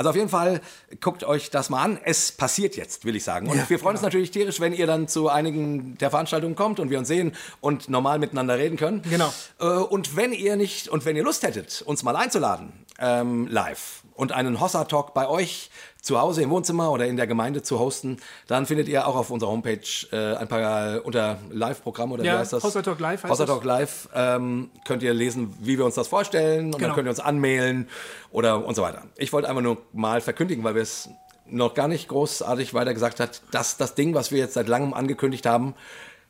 [0.00, 0.62] also auf jeden Fall
[1.02, 2.00] guckt euch das mal an.
[2.02, 3.50] Es passiert jetzt, will ich sagen.
[3.50, 6.88] Und wir freuen uns natürlich tierisch, wenn ihr dann zu einigen der Veranstaltungen kommt und
[6.88, 9.02] wir uns sehen und normal miteinander reden können.
[9.02, 9.30] Genau.
[9.58, 14.02] Äh, und wenn ihr nicht und wenn ihr Lust hättet, uns mal einzuladen, ähm, live
[14.14, 15.70] und einen Hossa Talk bei euch
[16.02, 19.30] zu Hause im Wohnzimmer oder in der Gemeinde zu hosten, dann findet ihr auch auf
[19.30, 19.80] unserer Homepage
[20.12, 22.62] äh, ein paar äh, unter Live-Programm oder Ja, wie heißt das?
[22.64, 23.46] Hossa Talk Live heißt das.
[23.48, 26.94] Talk live ähm, könnt ihr lesen, wie wir uns das vorstellen und dann Genau.
[26.94, 27.88] könnt ihr uns anmailen
[28.32, 29.02] oder und so weiter.
[29.16, 31.08] Ich wollte einfach nur mal verkündigen, weil wir es
[31.46, 34.94] noch gar nicht großartig weiter gesagt hat, dass das Ding, was wir jetzt seit langem
[34.94, 35.74] angekündigt haben,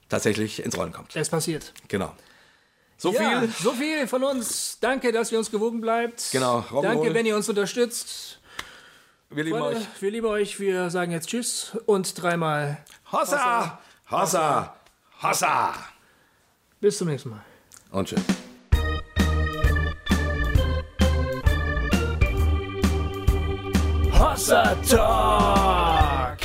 [0.09, 1.15] tatsächlich ins Rollen kommt.
[1.15, 1.73] Es passiert.
[1.89, 2.13] Genau.
[2.97, 3.51] So Ja, viel.
[3.63, 4.79] so viel von uns.
[4.81, 6.31] Danke, dass ihr uns gewogen bleibt.
[6.33, 6.83] Genau, Rock'n'Roll.
[6.83, 8.40] Danke, wenn ihr uns unterstützt.
[9.33, 10.03] Wir lieben Freunde, euch.
[10.03, 10.59] wir lieben euch.
[10.59, 12.79] Wir sagen jetzt Tschüss und dreimal
[13.13, 13.79] Hossa!
[14.11, 14.75] Hossa!
[15.23, 15.73] Hossa!
[16.81, 17.45] bis zum nächsten Mal.
[17.93, 18.21] Und tschüss.
[24.19, 26.39] Hossa Talk!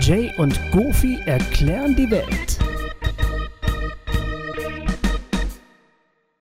[0.00, 2.58] Jay und Goofy erklären die Welt.